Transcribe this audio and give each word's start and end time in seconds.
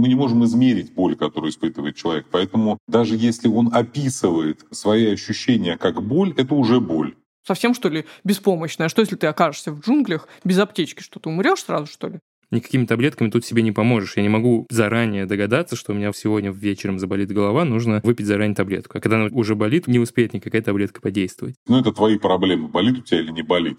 Мы 0.00 0.08
не 0.08 0.14
можем 0.14 0.42
измерить 0.46 0.94
боль, 0.94 1.14
которую 1.14 1.50
испытывает 1.50 1.94
человек. 1.94 2.24
Поэтому 2.30 2.78
даже 2.88 3.16
если 3.16 3.48
он 3.48 3.68
описывает 3.70 4.64
свои 4.70 5.12
ощущения 5.12 5.76
как 5.76 6.02
боль, 6.02 6.32
это 6.38 6.54
уже 6.54 6.80
боль. 6.80 7.16
Совсем, 7.46 7.74
что 7.74 7.90
ли, 7.90 8.06
беспомощная? 8.24 8.88
Что, 8.88 9.02
если 9.02 9.16
ты 9.16 9.26
окажешься 9.26 9.72
в 9.72 9.80
джунглях 9.80 10.26
без 10.42 10.58
аптечки? 10.58 11.02
Что, 11.02 11.20
ты 11.20 11.28
умрешь 11.28 11.64
сразу, 11.64 11.84
что 11.84 12.08
ли? 12.08 12.18
Никакими 12.50 12.86
таблетками 12.86 13.28
тут 13.28 13.44
себе 13.44 13.60
не 13.60 13.72
поможешь. 13.72 14.16
Я 14.16 14.22
не 14.22 14.30
могу 14.30 14.66
заранее 14.70 15.26
догадаться, 15.26 15.76
что 15.76 15.92
у 15.92 15.94
меня 15.94 16.12
сегодня 16.14 16.50
вечером 16.50 16.98
заболит 16.98 17.30
голова, 17.30 17.66
нужно 17.66 18.00
выпить 18.02 18.24
заранее 18.24 18.56
таблетку. 18.56 18.96
А 18.96 19.00
когда 19.02 19.16
она 19.16 19.28
уже 19.30 19.54
болит, 19.54 19.86
не 19.86 19.98
успеет 19.98 20.32
никакая 20.32 20.62
таблетка 20.62 21.02
подействовать. 21.02 21.56
Ну, 21.68 21.78
это 21.78 21.92
твои 21.92 22.16
проблемы, 22.16 22.68
болит 22.68 22.96
у 22.96 23.02
тебя 23.02 23.20
или 23.20 23.32
не 23.32 23.42
болит. 23.42 23.76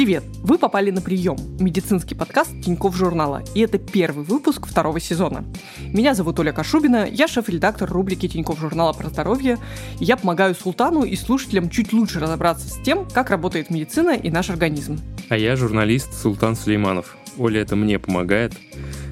Привет! 0.00 0.24
Вы 0.42 0.56
попали 0.56 0.90
на 0.90 1.02
прием. 1.02 1.36
Медицинский 1.58 2.14
подкаст 2.14 2.52
Тиньков 2.64 2.96
журнала. 2.96 3.42
И 3.54 3.60
это 3.60 3.76
первый 3.76 4.24
выпуск 4.24 4.66
второго 4.66 4.98
сезона. 4.98 5.44
Меня 5.92 6.14
зовут 6.14 6.40
Оля 6.40 6.52
Кашубина, 6.52 7.06
я 7.06 7.28
шеф-редактор 7.28 7.90
рубрики 7.90 8.26
Тиньков 8.26 8.58
журнала 8.58 8.94
про 8.94 9.10
здоровье. 9.10 9.58
И 10.00 10.06
я 10.06 10.16
помогаю 10.16 10.54
Султану 10.54 11.02
и 11.02 11.16
слушателям 11.16 11.68
чуть 11.68 11.92
лучше 11.92 12.18
разобраться 12.18 12.66
с 12.66 12.78
тем, 12.82 13.06
как 13.12 13.28
работает 13.28 13.68
медицина 13.68 14.16
и 14.16 14.30
наш 14.30 14.48
организм. 14.48 14.98
А 15.28 15.36
я 15.36 15.54
журналист 15.54 16.14
Султан 16.14 16.56
Сулейманов. 16.56 17.18
Оля 17.36 17.60
это 17.60 17.76
мне 17.76 17.98
помогает. 17.98 18.54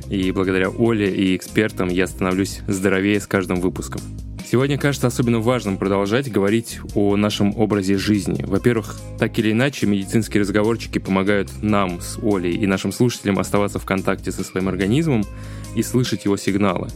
И 0.09 0.33
благодаря 0.33 0.71
Оле 0.71 1.15
и 1.15 1.37
экспертам 1.37 1.89
я 1.89 2.07
становлюсь 2.07 2.61
здоровее 2.67 3.21
с 3.21 3.27
каждым 3.27 3.61
выпуском. 3.61 4.01
Сегодня 4.51 4.79
кажется 4.79 5.07
особенно 5.07 5.41
важным 5.41 5.77
продолжать 5.77 6.33
говорить 6.33 6.81
о 6.95 7.17
нашем 7.17 7.55
образе 7.59 7.99
жизни. 7.99 8.43
Во-первых, 8.47 8.99
так 9.19 9.39
или 9.39 9.53
иначе, 9.53 9.85
медицинские 9.85 10.41
разговорчики 10.41 10.99
помогают 10.99 11.51
нам 11.61 12.01
с 12.01 12.19
Олей 12.23 12.55
и 12.55 12.67
нашим 12.67 12.91
слушателям 12.91 13.39
оставаться 13.39 13.79
в 13.79 13.85
контакте 13.85 14.33
со 14.33 14.43
своим 14.43 14.69
организмом 14.69 15.23
и 15.77 15.83
слышать 15.83 16.25
его 16.25 16.39
сигналы. 16.39 16.89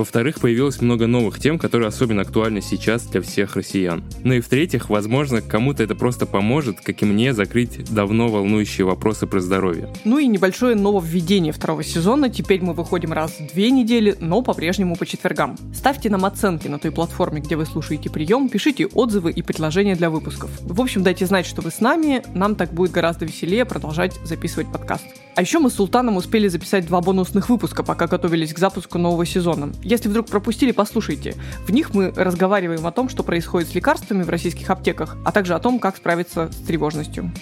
Во-вторых, 0.00 0.40
появилось 0.40 0.80
много 0.80 1.06
новых 1.06 1.38
тем, 1.38 1.58
которые 1.58 1.88
особенно 1.88 2.22
актуальны 2.22 2.62
сейчас 2.62 3.02
для 3.02 3.20
всех 3.20 3.56
россиян. 3.56 4.02
Ну 4.24 4.32
и 4.32 4.40
в-третьих, 4.40 4.88
возможно, 4.88 5.42
кому-то 5.42 5.82
это 5.82 5.94
просто 5.94 6.24
поможет, 6.24 6.80
как 6.80 7.02
и 7.02 7.04
мне, 7.04 7.34
закрыть 7.34 7.84
давно 7.92 8.28
волнующие 8.28 8.86
вопросы 8.86 9.26
про 9.26 9.40
здоровье. 9.40 9.92
Ну 10.06 10.16
и 10.16 10.26
небольшое 10.26 10.74
нововведение 10.74 11.52
второго 11.52 11.84
сезона. 11.84 12.30
Теперь 12.30 12.62
мы 12.62 12.72
выходим 12.72 13.12
раз 13.12 13.32
в 13.32 13.52
две 13.52 13.70
недели, 13.70 14.16
но 14.20 14.40
по-прежнему 14.40 14.96
по 14.96 15.04
четвергам. 15.04 15.58
Ставьте 15.74 16.08
нам 16.08 16.24
оценки 16.24 16.66
на 16.66 16.78
той 16.78 16.92
платформе, 16.92 17.42
где 17.42 17.56
вы 17.56 17.66
слушаете 17.66 18.08
прием, 18.08 18.48
пишите 18.48 18.86
отзывы 18.86 19.32
и 19.32 19.42
предложения 19.42 19.96
для 19.96 20.08
выпусков. 20.08 20.50
В 20.62 20.80
общем, 20.80 21.02
дайте 21.02 21.26
знать, 21.26 21.44
что 21.44 21.60
вы 21.60 21.70
с 21.70 21.80
нами, 21.80 22.22
нам 22.32 22.54
так 22.54 22.72
будет 22.72 22.92
гораздо 22.92 23.26
веселее 23.26 23.66
продолжать 23.66 24.14
записывать 24.24 24.72
подкаст. 24.72 25.04
А 25.36 25.42
еще 25.42 25.58
мы 25.58 25.70
с 25.70 25.74
Султаном 25.74 26.16
успели 26.16 26.48
записать 26.48 26.86
два 26.86 27.00
бонусных 27.00 27.48
выпуска, 27.48 27.82
пока 27.82 28.06
готовились 28.06 28.52
к 28.52 28.58
запуску 28.58 28.98
нового 28.98 29.24
сезона. 29.24 29.72
Если 29.90 30.08
вдруг 30.08 30.28
пропустили, 30.28 30.70
послушайте. 30.70 31.34
В 31.66 31.72
них 31.72 31.92
мы 31.92 32.12
разговариваем 32.14 32.86
о 32.86 32.92
том, 32.92 33.08
что 33.08 33.24
происходит 33.24 33.70
с 33.70 33.74
лекарствами 33.74 34.22
в 34.22 34.30
российских 34.30 34.70
аптеках, 34.70 35.16
а 35.24 35.32
также 35.32 35.52
о 35.54 35.58
том, 35.58 35.80
как 35.80 35.96
справиться 35.96 36.48
с 36.52 36.58
тревожностью. 36.58 37.32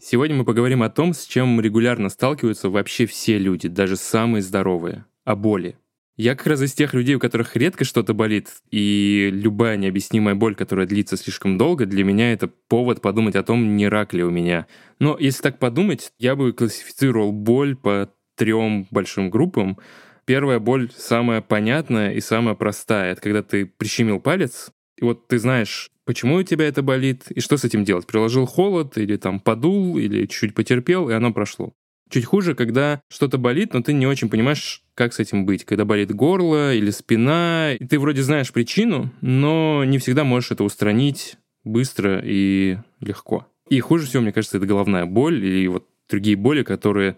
Сегодня 0.00 0.34
мы 0.34 0.46
поговорим 0.46 0.82
о 0.82 0.88
том, 0.88 1.12
с 1.12 1.26
чем 1.26 1.60
регулярно 1.60 2.08
сталкиваются 2.08 2.70
вообще 2.70 3.04
все 3.04 3.36
люди, 3.36 3.68
даже 3.68 3.96
самые 3.96 4.40
здоровые, 4.40 5.04
о 5.26 5.36
боли. 5.36 5.76
Я 6.16 6.34
как 6.34 6.46
раз 6.46 6.60
из 6.60 6.74
тех 6.74 6.92
людей, 6.92 7.14
у 7.14 7.18
которых 7.18 7.56
редко 7.56 7.84
что-то 7.84 8.12
болит, 8.12 8.48
и 8.70 9.30
любая 9.32 9.78
необъяснимая 9.78 10.34
боль, 10.34 10.54
которая 10.54 10.86
длится 10.86 11.16
слишком 11.16 11.56
долго, 11.56 11.86
для 11.86 12.04
меня 12.04 12.32
это 12.32 12.48
повод 12.48 13.00
подумать 13.00 13.34
о 13.34 13.42
том, 13.42 13.76
не 13.76 13.88
рак 13.88 14.12
ли 14.12 14.22
у 14.22 14.30
меня. 14.30 14.66
Но 14.98 15.16
если 15.18 15.42
так 15.42 15.58
подумать, 15.58 16.12
я 16.18 16.36
бы 16.36 16.52
классифицировал 16.52 17.32
боль 17.32 17.76
по 17.76 18.12
трем 18.36 18.86
большим 18.90 19.30
группам. 19.30 19.78
Первая 20.26 20.58
боль 20.58 20.90
самая 20.94 21.40
понятная 21.40 22.12
и 22.12 22.20
самая 22.20 22.54
простая. 22.54 23.12
Это 23.12 23.22
когда 23.22 23.42
ты 23.42 23.64
прищемил 23.64 24.20
палец, 24.20 24.70
и 24.98 25.04
вот 25.04 25.28
ты 25.28 25.38
знаешь, 25.38 25.90
почему 26.04 26.36
у 26.36 26.42
тебя 26.42 26.66
это 26.66 26.82
болит, 26.82 27.30
и 27.30 27.40
что 27.40 27.56
с 27.56 27.64
этим 27.64 27.84
делать. 27.84 28.06
Приложил 28.06 28.44
холод, 28.44 28.98
или 28.98 29.16
там 29.16 29.40
подул, 29.40 29.96
или 29.96 30.26
чуть-чуть 30.26 30.54
потерпел, 30.54 31.08
и 31.08 31.14
оно 31.14 31.32
прошло. 31.32 31.72
Чуть 32.12 32.26
хуже, 32.26 32.54
когда 32.54 33.00
что-то 33.08 33.38
болит, 33.38 33.72
но 33.72 33.80
ты 33.80 33.94
не 33.94 34.06
очень 34.06 34.28
понимаешь, 34.28 34.82
как 34.94 35.14
с 35.14 35.18
этим 35.18 35.46
быть. 35.46 35.64
Когда 35.64 35.86
болит 35.86 36.14
горло 36.14 36.74
или 36.74 36.90
спина, 36.90 37.72
и 37.72 37.86
ты 37.86 37.98
вроде 37.98 38.22
знаешь 38.22 38.52
причину, 38.52 39.10
но 39.22 39.82
не 39.86 39.96
всегда 39.96 40.22
можешь 40.22 40.50
это 40.50 40.62
устранить 40.62 41.36
быстро 41.64 42.20
и 42.22 42.76
легко. 43.00 43.46
И 43.70 43.80
хуже 43.80 44.06
всего, 44.06 44.22
мне 44.22 44.32
кажется, 44.32 44.58
это 44.58 44.66
головная 44.66 45.06
боль 45.06 45.42
или 45.42 45.66
вот 45.68 45.88
другие 46.10 46.36
боли, 46.36 46.62
которые 46.62 47.16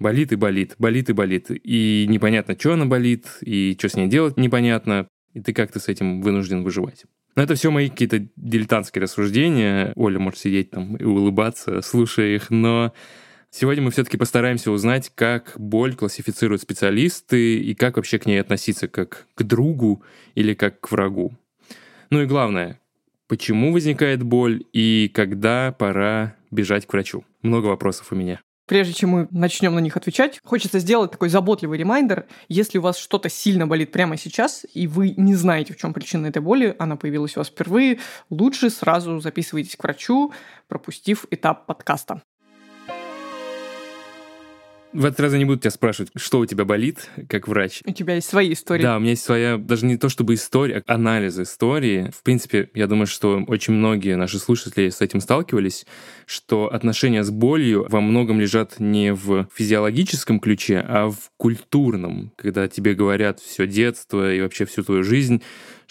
болит 0.00 0.32
и 0.32 0.36
болит, 0.36 0.74
болит 0.76 1.08
и 1.08 1.12
болит. 1.12 1.46
И 1.48 2.06
непонятно, 2.08 2.56
что 2.58 2.72
она 2.72 2.86
болит, 2.86 3.26
и 3.42 3.76
что 3.78 3.90
с 3.90 3.94
ней 3.94 4.08
делать 4.08 4.38
непонятно. 4.38 5.06
И 5.34 5.40
ты 5.40 5.52
как-то 5.52 5.78
с 5.78 5.86
этим 5.86 6.20
вынужден 6.20 6.64
выживать. 6.64 7.04
Но 7.36 7.44
это 7.44 7.54
все 7.54 7.70
мои 7.70 7.88
какие-то 7.88 8.26
дилетантские 8.34 9.04
рассуждения. 9.04 9.92
Оля 9.94 10.18
может 10.18 10.40
сидеть 10.40 10.72
там 10.72 10.96
и 10.96 11.04
улыбаться, 11.04 11.80
слушая 11.80 12.34
их, 12.34 12.50
но 12.50 12.92
Сегодня 13.54 13.82
мы 13.82 13.90
все-таки 13.90 14.16
постараемся 14.16 14.70
узнать, 14.70 15.12
как 15.14 15.52
боль 15.56 15.94
классифицируют 15.94 16.62
специалисты 16.62 17.58
и 17.58 17.74
как 17.74 17.96
вообще 17.96 18.18
к 18.18 18.24
ней 18.24 18.40
относиться, 18.40 18.88
как 18.88 19.26
к 19.34 19.42
другу 19.42 20.02
или 20.34 20.54
как 20.54 20.80
к 20.80 20.90
врагу. 20.90 21.34
Ну 22.08 22.22
и 22.22 22.26
главное, 22.26 22.80
почему 23.28 23.74
возникает 23.74 24.22
боль 24.22 24.64
и 24.72 25.10
когда 25.12 25.70
пора 25.78 26.34
бежать 26.50 26.86
к 26.86 26.92
врачу. 26.94 27.24
Много 27.42 27.66
вопросов 27.66 28.10
у 28.10 28.14
меня. 28.14 28.40
Прежде 28.66 28.94
чем 28.94 29.10
мы 29.10 29.28
начнем 29.30 29.74
на 29.74 29.80
них 29.80 29.98
отвечать, 29.98 30.40
хочется 30.42 30.78
сделать 30.78 31.10
такой 31.10 31.28
заботливый 31.28 31.76
ремайдер. 31.76 32.24
Если 32.48 32.78
у 32.78 32.80
вас 32.80 32.96
что-то 32.96 33.28
сильно 33.28 33.66
болит 33.66 33.92
прямо 33.92 34.16
сейчас, 34.16 34.64
и 34.72 34.86
вы 34.86 35.12
не 35.18 35.34
знаете, 35.34 35.74
в 35.74 35.76
чем 35.76 35.92
причина 35.92 36.28
этой 36.28 36.40
боли, 36.40 36.74
она 36.78 36.96
появилась 36.96 37.36
у 37.36 37.40
вас 37.40 37.48
впервые, 37.48 37.98
лучше 38.30 38.70
сразу 38.70 39.20
записывайтесь 39.20 39.76
к 39.76 39.82
врачу, 39.82 40.32
пропустив 40.68 41.26
этап 41.30 41.66
подкаста. 41.66 42.22
В 44.92 45.06
этот 45.06 45.20
раз 45.20 45.32
я 45.32 45.38
не 45.38 45.46
буду 45.46 45.58
тебя 45.58 45.70
спрашивать, 45.70 46.10
что 46.16 46.40
у 46.40 46.46
тебя 46.46 46.66
болит, 46.66 47.08
как 47.28 47.48
врач. 47.48 47.80
У 47.86 47.92
тебя 47.92 48.16
есть 48.16 48.28
свои 48.28 48.52
истории. 48.52 48.82
Да, 48.82 48.98
у 48.98 49.00
меня 49.00 49.10
есть 49.10 49.24
своя, 49.24 49.56
даже 49.56 49.86
не 49.86 49.96
то 49.96 50.10
чтобы 50.10 50.34
история, 50.34 50.82
а 50.86 50.94
анализ 50.94 51.38
истории. 51.38 52.10
В 52.14 52.22
принципе, 52.22 52.68
я 52.74 52.86
думаю, 52.86 53.06
что 53.06 53.42
очень 53.46 53.72
многие 53.72 54.16
наши 54.16 54.38
слушатели 54.38 54.90
с 54.90 55.00
этим 55.00 55.20
сталкивались, 55.20 55.86
что 56.26 56.72
отношения 56.72 57.24
с 57.24 57.30
болью 57.30 57.86
во 57.88 58.02
многом 58.02 58.38
лежат 58.38 58.80
не 58.80 59.14
в 59.14 59.48
физиологическом 59.54 60.40
ключе, 60.40 60.84
а 60.86 61.08
в 61.08 61.30
культурном, 61.38 62.32
когда 62.36 62.68
тебе 62.68 62.94
говорят 62.94 63.40
все 63.40 63.66
детство 63.66 64.34
и 64.34 64.42
вообще 64.42 64.66
всю 64.66 64.82
твою 64.82 65.04
жизнь, 65.04 65.42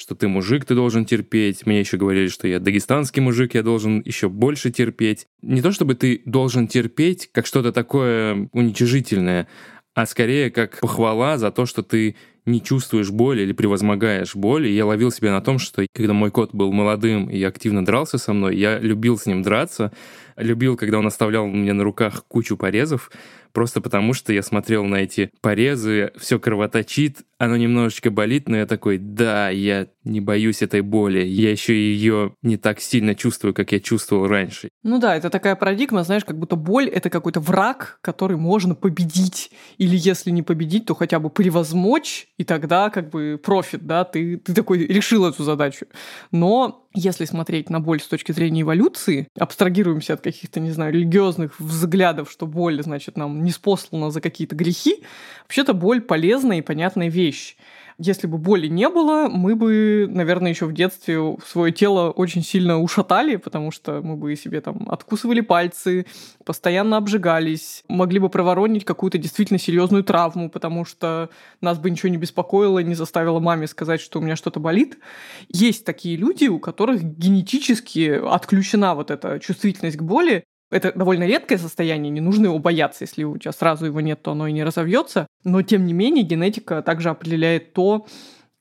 что 0.01 0.15
ты 0.15 0.27
мужик, 0.27 0.65
ты 0.65 0.73
должен 0.73 1.05
терпеть. 1.05 1.65
Мне 1.65 1.79
еще 1.79 1.97
говорили, 1.97 2.27
что 2.27 2.47
я 2.47 2.59
дагестанский 2.59 3.21
мужик, 3.21 3.53
я 3.53 3.61
должен 3.61 4.01
еще 4.03 4.29
больше 4.29 4.71
терпеть. 4.71 5.27
Не 5.41 5.61
то 5.61 5.71
чтобы 5.71 5.93
ты 5.93 6.23
должен 6.25 6.67
терпеть 6.67 7.29
как 7.31 7.45
что-то 7.45 7.71
такое 7.71 8.49
уничижительное, 8.51 9.47
а 9.93 10.05
скорее 10.05 10.49
как 10.49 10.79
похвала 10.79 11.37
за 11.37 11.51
то, 11.51 11.65
что 11.65 11.83
ты 11.83 12.15
не 12.45 12.61
чувствуешь 12.61 13.11
боли 13.11 13.43
или 13.43 13.53
превозмогаешь 13.53 14.35
боль. 14.35 14.67
И 14.67 14.73
я 14.73 14.85
ловил 14.85 15.11
себя 15.11 15.31
на 15.31 15.41
том, 15.41 15.59
что 15.59 15.85
когда 15.93 16.13
мой 16.13 16.31
кот 16.31 16.53
был 16.53 16.71
молодым 16.71 17.29
и 17.29 17.41
активно 17.43 17.85
дрался 17.85 18.17
со 18.17 18.33
мной, 18.33 18.57
я 18.57 18.79
любил 18.79 19.17
с 19.17 19.27
ним 19.27 19.43
драться, 19.43 19.91
любил, 20.37 20.75
когда 20.75 20.97
он 20.97 21.07
оставлял 21.07 21.45
мне 21.45 21.73
на 21.73 21.83
руках 21.83 22.25
кучу 22.27 22.57
порезов, 22.57 23.11
просто 23.51 23.81
потому 23.81 24.13
что 24.13 24.33
я 24.33 24.41
смотрел 24.41 24.85
на 24.85 24.95
эти 24.95 25.29
порезы, 25.41 26.11
все 26.17 26.39
кровоточит, 26.39 27.19
оно 27.41 27.57
немножечко 27.57 28.11
болит, 28.11 28.47
но 28.47 28.57
я 28.57 28.67
такой, 28.67 28.99
да, 28.99 29.49
я 29.49 29.87
не 30.03 30.21
боюсь 30.21 30.61
этой 30.61 30.81
боли, 30.81 31.23
я 31.23 31.49
еще 31.49 31.73
ее 31.73 32.35
не 32.43 32.57
так 32.57 32.79
сильно 32.79 33.15
чувствую, 33.15 33.55
как 33.55 33.71
я 33.71 33.79
чувствовал 33.79 34.27
раньше. 34.27 34.69
Ну 34.83 34.99
да, 34.99 35.15
это 35.15 35.31
такая 35.31 35.55
парадигма, 35.55 36.03
знаешь, 36.03 36.23
как 36.23 36.37
будто 36.37 36.55
боль— 36.55 36.87
это 36.93 37.09
какой-то 37.09 37.39
враг, 37.39 37.97
который 38.01 38.37
можно 38.37 38.75
победить, 38.75 39.49
или 39.79 39.95
если 39.97 40.29
не 40.29 40.43
победить, 40.43 40.85
то 40.85 40.93
хотя 40.93 41.19
бы 41.19 41.31
превозмочь, 41.31 42.27
и 42.37 42.43
тогда 42.43 42.91
как 42.91 43.09
бы 43.09 43.39
профит, 43.43 43.87
да, 43.87 44.03
ты, 44.03 44.37
ты 44.37 44.53
такой 44.53 44.85
решил 44.85 45.25
эту 45.25 45.43
задачу. 45.43 45.87
Но 46.31 46.87
если 46.93 47.25
смотреть 47.25 47.69
на 47.69 47.79
боль 47.79 48.01
с 48.01 48.07
точки 48.07 48.33
зрения 48.33 48.61
эволюции, 48.61 49.27
абстрагируемся 49.37 50.13
от 50.13 50.21
каких-то, 50.21 50.59
не 50.59 50.71
знаю, 50.71 50.93
религиозных 50.93 51.59
взглядов, 51.59 52.29
что 52.29 52.45
боль, 52.45 52.81
значит, 52.83 53.17
нам 53.17 53.43
не 53.43 53.51
спослана 53.51 54.11
за 54.11 54.19
какие-то 54.19 54.55
грехи, 54.55 55.03
вообще-то 55.43 55.73
боль 55.73 56.01
полезная 56.01 56.57
и 56.57 56.61
понятная 56.61 57.09
вещь. 57.09 57.30
Если 58.03 58.25
бы 58.25 58.39
боли 58.39 58.67
не 58.67 58.89
было, 58.89 59.27
мы 59.29 59.55
бы, 59.55 60.07
наверное, 60.09 60.49
еще 60.49 60.65
в 60.65 60.73
детстве 60.73 61.37
свое 61.45 61.71
тело 61.71 62.09
очень 62.09 62.43
сильно 62.43 62.81
ушатали, 62.81 63.35
потому 63.35 63.69
что 63.69 64.01
мы 64.01 64.15
бы 64.15 64.35
себе 64.35 64.59
там 64.61 64.89
откусывали 64.89 65.41
пальцы, 65.41 66.07
постоянно 66.43 66.97
обжигались, 66.97 67.83
могли 67.87 68.17
бы 68.17 68.29
проворонить 68.29 68.85
какую-то 68.85 69.19
действительно 69.19 69.59
серьезную 69.59 70.03
травму, 70.03 70.49
потому 70.49 70.83
что 70.83 71.29
нас 71.61 71.77
бы 71.77 71.91
ничего 71.91 72.09
не 72.09 72.17
беспокоило, 72.17 72.79
не 72.79 72.95
заставило 72.95 73.39
маме 73.39 73.67
сказать, 73.67 74.01
что 74.01 74.17
у 74.17 74.23
меня 74.23 74.35
что-то 74.35 74.59
болит. 74.59 74.97
Есть 75.49 75.85
такие 75.85 76.15
люди, 76.15 76.47
у 76.47 76.57
которых 76.57 77.03
генетически 77.03 78.19
отключена 78.27 78.95
вот 78.95 79.11
эта 79.11 79.39
чувствительность 79.39 79.97
к 79.97 80.01
боли, 80.01 80.43
это 80.71 80.91
довольно 80.93 81.25
редкое 81.25 81.57
состояние, 81.57 82.09
не 82.09 82.21
нужно 82.21 82.45
его 82.45 82.57
бояться. 82.57 83.03
Если 83.03 83.23
у 83.23 83.37
тебя 83.37 83.51
сразу 83.51 83.85
его 83.85 84.01
нет, 84.01 84.21
то 84.21 84.31
оно 84.31 84.47
и 84.47 84.51
не 84.51 84.63
разовьется. 84.63 85.27
Но, 85.43 85.61
тем 85.61 85.85
не 85.85 85.93
менее, 85.93 86.23
генетика 86.23 86.81
также 86.81 87.09
определяет 87.09 87.73
то, 87.73 88.07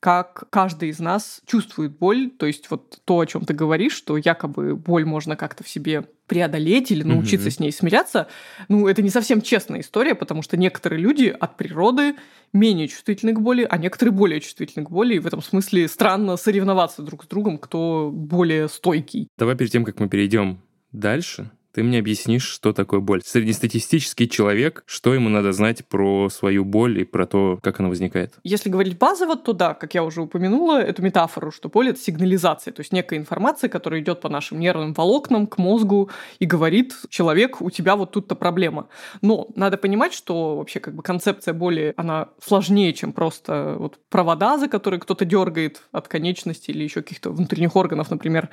как 0.01 0.45
каждый 0.49 0.89
из 0.89 0.99
нас 0.99 1.41
чувствует 1.45 1.97
боль. 1.97 2.31
То 2.31 2.47
есть 2.47 2.69
вот 2.69 2.99
то, 3.05 3.19
о 3.19 3.25
чем 3.25 3.45
ты 3.45 3.53
говоришь, 3.53 3.93
что 3.93 4.17
якобы 4.17 4.75
боль 4.75 5.05
можно 5.05 5.35
как-то 5.35 5.63
в 5.63 5.69
себе 5.69 6.05
преодолеть 6.25 6.91
или 6.91 7.03
научиться 7.03 7.49
mm-hmm. 7.49 7.51
с 7.51 7.59
ней 7.59 7.71
смиряться, 7.71 8.27
ну, 8.67 8.87
это 8.87 9.01
не 9.01 9.09
совсем 9.09 9.41
честная 9.41 9.81
история, 9.81 10.15
потому 10.15 10.41
что 10.41 10.57
некоторые 10.57 11.01
люди 11.01 11.25
от 11.27 11.57
природы 11.57 12.15
менее 12.53 12.87
чувствительны 12.87 13.33
к 13.33 13.41
боли, 13.41 13.67
а 13.69 13.77
некоторые 13.77 14.13
более 14.13 14.39
чувствительны 14.39 14.85
к 14.85 14.89
боли, 14.89 15.15
и 15.15 15.19
в 15.19 15.27
этом 15.27 15.41
смысле 15.41 15.87
странно 15.89 16.37
соревноваться 16.37 17.01
друг 17.01 17.25
с 17.25 17.27
другом, 17.27 17.57
кто 17.57 18.11
более 18.13 18.69
стойкий. 18.69 19.27
Давай 19.37 19.55
перед 19.55 19.71
тем, 19.71 19.83
как 19.83 19.99
мы 19.99 20.07
перейдем 20.07 20.61
дальше, 20.93 21.51
ты 21.73 21.83
мне 21.83 21.99
объяснишь, 21.99 22.47
что 22.47 22.73
такое 22.73 22.99
боль. 22.99 23.21
Среднестатистический 23.23 24.29
человек, 24.29 24.83
что 24.85 25.13
ему 25.13 25.29
надо 25.29 25.51
знать 25.51 25.85
про 25.85 26.29
свою 26.29 26.65
боль 26.65 26.99
и 26.99 27.03
про 27.03 27.25
то, 27.25 27.59
как 27.61 27.79
она 27.79 27.89
возникает? 27.89 28.33
Если 28.43 28.69
говорить 28.69 28.97
базово, 28.97 29.35
то 29.35 29.53
да, 29.53 29.73
как 29.73 29.93
я 29.93 30.03
уже 30.03 30.21
упомянула, 30.21 30.81
эту 30.81 31.01
метафору, 31.01 31.51
что 31.51 31.69
боль— 31.69 31.89
это 31.91 31.99
сигнализация, 31.99 32.73
то 32.73 32.81
есть 32.81 32.91
некая 32.91 33.17
информация, 33.17 33.69
которая 33.69 34.01
идет 34.01 34.21
по 34.21 34.29
нашим 34.29 34.59
нервным 34.59 34.93
волокнам 34.93 35.47
к 35.47 35.57
мозгу 35.57 36.09
и 36.39 36.45
говорит, 36.45 36.93
человек, 37.09 37.61
у 37.61 37.69
тебя 37.69 37.95
вот 37.95 38.11
тут-то 38.11 38.35
проблема. 38.35 38.87
Но 39.21 39.47
надо 39.55 39.77
понимать, 39.77 40.13
что 40.13 40.57
вообще 40.57 40.79
как 40.79 40.95
бы 40.95 41.03
концепция 41.03 41.53
боли, 41.53 41.93
она 41.97 42.29
сложнее, 42.43 42.93
чем 42.93 43.13
просто 43.13 43.75
вот 43.77 43.99
провода, 44.09 44.57
за 44.57 44.67
которые 44.67 44.99
кто-то 44.99 45.25
дергает 45.25 45.83
от 45.91 46.07
конечности 46.07 46.71
или 46.71 46.83
еще 46.83 47.01
каких-то 47.01 47.31
внутренних 47.31 47.75
органов, 47.75 48.11
например. 48.11 48.49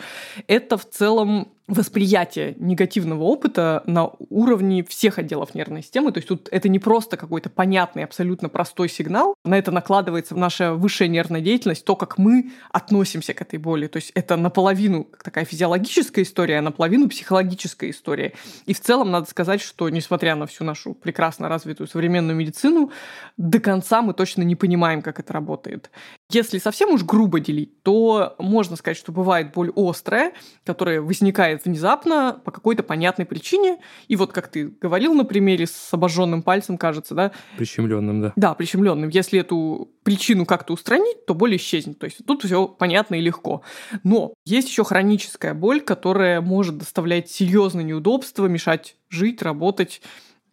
Это 0.47 0.76
в 0.76 0.88
целом 0.88 1.53
восприятие 1.69 2.55
негативного 2.59 3.25
опыта 3.25 3.82
на 3.87 4.11
уровне 4.31 4.82
всех 4.82 5.19
отделов 5.19 5.55
нервной 5.55 5.82
системы. 5.82 6.12
То 6.12 6.19
есть 6.19 6.29
тут 6.29 6.49
это 6.50 6.69
не 6.70 6.79
просто 6.79 7.19
какой-то 7.19 7.50
понятный, 7.50 8.05
абсолютно 8.05 8.49
простой 8.49 8.88
сигнал. 8.88 9.35
На 9.44 9.59
это 9.59 9.70
накладывается 9.70 10.35
наша 10.35 10.73
высшая 10.73 11.09
нервная 11.09 11.43
деятельность, 11.43 11.85
то, 11.85 11.94
как 11.94 12.17
мы 12.17 12.53
относимся 12.73 13.35
к 13.35 13.43
этой 13.43 13.59
боли. 13.59 13.87
То 13.87 13.99
есть 13.99 14.12
это 14.15 14.37
наполовину 14.37 15.09
такая 15.23 15.44
физиологическая 15.44 16.25
история, 16.25 16.59
а 16.59 16.62
наполовину 16.62 17.06
психологическая 17.09 17.91
история. 17.91 18.32
И 18.65 18.73
в 18.73 18.81
целом 18.81 19.11
надо 19.11 19.29
сказать, 19.29 19.61
что 19.61 19.91
несмотря 19.91 20.37
на 20.37 20.47
всю 20.47 20.65
нашу 20.65 20.94
прекрасно 20.94 21.50
развитую 21.50 21.87
современную 21.87 22.35
медицину, 22.35 22.91
до 23.37 23.61
конца 23.61 24.00
мы 24.00 24.15
точно 24.15 24.43
не 24.43 24.56
понимаем, 24.56 25.03
как 25.03 25.20
это 25.20 25.35
работает. 25.35 25.91
Если 26.31 26.59
совсем 26.59 26.91
уж 26.91 27.05
грубо 27.05 27.41
делить, 27.41 27.83
то 27.83 28.37
можно 28.39 28.77
сказать, 28.77 28.99
что 28.99 29.13
бывает 29.13 29.51
боль 29.55 29.73
острая, 29.75 30.35
которая 30.63 31.01
возникает 31.01 31.65
внезапно 31.65 32.39
по 32.45 32.51
какой-то 32.51 32.83
понятной 32.83 33.25
причине. 33.25 33.79
И 34.09 34.17
вот 34.17 34.33
как 34.33 34.49
ты 34.49 34.69
говорил 34.69 35.15
на 35.15 35.25
примере 35.25 35.67
с 35.67 35.89
обожженным 35.91 36.43
пальцем, 36.43 36.77
кажется, 36.77 37.15
да? 37.15 37.33
Прищемленным, 37.57 38.21
да. 38.21 38.33
Да, 38.37 38.53
прищемленным. 38.53 39.09
Если 39.09 39.41
эту 39.41 39.91
причину 40.03 40.45
как-то 40.45 40.75
устранить, 40.75 41.25
то 41.25 41.33
боль 41.33 41.57
исчезнет. 41.57 41.99
То 41.99 42.05
есть 42.05 42.19
тут 42.27 42.45
все 42.45 42.69
понятно 42.69 43.15
и 43.15 43.23
легко. 43.23 43.63
Но 44.05 44.35
есть 44.45 44.69
еще 44.69 44.85
хроническая 44.85 45.55
боль, 45.55 45.81
которая 45.81 46.43
может 46.43 46.77
доставлять 46.77 47.31
серьезные 47.31 47.85
неудобства, 47.85 48.45
мешать 48.49 48.97
жить, 49.09 49.41
работать 49.41 50.03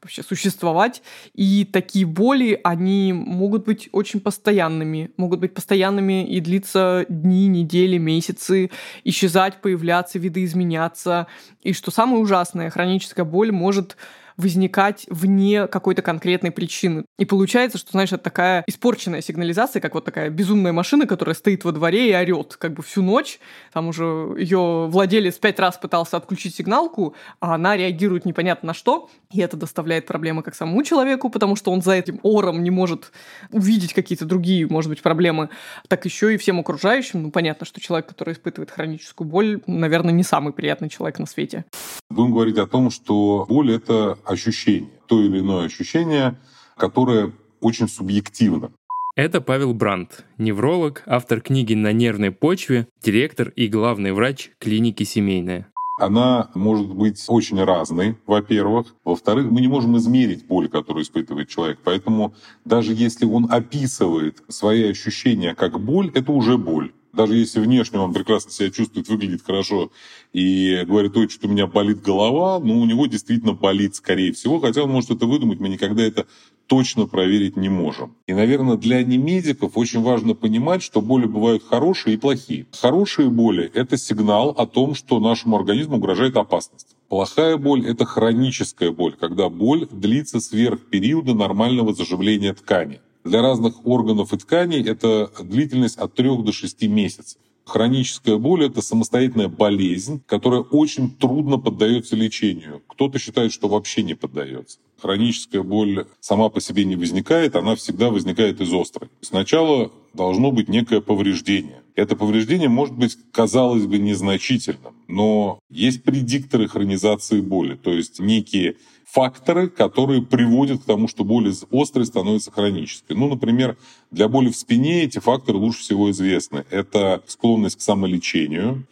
вообще 0.06 0.22
существовать. 0.22 1.02
И 1.34 1.66
такие 1.66 2.06
боли, 2.06 2.60
они 2.64 3.12
могут 3.12 3.66
быть 3.66 3.90
очень 3.92 4.20
постоянными, 4.20 5.10
могут 5.18 5.40
быть 5.40 5.54
постоянными 5.54 6.28
и 6.28 6.40
длиться 6.40 7.06
дни, 7.10 7.48
недели, 7.48 7.98
месяцы, 7.98 8.70
исчезать, 9.04 9.62
появляться, 9.62 10.20
видоизменяться. 10.20 11.26
И 11.64 11.74
что 11.74 11.90
самое 11.90 12.22
ужасное, 12.22 12.70
хроническая 12.70 13.26
боль 13.26 13.52
может 13.52 13.98
возникать 14.38 15.06
вне 15.10 15.68
какой-то 15.68 16.02
конкретной 16.02 16.52
причины. 16.52 17.06
И 17.18 17.26
получается, 17.26 17.78
что, 17.78 17.92
знаешь, 17.92 18.12
это 18.12 18.24
такая 18.24 18.64
испорченная 18.68 19.22
сигнализация, 19.22 19.80
как 19.80 19.94
вот 19.94 20.06
такая 20.06 20.30
безумная 20.30 20.74
машина, 20.74 21.08
которая 21.08 21.36
стоит 21.36 21.64
во 21.64 21.72
дворе 21.72 22.10
и 22.10 22.14
орет 22.14 22.56
как 22.58 22.74
бы 22.74 22.84
всю 22.84 23.02
ночь. 23.02 23.40
Там 23.74 23.88
уже 23.88 24.04
ее 24.38 24.88
владелец 24.90 25.36
пять 25.36 25.60
раз 25.60 25.78
пытался 25.78 26.18
отключить 26.18 26.56
сигналку, 26.56 27.16
а 27.40 27.56
она 27.56 27.78
реагирует 27.78 28.26
непонятно 28.26 28.68
на 28.68 28.74
что. 28.74 29.10
И 29.32 29.40
это 29.40 29.58
доставляет 29.58 30.06
проблемы 30.06 30.44
как 30.44 30.56
самому 30.56 30.84
человеку, 30.84 31.30
потому 31.30 31.56
что 31.56 31.72
он 31.72 31.82
за 31.82 31.94
этим 31.94 32.20
ором 32.24 32.64
не 32.64 32.72
может 32.72 33.12
увидеть 33.52 33.94
какие-то 33.94 34.26
другие, 34.26 34.68
может 34.68 34.90
быть, 34.90 35.02
проблемы, 35.02 35.50
так 35.88 36.06
еще 36.06 36.34
и 36.34 36.38
всем 36.38 36.60
окружающим. 36.60 37.24
Ну, 37.24 37.32
понятно, 37.32 37.66
что 37.66 37.80
человек, 37.80 38.08
который 38.08 38.34
испытывает 38.34 38.72
хроническую 38.72 39.28
боль, 39.28 39.62
наверное, 39.68 40.14
не 40.14 40.24
самый 40.24 40.54
приятный 40.54 40.90
человек 40.90 41.20
на 41.20 41.26
свете. 41.26 41.66
Будем 42.10 42.32
говорить 42.34 42.58
о 42.58 42.68
том, 42.68 42.92
что 42.92 43.46
боль— 43.48 43.74
это 43.76 44.18
ощущение, 44.26 44.90
то 45.08 45.22
или 45.22 45.40
иное 45.40 45.66
ощущение, 45.66 46.38
которое 46.78 47.32
очень 47.62 47.88
субъективно. 47.88 48.72
Это 49.16 49.40
Павел 49.40 49.74
Брандт, 49.74 50.26
невролог, 50.38 51.04
автор 51.06 51.40
книги 51.40 51.74
«На 51.74 51.94
нервной 51.94 52.32
почве», 52.32 52.88
директор 53.02 53.48
и 53.50 53.68
главный 53.68 54.12
врач 54.12 54.52
клиники 54.60 55.04
«Семейная». 55.04 55.72
Она 55.98 56.50
может 56.54 56.94
быть 56.94 57.24
очень 57.30 57.64
разной, 57.64 58.18
во-первых. 58.28 58.94
Во-вторых, 59.06 59.50
мы 59.50 59.62
не 59.62 59.70
можем 59.70 59.96
измерить 59.98 60.46
боль, 60.46 60.68
которую 60.68 61.04
испытывает 61.04 61.48
человек. 61.48 61.80
Поэтому 61.86 62.36
даже 62.66 62.94
если 62.94 63.26
он 63.26 63.48
описывает 63.50 64.44
свои 64.50 64.90
ощущения 64.90 65.56
как 65.56 65.80
боль, 65.80 66.12
это 66.14 66.34
уже 66.34 66.58
боль 66.58 66.92
даже 67.16 67.36
если 67.36 67.60
внешне 67.60 68.00
он 68.00 68.14
прекрасно 68.14 68.52
себя 68.52 68.70
чувствует, 68.70 69.08
выглядит 69.08 69.42
хорошо 69.46 69.92
и 70.34 70.84
говорит, 70.86 71.16
ой, 71.18 71.30
что 71.30 71.48
у 71.48 71.52
меня 71.52 71.68
болит 71.68 72.02
голова, 72.02 72.60
ну, 72.60 72.80
у 72.80 72.86
него 72.86 73.08
действительно 73.08 73.54
болит, 73.54 73.96
скорее 73.96 74.34
всего, 74.34 74.60
хотя 74.60 74.84
он 74.84 74.92
может 74.92 75.12
это 75.12 75.26
выдумать, 75.26 75.60
мы 75.60 75.70
никогда 75.70 76.04
это 76.04 76.28
точно 76.68 77.06
проверить 77.06 77.58
не 77.58 77.70
можем. 77.70 78.16
И, 78.28 78.34
наверное, 78.34 78.76
для 78.78 79.04
немедиков 79.04 79.78
очень 79.78 80.02
важно 80.02 80.34
понимать, 80.34 80.84
что 80.84 81.02
боли 81.02 81.26
бывают 81.26 81.64
хорошие 81.64 82.16
и 82.16 82.18
плохие. 82.18 82.66
Хорошие 82.72 83.30
боли– 83.30 83.72
это 83.74 83.98
сигнал 83.98 84.50
о 84.50 84.66
том, 84.66 84.96
что 84.96 85.20
нашему 85.20 85.58
организму 85.58 85.98
угрожает 85.98 86.38
опасность. 86.38 86.96
Плохая 87.08 87.58
боль– 87.58 87.86
это 87.88 88.06
хроническая 88.06 88.92
боль, 88.92 89.16
когда 89.20 89.50
боль 89.50 89.88
длится 89.92 90.40
сверх 90.40 90.82
периода 90.82 91.34
нормального 91.34 91.94
заживления 91.94 92.54
ткани. 92.54 93.00
Для 93.26 93.42
разных 93.42 93.88
органов 93.88 94.34
и 94.34 94.38
тканей 94.38 94.88
это 94.88 95.32
длительность 95.42 95.98
от 95.98 96.14
3 96.14 96.44
до 96.44 96.52
6 96.52 96.84
месяцев. 96.84 97.40
Хроническая 97.66 98.38
боль– 98.38 98.66
это 98.68 98.84
самостоятельная 98.84 99.48
болезнь, 99.48 100.22
которая 100.28 100.62
очень 100.62 101.10
трудно 101.10 101.58
поддается 101.58 102.16
лечению. 102.16 102.84
Кто-то 102.88 103.18
считает, 103.18 103.52
что 103.52 103.68
вообще 103.68 104.04
не 104.04 104.14
поддается. 104.14 104.78
Хроническая 105.02 105.64
боль 105.64 106.06
сама 106.20 106.50
по 106.50 106.62
себе 106.62 106.86
не 106.86 106.96
возникает, 106.96 107.56
она 107.56 107.76
всегда 107.76 108.12
возникает 108.12 108.62
из 108.62 108.72
острой. 108.72 109.10
Сначала 109.22 109.92
должно 110.14 110.52
быть 110.52 110.70
некое 110.70 111.02
повреждение. 111.02 111.82
Это 111.96 112.16
повреждение 112.16 112.70
может 112.70 112.96
быть, 112.96 113.18
казалось 113.32 113.88
бы, 113.88 113.98
незначительным, 113.98 114.94
но 115.08 115.58
есть 115.72 116.04
предикторы 116.04 116.68
хронизации 116.68 117.42
боли, 117.42 117.76
то 117.76 117.92
есть 117.92 118.20
некие 118.20 118.76
факторы, 119.16 119.70
которые 119.70 120.22
приводят 120.22 120.82
к 120.82 120.86
тому, 120.86 121.08
что 121.08 121.24
боль 121.24 121.54
острой 121.72 122.06
становится 122.06 122.52
хронической. 122.52 123.16
Ну, 123.16 123.30
например, 123.30 123.78
для 124.12 124.28
боли 124.28 124.50
в 124.50 124.58
спине 124.58 125.04
эти 125.04 125.20
факторы 125.20 125.58
лучше 125.58 125.80
всего 125.80 126.12
известны. 126.12 126.66
Это 126.70 127.24
склонность 127.26 127.78
к 127.78 127.82
самолечению, 127.82 128.86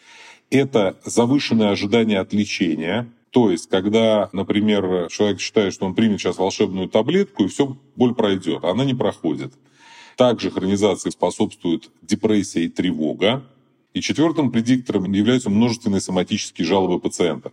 это 0.49 0.95
завышенное 1.03 1.71
ожидание 1.71 2.21
от 2.21 2.31
лечения, 2.31 3.11
то 3.31 3.51
есть, 3.51 3.67
когда, 3.67 4.29
например, 4.31 5.09
человек 5.09 5.41
считает, 5.41 5.73
что 5.73 5.85
он 5.85 5.93
примет 5.93 6.21
сейчас 6.21 6.37
волшебную 6.37 6.87
таблетку, 6.87 7.43
и 7.43 7.47
все, 7.49 7.75
боль 7.97 8.15
пройдет, 8.15 8.63
а 8.63 8.71
она 8.71 8.85
не 8.85 8.93
проходит. 8.93 9.51
Также 10.15 10.51
хронизации 10.51 11.09
способствует 11.09 11.89
депрессия 12.01 12.63
и 12.63 12.69
тревога. 12.69 13.43
И 13.93 14.01
четвертым 14.01 14.51
предиктором 14.51 15.11
являются 15.11 15.49
множественные 15.49 15.99
соматические 15.99 16.65
жалобы 16.65 16.99
пациента. 16.99 17.51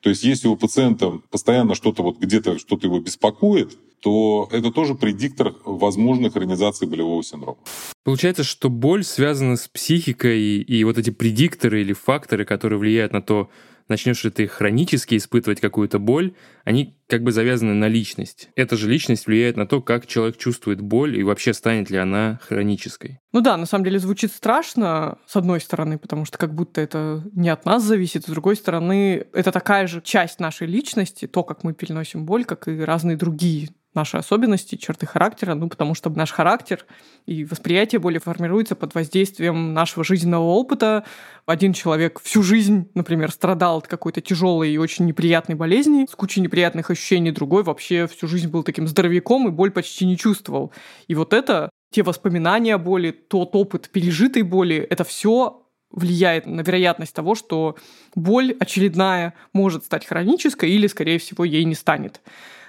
То 0.00 0.10
есть 0.10 0.24
если 0.24 0.48
у 0.48 0.56
пациента 0.56 1.20
постоянно 1.30 1.74
что-то 1.74 2.02
вот 2.02 2.18
где-то 2.18 2.58
что-то 2.58 2.86
его 2.86 3.00
беспокоит, 3.00 3.76
то 4.00 4.48
это 4.52 4.70
тоже 4.70 4.94
предиктор 4.94 5.54
возможной 5.64 6.30
хронизации 6.30 6.86
болевого 6.86 7.22
синдрома. 7.24 7.58
Получается, 8.04 8.44
что 8.44 8.68
боль 8.68 9.02
связана 9.02 9.56
с 9.56 9.68
психикой, 9.68 10.40
и 10.60 10.84
вот 10.84 10.98
эти 10.98 11.10
предикторы 11.10 11.80
или 11.80 11.92
факторы, 11.92 12.44
которые 12.44 12.78
влияют 12.78 13.12
на 13.12 13.22
то, 13.22 13.50
начнешь 13.88 14.24
ли 14.24 14.30
ты 14.30 14.46
хронически 14.46 15.16
испытывать 15.16 15.60
какую-то 15.60 15.98
боль, 15.98 16.34
они 16.64 16.96
как 17.08 17.22
бы 17.22 17.32
завязаны 17.32 17.74
на 17.74 17.88
личность. 17.88 18.48
Эта 18.56 18.76
же 18.76 18.90
личность 18.90 19.26
влияет 19.26 19.56
на 19.56 19.66
то, 19.66 19.80
как 19.80 20.06
человек 20.06 20.36
чувствует 20.36 20.80
боль 20.80 21.18
и 21.18 21.22
вообще 21.22 21.54
станет 21.54 21.90
ли 21.90 21.98
она 21.98 22.40
хронической. 22.42 23.20
Ну 23.32 23.40
да, 23.40 23.56
на 23.56 23.66
самом 23.66 23.84
деле 23.84 23.98
звучит 23.98 24.32
страшно, 24.32 25.18
с 25.26 25.36
одной 25.36 25.60
стороны, 25.60 25.98
потому 25.98 26.24
что 26.24 26.38
как 26.38 26.54
будто 26.54 26.80
это 26.80 27.22
не 27.32 27.48
от 27.48 27.64
нас 27.64 27.82
зависит, 27.82 28.24
с 28.24 28.30
другой 28.30 28.56
стороны, 28.56 29.26
это 29.32 29.52
такая 29.52 29.86
же 29.86 30.00
часть 30.00 30.40
нашей 30.40 30.66
личности, 30.66 31.26
то, 31.26 31.44
как 31.44 31.62
мы 31.62 31.74
переносим 31.74 32.26
боль, 32.26 32.44
как 32.44 32.68
и 32.68 32.80
разные 32.80 33.16
другие 33.16 33.68
наши 33.96 34.16
особенности, 34.16 34.76
черты 34.76 35.06
характера, 35.06 35.54
ну, 35.54 35.68
потому 35.68 35.94
что 35.94 36.10
наш 36.10 36.30
характер 36.30 36.84
и 37.26 37.44
восприятие 37.44 37.98
боли 37.98 38.18
формируется 38.18 38.76
под 38.76 38.94
воздействием 38.94 39.74
нашего 39.74 40.04
жизненного 40.04 40.44
опыта. 40.44 41.04
Один 41.46 41.72
человек 41.72 42.20
всю 42.22 42.42
жизнь, 42.42 42.88
например, 42.94 43.32
страдал 43.32 43.78
от 43.78 43.88
какой-то 43.88 44.20
тяжелой 44.20 44.70
и 44.70 44.78
очень 44.78 45.06
неприятной 45.06 45.56
болезни, 45.56 46.06
с 46.08 46.14
кучей 46.14 46.40
неприятных 46.40 46.90
ощущений, 46.90 47.32
другой 47.32 47.64
вообще 47.64 48.06
всю 48.06 48.28
жизнь 48.28 48.48
был 48.48 48.62
таким 48.62 48.86
здоровяком 48.86 49.48
и 49.48 49.50
боль 49.50 49.70
почти 49.70 50.06
не 50.06 50.16
чувствовал. 50.16 50.72
И 51.08 51.14
вот 51.14 51.32
это, 51.32 51.70
те 51.90 52.02
воспоминания 52.02 52.74
о 52.74 52.78
боли, 52.78 53.10
тот 53.10 53.56
опыт 53.56 53.88
пережитой 53.90 54.42
боли, 54.42 54.76
это 54.76 55.02
все 55.02 55.62
влияет 55.90 56.46
на 56.46 56.60
вероятность 56.60 57.14
того, 57.14 57.34
что 57.34 57.76
боль 58.14 58.56
очередная 58.58 59.34
может 59.52 59.84
стать 59.84 60.06
хронической 60.06 60.70
или, 60.70 60.86
скорее 60.86 61.18
всего, 61.18 61.44
ей 61.44 61.64
не 61.64 61.74
станет 61.74 62.20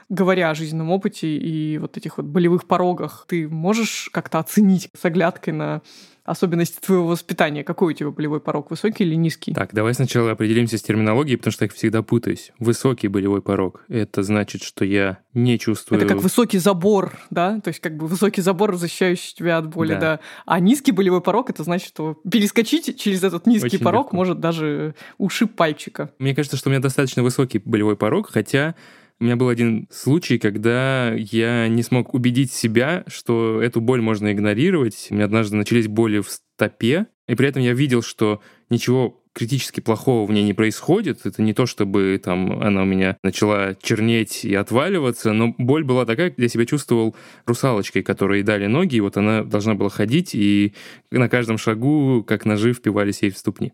говоря 0.09 0.49
о 0.49 0.55
жизненном 0.55 0.89
опыте 0.91 1.27
и 1.27 1.77
вот 1.77 1.97
этих 1.97 2.17
вот 2.17 2.25
болевых 2.27 2.65
порогах, 2.65 3.25
ты 3.27 3.47
можешь 3.47 4.09
как-то 4.11 4.39
оценить 4.39 4.89
с 4.97 5.03
оглядкой 5.05 5.53
на 5.53 5.81
особенности 6.27 6.79
твоего 6.79 7.07
воспитания. 7.07 7.63
Какой 7.63 7.93
у 7.93 7.95
тебя 7.95 8.11
болевой 8.11 8.41
порог, 8.41 8.69
высокий 8.69 9.05
или 9.05 9.15
низкий? 9.15 9.53
Так, 9.53 9.73
давай 9.73 9.93
сначала 9.93 10.31
определимся 10.31 10.77
с 10.77 10.81
терминологией, 10.81 11.37
потому 11.37 11.53
что 11.53 11.65
я 11.65 11.69
всегда 11.69 12.03
путаюсь. 12.03 12.51
Высокий 12.59 13.07
болевой 13.07 13.41
порог— 13.41 13.85
это 13.87 14.23
значит, 14.23 14.61
что 14.61 14.83
я 14.83 15.19
не 15.33 15.57
чувствую... 15.57 16.01
Это 16.01 16.13
как 16.13 16.21
высокий 16.21 16.57
забор, 16.57 17.17
да? 17.29 17.61
То 17.61 17.69
есть 17.69 17.79
как 17.79 17.95
бы 17.95 18.07
высокий 18.07 18.41
забор, 18.41 18.75
защищающий 18.75 19.35
тебя 19.35 19.57
от 19.57 19.69
боли, 19.69 19.93
да. 19.93 19.99
да. 19.99 20.19
А 20.45 20.59
низкий 20.59 20.91
болевой 20.91 21.21
порог— 21.21 21.49
это 21.49 21.63
значит, 21.63 21.87
что 21.87 22.17
перескочить 22.29 22.99
через 22.99 23.23
этот 23.23 23.47
низкий 23.47 23.77
Очень 23.77 23.79
порог 23.79 24.07
легко. 24.07 24.17
может 24.17 24.39
даже 24.41 24.95
ушиб 25.17 25.55
пальчика. 25.55 26.11
Мне 26.19 26.35
кажется, 26.35 26.57
что 26.57 26.69
у 26.69 26.71
меня 26.71 26.81
достаточно 26.81 27.23
высокий 27.23 27.59
болевой 27.59 27.95
порог, 27.95 28.29
хотя 28.31 28.75
у 29.19 29.23
меня 29.23 29.35
был 29.35 29.49
один 29.49 29.87
случай, 29.91 30.37
когда 30.37 31.13
я 31.13 31.67
не 31.67 31.81
смог 31.81 32.13
убедить 32.13 32.51
себя, 32.51 33.03
что 33.07 33.61
эту 33.61 33.81
боль 33.81 34.01
можно 34.01 34.31
игнорировать. 34.31 35.07
У 35.09 35.15
меня 35.15 35.25
однажды 35.25 35.55
начались 35.55 35.87
боли 35.87 36.19
в 36.19 36.29
стопе, 36.29 37.07
и 37.27 37.35
при 37.35 37.47
этом 37.47 37.61
я 37.61 37.73
видел, 37.73 38.03
что 38.03 38.41
ничего 38.69 39.23
критически 39.33 39.81
плохого 39.81 40.27
в 40.27 40.33
ней 40.33 40.43
не 40.43 40.53
происходит. 40.53 41.25
Это 41.25 41.43
не 41.43 41.53
то, 41.53 41.67
чтобы 41.67 42.19
там 42.23 42.59
она 42.61 42.81
у 42.81 42.85
меня 42.85 43.17
начала 43.21 43.75
чернеть 43.81 44.43
и 44.43 44.55
отваливаться, 44.55 45.31
но 45.31 45.53
боль 45.59 45.83
была 45.83 46.05
такая, 46.05 46.33
я 46.37 46.47
себя 46.47 46.65
чувствовал 46.65 47.15
русалочкой, 47.45 48.01
которой 48.01 48.41
дали 48.41 48.65
ноги, 48.65 48.95
и 48.95 49.01
вот 49.01 49.15
она 49.15 49.43
должна 49.43 49.75
была 49.75 49.89
ходить, 49.89 50.33
и 50.33 50.73
на 51.11 51.29
каждом 51.29 51.59
шагу, 51.59 52.23
как 52.27 52.45
ножи, 52.45 52.73
впивались 52.73 53.21
ей 53.21 53.29
в 53.29 53.37
ступни. 53.37 53.73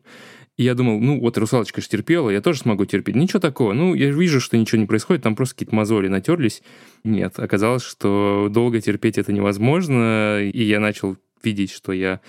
И 0.57 0.63
я 0.63 0.75
думал, 0.75 0.99
ну 0.99 1.19
вот 1.19 1.37
русалочка 1.37 1.81
же 1.81 1.87
терпела, 1.87 2.29
я 2.29 2.41
тоже 2.41 2.59
смогу 2.59 2.85
терпеть. 2.85 3.15
Ничего 3.15 3.39
такого. 3.39 3.73
Ну, 3.73 3.95
я 3.95 4.11
вижу, 4.11 4.39
что 4.39 4.57
ничего 4.57 4.79
не 4.79 4.87
происходит, 4.87 5.23
там 5.23 5.35
просто 5.35 5.55
какие-то 5.55 5.75
мозоли 5.75 6.07
натерлись. 6.07 6.61
Нет, 7.03 7.39
оказалось, 7.39 7.83
что 7.83 8.49
долго 8.51 8.79
терпеть 8.79 9.17
это 9.17 9.33
невозможно, 9.33 10.41
и 10.41 10.63
я 10.63 10.79
начал 10.79 11.17
видеть, 11.43 11.71
что 11.71 11.91
я 11.91 12.21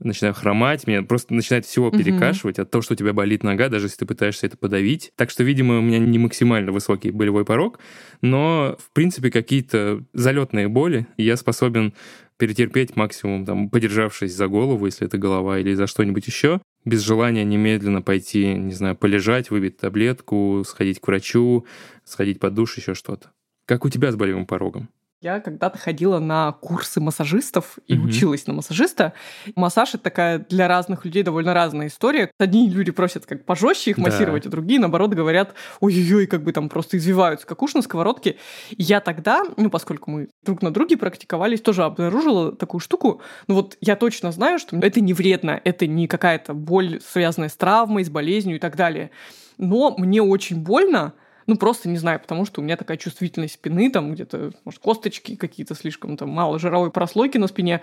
начинаю 0.00 0.34
хромать, 0.34 0.86
меня 0.86 1.02
просто 1.02 1.34
начинает 1.34 1.66
всего 1.66 1.90
перекашивать 1.90 2.58
от 2.58 2.70
того, 2.70 2.82
что 2.82 2.94
у 2.94 2.96
тебя 2.96 3.12
болит 3.12 3.42
нога, 3.42 3.68
даже 3.68 3.86
если 3.86 3.98
ты 3.98 4.06
пытаешься 4.06 4.46
это 4.46 4.56
подавить. 4.56 5.12
Так 5.16 5.30
что, 5.30 5.42
видимо, 5.42 5.78
у 5.78 5.82
меня 5.82 5.98
не 5.98 6.18
максимально 6.18 6.70
высокий 6.72 7.10
болевой 7.10 7.44
порог, 7.44 7.80
но, 8.22 8.76
в 8.78 8.92
принципе, 8.92 9.30
какие-то 9.30 10.04
залетные 10.12 10.68
боли 10.68 11.06
я 11.16 11.36
способен 11.36 11.94
перетерпеть 12.36 12.94
максимум, 12.94 13.44
там, 13.44 13.68
подержавшись 13.68 14.34
за 14.34 14.46
голову, 14.46 14.86
если 14.86 15.06
это 15.06 15.18
голова, 15.18 15.58
или 15.58 15.74
за 15.74 15.88
что-нибудь 15.88 16.26
еще 16.28 16.60
без 16.88 17.02
желания 17.02 17.44
немедленно 17.44 18.02
пойти, 18.02 18.54
не 18.54 18.72
знаю, 18.72 18.96
полежать, 18.96 19.50
выпить 19.50 19.76
таблетку, 19.76 20.62
сходить 20.66 21.00
к 21.00 21.06
врачу, 21.06 21.66
сходить 22.04 22.40
под 22.40 22.54
душ, 22.54 22.76
еще 22.76 22.94
что-то. 22.94 23.30
Как 23.66 23.84
у 23.84 23.90
тебя 23.90 24.10
с 24.10 24.16
болевым 24.16 24.46
порогом? 24.46 24.88
Я 25.20 25.40
когда-то 25.40 25.78
ходила 25.78 26.20
на 26.20 26.52
курсы 26.52 27.00
массажистов 27.00 27.80
и 27.88 27.94
mm-hmm. 27.94 28.04
училась 28.04 28.46
на 28.46 28.52
массажиста. 28.52 29.14
Массаж 29.56 29.94
это 29.94 30.04
такая 30.04 30.38
для 30.38 30.68
разных 30.68 31.04
людей 31.04 31.24
довольно 31.24 31.54
разная 31.54 31.88
история. 31.88 32.30
Одни 32.38 32.70
люди 32.70 32.92
просят 32.92 33.26
как 33.26 33.44
пожестче 33.44 33.90
их 33.90 33.96
да. 33.96 34.02
массировать, 34.02 34.46
а 34.46 34.48
другие, 34.48 34.78
наоборот, 34.78 35.12
говорят, 35.14 35.54
ой-ой-ой, 35.80 36.28
как 36.28 36.44
бы 36.44 36.52
там 36.52 36.68
просто 36.68 36.98
извиваются, 36.98 37.48
как 37.48 37.60
уж 37.64 37.74
на 37.74 37.82
сковородке. 37.82 38.36
И 38.70 38.82
я 38.84 39.00
тогда, 39.00 39.42
ну, 39.56 39.70
поскольку 39.70 40.08
мы 40.12 40.28
друг 40.44 40.62
на 40.62 40.70
друге 40.70 40.96
практиковались, 40.96 41.62
тоже 41.62 41.82
обнаружила 41.82 42.54
такую 42.54 42.80
штуку. 42.80 43.20
Ну 43.48 43.56
вот 43.56 43.76
я 43.80 43.96
точно 43.96 44.30
знаю, 44.30 44.60
что 44.60 44.76
это 44.76 45.00
не 45.00 45.14
вредно, 45.14 45.60
это 45.64 45.88
не 45.88 46.06
какая-то 46.06 46.54
боль, 46.54 47.00
связанная 47.04 47.48
с 47.48 47.56
травмой, 47.56 48.04
с 48.04 48.08
болезнью 48.08 48.54
и 48.54 48.60
так 48.60 48.76
далее. 48.76 49.10
Но 49.56 49.96
мне 49.98 50.22
очень 50.22 50.62
больно, 50.62 51.14
ну, 51.48 51.56
просто 51.56 51.88
не 51.88 51.98
знаю, 51.98 52.20
потому 52.20 52.44
что 52.44 52.60
у 52.60 52.64
меня 52.64 52.76
такая 52.76 52.96
чувствительность 52.96 53.54
спины, 53.54 53.90
там 53.90 54.12
где-то, 54.12 54.52
может, 54.64 54.80
косточки 54.80 55.34
какие-то 55.34 55.74
слишком, 55.74 56.16
там 56.16 56.28
мало 56.28 56.58
жировой 56.60 56.92
прослойки 56.92 57.38
на 57.38 57.48
спине 57.48 57.82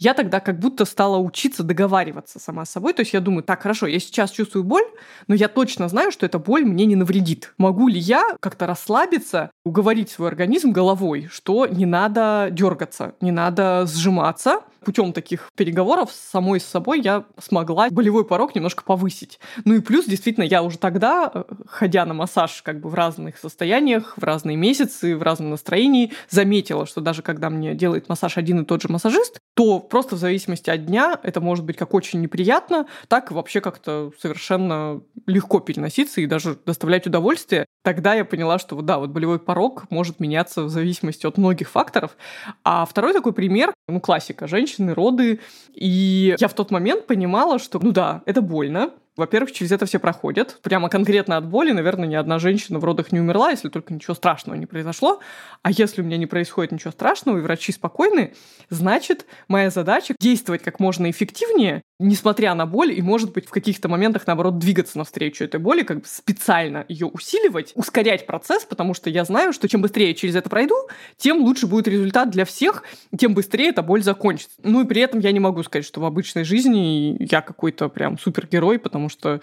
я 0.00 0.14
тогда 0.14 0.40
как 0.40 0.58
будто 0.58 0.86
стала 0.86 1.18
учиться 1.18 1.62
договариваться 1.62 2.40
сама 2.40 2.64
с 2.64 2.70
собой. 2.70 2.94
То 2.94 3.00
есть 3.00 3.12
я 3.12 3.20
думаю, 3.20 3.42
так, 3.42 3.62
хорошо, 3.62 3.86
я 3.86 4.00
сейчас 4.00 4.30
чувствую 4.30 4.64
боль, 4.64 4.84
но 5.28 5.34
я 5.34 5.46
точно 5.46 5.88
знаю, 5.88 6.10
что 6.10 6.24
эта 6.24 6.38
боль 6.38 6.64
мне 6.64 6.86
не 6.86 6.96
навредит. 6.96 7.52
Могу 7.58 7.86
ли 7.86 7.98
я 7.98 8.24
как-то 8.40 8.66
расслабиться, 8.66 9.50
уговорить 9.62 10.10
свой 10.10 10.28
организм 10.28 10.72
головой, 10.72 11.28
что 11.30 11.66
не 11.66 11.84
надо 11.84 12.48
дергаться, 12.50 13.14
не 13.20 13.30
надо 13.30 13.86
сжиматься. 13.86 14.62
Путем 14.84 15.12
таких 15.12 15.50
переговоров 15.56 16.10
с 16.12 16.30
самой 16.30 16.60
с 16.60 16.64
собой 16.64 17.00
я 17.00 17.24
смогла 17.38 17.88
болевой 17.90 18.24
порог 18.24 18.54
немножко 18.54 18.82
повысить. 18.84 19.38
Ну 19.64 19.74
и 19.74 19.80
плюс, 19.80 20.06
действительно, 20.06 20.44
я 20.44 20.62
уже 20.62 20.78
тогда, 20.78 21.30
э, 21.32 21.44
ходя 21.66 22.04
на 22.06 22.14
массаж 22.14 22.62
как 22.62 22.80
бы 22.80 22.88
в 22.88 22.94
разных 22.94 23.38
состояниях, 23.38 24.14
в 24.16 24.24
разные 24.24 24.56
месяцы, 24.56 25.16
в 25.16 25.22
разном 25.22 25.50
настроении, 25.50 26.12
заметила, 26.28 26.86
что 26.86 27.00
даже 27.00 27.22
когда 27.22 27.50
мне 27.50 27.74
делает 27.74 28.08
массаж 28.08 28.38
один 28.38 28.60
и 28.60 28.64
тот 28.64 28.82
же 28.82 28.88
массажист, 28.88 29.38
то 29.54 29.80
просто 29.80 30.16
в 30.16 30.18
зависимости 30.18 30.70
от 30.70 30.86
дня 30.86 31.18
это 31.22 31.40
может 31.40 31.64
быть 31.64 31.76
как 31.76 31.92
очень 31.94 32.20
неприятно, 32.20 32.86
так 33.08 33.30
вообще 33.30 33.60
как-то 33.60 34.12
совершенно 34.18 35.02
легко 35.26 35.60
переноситься 35.60 36.20
и 36.20 36.26
даже 36.26 36.56
доставлять 36.64 37.06
удовольствие. 37.06 37.66
Тогда 37.82 38.14
я 38.14 38.24
поняла, 38.24 38.58
что 38.58 38.80
да, 38.80 38.98
вот 38.98 39.10
болевой 39.10 39.38
порог 39.38 39.84
может 39.90 40.20
меняться 40.20 40.62
в 40.62 40.68
зависимости 40.68 41.26
от 41.26 41.38
многих 41.38 41.68
факторов. 41.68 42.16
А 42.64 42.84
второй 42.84 43.12
такой 43.12 43.32
пример, 43.32 43.72
ну, 43.88 44.00
классика, 44.00 44.46
женщины, 44.70 44.94
роды. 44.94 45.40
И 45.74 46.36
я 46.38 46.48
в 46.48 46.54
тот 46.54 46.70
момент 46.70 47.06
понимала, 47.06 47.58
что, 47.58 47.78
ну 47.82 47.92
да, 47.92 48.22
это 48.26 48.42
больно, 48.42 48.90
во-первых, 49.16 49.52
через 49.52 49.72
это 49.72 49.86
все 49.86 49.98
проходят. 49.98 50.58
Прямо 50.62 50.88
конкретно 50.88 51.36
от 51.36 51.46
боли, 51.46 51.72
наверное, 51.72 52.08
ни 52.08 52.14
одна 52.14 52.38
женщина 52.38 52.78
в 52.78 52.84
родах 52.84 53.12
не 53.12 53.20
умерла, 53.20 53.50
если 53.50 53.68
только 53.68 53.92
ничего 53.92 54.14
страшного 54.14 54.56
не 54.56 54.66
произошло. 54.66 55.20
А 55.62 55.70
если 55.70 56.00
у 56.00 56.04
меня 56.04 56.16
не 56.16 56.26
происходит 56.26 56.72
ничего 56.72 56.92
страшного, 56.92 57.38
и 57.38 57.42
врачи 57.42 57.72
спокойны, 57.72 58.32
значит, 58.70 59.26
моя 59.48 59.70
задача 59.70 60.14
действовать 60.18 60.62
как 60.62 60.80
можно 60.80 61.10
эффективнее, 61.10 61.82
несмотря 62.00 62.54
на 62.54 62.66
боль, 62.66 62.92
и, 62.92 63.02
может 63.02 63.32
быть, 63.32 63.46
в 63.46 63.50
каких-то 63.50 63.88
моментах, 63.88 64.26
наоборот, 64.26 64.58
двигаться 64.58 64.96
навстречу 64.98 65.44
этой 65.44 65.60
боли, 65.60 65.82
как 65.82 65.98
бы 65.98 66.06
специально 66.06 66.84
ее 66.88 67.06
усиливать, 67.06 67.72
ускорять 67.74 68.26
процесс, 68.26 68.64
потому 68.64 68.94
что 68.94 69.10
я 69.10 69.24
знаю, 69.24 69.52
что 69.52 69.68
чем 69.68 69.82
быстрее 69.82 70.08
я 70.08 70.14
через 70.14 70.34
это 70.34 70.48
пройду, 70.48 70.74
тем 71.18 71.42
лучше 71.42 71.66
будет 71.66 71.86
результат 71.86 72.30
для 72.30 72.44
всех, 72.44 72.82
тем 73.16 73.34
быстрее 73.34 73.68
эта 73.68 73.82
боль 73.82 74.02
закончится. 74.02 74.56
Ну 74.62 74.82
и 74.82 74.86
при 74.86 75.02
этом 75.02 75.20
я 75.20 75.30
не 75.30 75.40
могу 75.40 75.62
сказать, 75.62 75.84
что 75.84 76.00
в 76.00 76.06
обычной 76.06 76.44
жизни 76.44 77.16
я 77.20 77.42
какой-то 77.42 77.88
прям 77.90 78.18
супергерой, 78.18 78.78
потому 78.78 79.10
что 79.10 79.40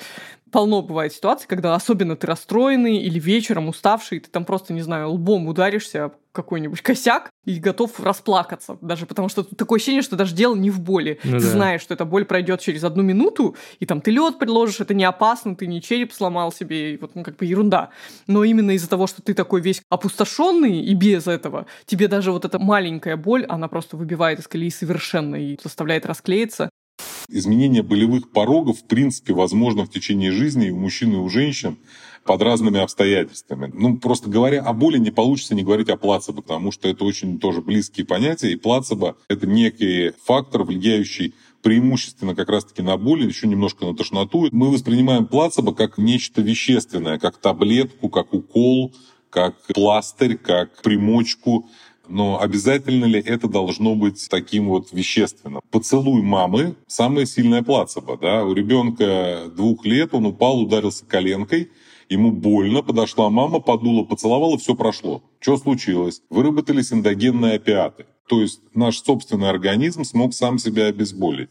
полно 0.51 0.81
бывает 0.81 1.13
ситуаций, 1.13 1.47
когда 1.47 1.75
особенно 1.75 2.15
ты 2.15 2.27
расстроенный 2.27 2.97
или 2.97 3.19
вечером 3.19 3.67
уставший, 3.67 4.19
ты 4.19 4.29
там 4.29 4.45
просто, 4.45 4.73
не 4.73 4.81
знаю, 4.81 5.11
лбом 5.11 5.47
ударишься 5.47 6.11
какой-нибудь 6.37 6.81
косяк 6.81 7.31
и 7.45 7.55
готов 7.59 7.99
расплакаться. 7.99 8.77
Даже 8.81 9.07
потому 9.07 9.27
что 9.27 9.43
такое 9.43 9.77
ощущение, 9.77 10.03
что 10.03 10.15
даже 10.15 10.35
дело 10.35 10.55
не 10.55 10.69
в 10.69 10.79
боли. 10.79 11.19
Ну, 11.23 11.39
ты 11.39 11.45
да. 11.45 11.51
знаешь, 11.51 11.81
что 11.81 11.95
эта 11.95 12.05
боль 12.05 12.25
пройдет 12.25 12.61
через 12.61 12.83
одну 12.83 13.01
минуту, 13.01 13.55
и 13.79 13.87
там 13.87 14.01
ты 14.01 14.11
лед 14.11 14.37
предложишь, 14.37 14.79
это 14.79 14.93
не 14.93 15.03
опасно, 15.03 15.55
ты 15.55 15.65
не 15.65 15.81
череп 15.81 16.13
сломал 16.13 16.51
себе, 16.51 16.93
и 16.93 16.97
вот 16.97 17.15
ну, 17.15 17.23
как 17.23 17.37
бы 17.37 17.45
ерунда. 17.45 17.89
Но 18.27 18.43
именно 18.43 18.71
из-за 18.71 18.87
того, 18.87 19.07
что 19.07 19.23
ты 19.23 19.33
такой 19.33 19.61
весь 19.61 19.81
опустошенный 19.89 20.81
и 20.81 20.93
без 20.93 21.25
этого, 21.25 21.65
тебе 21.87 22.07
даже 22.07 22.31
вот 22.31 22.45
эта 22.45 22.59
маленькая 22.59 23.17
боль, 23.17 23.43
она 23.49 23.67
просто 23.67 23.97
выбивает 23.97 24.39
из 24.39 24.47
колеи 24.47 24.69
совершенно 24.69 25.35
и 25.35 25.57
заставляет 25.61 26.05
расклеиться. 26.05 26.69
Изменение 27.29 27.83
болевых 27.83 28.31
порогов, 28.31 28.79
в 28.79 28.83
принципе, 28.85 29.33
возможно 29.33 29.83
в 29.83 29.89
течение 29.89 30.31
жизни 30.31 30.67
и 30.67 30.71
у 30.71 30.77
мужчин, 30.77 31.11
и 31.13 31.17
у 31.17 31.27
женщин 31.27 31.77
под 32.23 32.41
разными 32.41 32.79
обстоятельствами. 32.79 33.69
Ну, 33.73 33.97
просто 33.97 34.29
говоря 34.29 34.61
о 34.61 34.71
боли, 34.71 34.97
не 34.97 35.11
получится 35.11 35.53
не 35.53 35.63
говорить 35.63 35.89
о 35.89 35.97
плацебо, 35.97 36.41
потому 36.41 36.71
что 36.71 36.87
это 36.87 37.03
очень 37.03 37.37
тоже 37.37 37.61
близкие 37.61 38.05
понятия, 38.05 38.51
и 38.51 38.55
плацебо— 38.55 39.17
это 39.27 39.45
некий 39.45 40.13
фактор, 40.23 40.63
влияющий 40.63 41.33
преимущественно 41.61 42.33
как 42.33 42.47
раз-таки 42.47 42.81
на 42.81 42.95
боли, 42.95 43.25
еще 43.25 43.47
немножко 43.47 43.85
на 43.85 43.93
тошноту. 43.93 44.47
Мы 44.51 44.71
воспринимаем 44.71 45.25
плацебо 45.25 45.73
как 45.73 45.97
нечто 45.97 46.41
вещественное, 46.41 47.19
как 47.19 47.37
таблетку, 47.37 48.07
как 48.07 48.33
укол, 48.33 48.93
как 49.29 49.61
пластырь, 49.73 50.37
как 50.37 50.81
примочку. 50.81 51.69
Но 52.09 52.39
обязательно 52.39 53.05
ли 53.05 53.19
это 53.19 53.47
должно 53.47 53.95
быть 53.95 54.27
таким 54.29 54.69
вот 54.69 54.91
вещественным? 54.91 55.61
Поцелуй 55.71 56.21
мамы– 56.21 56.75
самая 56.87 57.25
сильная 57.25 57.63
плацебо. 57.63 58.17
Да? 58.17 58.43
У 58.43 58.53
ребенка 58.53 59.51
двух 59.55 59.85
лет 59.85 60.13
он 60.13 60.25
упал, 60.25 60.61
ударился 60.61 61.05
коленкой, 61.05 61.71
ему 62.09 62.31
больно, 62.31 62.81
подошла 62.81 63.29
мама, 63.29 63.59
подула, 63.59 64.03
поцеловала, 64.03 64.57
все 64.57 64.75
прошло. 64.75 65.23
Что 65.39 65.57
случилось? 65.57 66.21
Выработались 66.29 66.91
эндогенные 66.91 67.55
опиаты. 67.55 68.05
То 68.27 68.41
есть 68.41 68.61
наш 68.73 69.01
собственный 69.01 69.49
организм 69.49 70.03
смог 70.03 70.33
сам 70.33 70.59
себя 70.59 70.87
обезболить. 70.87 71.49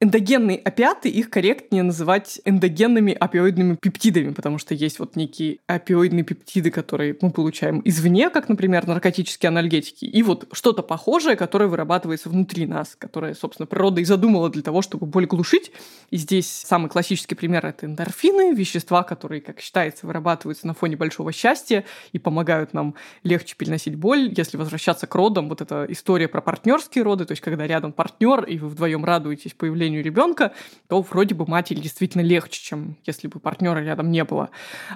Эндогенные 0.00 0.58
опиаты, 0.58 1.08
их 1.08 1.30
корректнее 1.30 1.82
называть 1.82 2.40
эндогенными 2.44 3.12
опиоидными 3.12 3.76
пептидами, 3.76 4.32
потому 4.32 4.58
что 4.58 4.74
есть 4.74 4.98
вот 4.98 5.16
некие 5.16 5.58
опиоидные 5.66 6.24
пептиды, 6.24 6.70
которые 6.70 7.16
мы 7.20 7.30
получаем 7.30 7.80
извне, 7.84 8.28
как, 8.28 8.48
например, 8.48 8.86
наркотические 8.86 9.48
анальгетики, 9.48 10.04
и 10.04 10.22
вот 10.22 10.48
что-то 10.52 10.82
похожее, 10.82 11.36
которое 11.36 11.68
вырабатывается 11.68 12.28
внутри 12.28 12.66
нас, 12.66 12.96
которое, 12.98 13.34
собственно, 13.34 13.66
природа 13.66 14.00
и 14.00 14.04
задумала 14.04 14.50
для 14.50 14.62
того, 14.62 14.82
чтобы 14.82 15.06
боль 15.06 15.26
глушить. 15.26 15.70
И 16.10 16.16
здесь 16.16 16.50
самый 16.50 16.90
классический 16.90 17.34
пример— 17.34 17.64
это 17.66 17.86
эндорфины, 17.86 18.52
вещества, 18.54 19.04
которые, 19.04 19.40
как 19.40 19.60
считается, 19.60 20.06
вырабатываются 20.06 20.66
на 20.66 20.74
фоне 20.74 20.96
большого 20.96 21.32
счастья 21.32 21.84
и 22.12 22.18
помогают 22.18 22.74
нам 22.74 22.94
легче 23.22 23.54
переносить 23.56 23.94
боль. 23.94 24.32
Если 24.36 24.56
возвращаться 24.56 25.06
к 25.06 25.14
родам, 25.14 25.48
вот 25.48 25.60
эта 25.60 25.86
история 25.88 26.13
про 26.28 26.40
партнерские 26.40 27.04
роды, 27.04 27.24
то 27.24 27.32
есть 27.32 27.42
когда 27.42 27.66
рядом 27.66 27.92
партнер, 27.92 28.44
и 28.44 28.58
вы 28.58 28.68
вдвоем 28.68 29.04
радуетесь 29.04 29.52
появлению 29.52 30.02
ребенка, 30.02 30.52
то 30.88 31.02
вроде 31.02 31.34
бы 31.34 31.46
матери 31.46 31.80
действительно 31.80 32.22
легче, 32.22 32.62
чем 32.62 32.96
если 33.04 33.28
бы 33.28 33.40
партнера 33.40 33.80
рядом 33.80 34.10
не 34.10 34.24
было. 34.24 34.50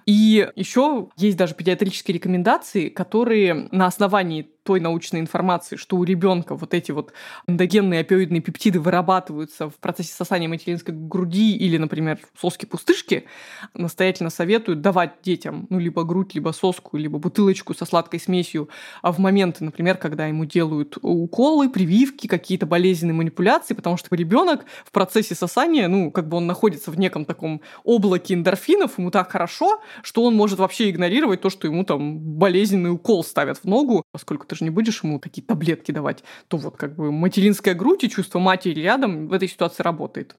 И 0.06 0.48
еще 0.56 1.08
есть 1.16 1.37
даже 1.37 1.54
педиатрические 1.54 2.14
рекомендации, 2.14 2.88
которые 2.88 3.68
на 3.72 3.87
основании 3.87 4.48
той 4.68 4.80
научной 4.80 5.20
информации, 5.20 5.76
что 5.76 5.96
у 5.96 6.04
ребенка 6.04 6.54
вот 6.54 6.75
эти 6.75 6.92
вот 6.92 7.14
эндогенные 7.46 8.00
опиоидные 8.00 8.42
пептиды 8.42 8.80
вырабатываются 8.80 9.70
в 9.70 9.76
процессе 9.76 10.12
сосания 10.12 10.46
материнской 10.46 10.92
груди 10.94 11.56
или, 11.56 11.78
например, 11.78 12.18
соски-пустышки, 12.38 13.25
настоятельно 13.72 14.28
советуют 14.28 14.82
давать 14.82 15.22
детям 15.22 15.66
ну, 15.70 15.78
либо 15.78 16.04
грудь, 16.04 16.34
либо 16.34 16.50
соску, 16.50 16.98
либо 16.98 17.18
бутылочку 17.18 17.72
со 17.72 17.87
сладкой 17.87 18.20
смесью 18.20 18.68
а 19.00 19.10
в 19.10 19.18
моменты, 19.18 19.64
например, 19.64 19.96
когда 19.96 20.26
ему 20.26 20.44
делают 20.44 20.98
уколы, 21.00 21.70
прививки, 21.70 22.26
какие-то 22.26 22.66
болезненные 22.66 23.14
манипуляции, 23.14 23.72
потому 23.72 23.96
что 23.96 24.14
ребенок 24.14 24.66
в 24.84 24.92
процессе 24.92 25.34
сосания, 25.34 25.88
ну, 25.88 26.10
как 26.10 26.28
бы 26.28 26.37
он 26.37 26.46
находится 26.46 26.90
в 26.90 26.98
неком 26.98 27.25
таком 27.25 27.62
облаке 27.84 28.34
эндорфинов, 28.34 28.98
ему 28.98 29.10
так 29.10 29.32
хорошо, 29.32 29.80
что 30.02 30.25
он 30.25 30.34
может 30.34 30.58
вообще 30.58 30.90
игнорировать 30.90 31.40
то, 31.40 31.48
что 31.48 31.66
ему 31.66 31.84
там 31.84 32.18
болезненный 32.18 32.92
укол 32.92 33.25
ставят 33.25 33.56
в 33.56 33.64
ногу, 33.64 34.02
поскольку 34.12 34.44
ты 34.44 34.57
же 34.58 34.64
не 34.64 34.70
будешь 34.70 35.02
ему 35.02 35.18
такие 35.18 35.42
таблетки 35.42 35.92
давать, 35.92 36.24
то 36.48 36.56
вот 36.56 36.76
как 36.76 36.96
бы 36.96 37.10
материнская 37.10 37.74
грудь 37.74 38.04
и 38.04 38.10
чувство 38.10 38.38
матери 38.38 38.80
рядом 38.80 39.28
в 39.28 39.32
этой 39.32 39.48
ситуации 39.48 39.82
работает. 39.82 40.36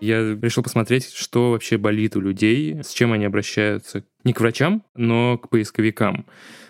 Я 0.00 0.34
решил 0.34 0.62
посмотреть, 0.62 1.12
что 1.12 1.50
вообще 1.50 1.76
болит 1.76 2.16
у 2.16 2.20
людей, 2.20 2.82
с 2.82 2.90
чем 2.92 3.12
они 3.12 3.26
обращаются 3.26 4.02
не 4.24 4.32
к 4.32 4.40
врачам, 4.40 4.82
но 4.94 5.36
к 5.36 5.50
поисковикам. 5.50 6.24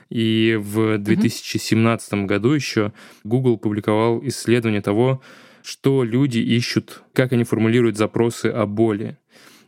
И 0.09 0.59
в 0.61 0.99
2017 0.99 2.13
mm 2.13 2.27
году 2.27 2.51
еще 2.51 2.93
Google 3.23 3.57
публиковал 3.57 4.21
исследование 4.27 4.83
того, 4.83 5.23
что 5.63 6.03
люди 6.03 6.39
ищут, 6.39 7.05
как 7.13 7.33
они 7.33 7.45
формулируют 7.45 7.97
запросы 7.97 8.47
о 8.47 8.67
боли. 8.67 9.17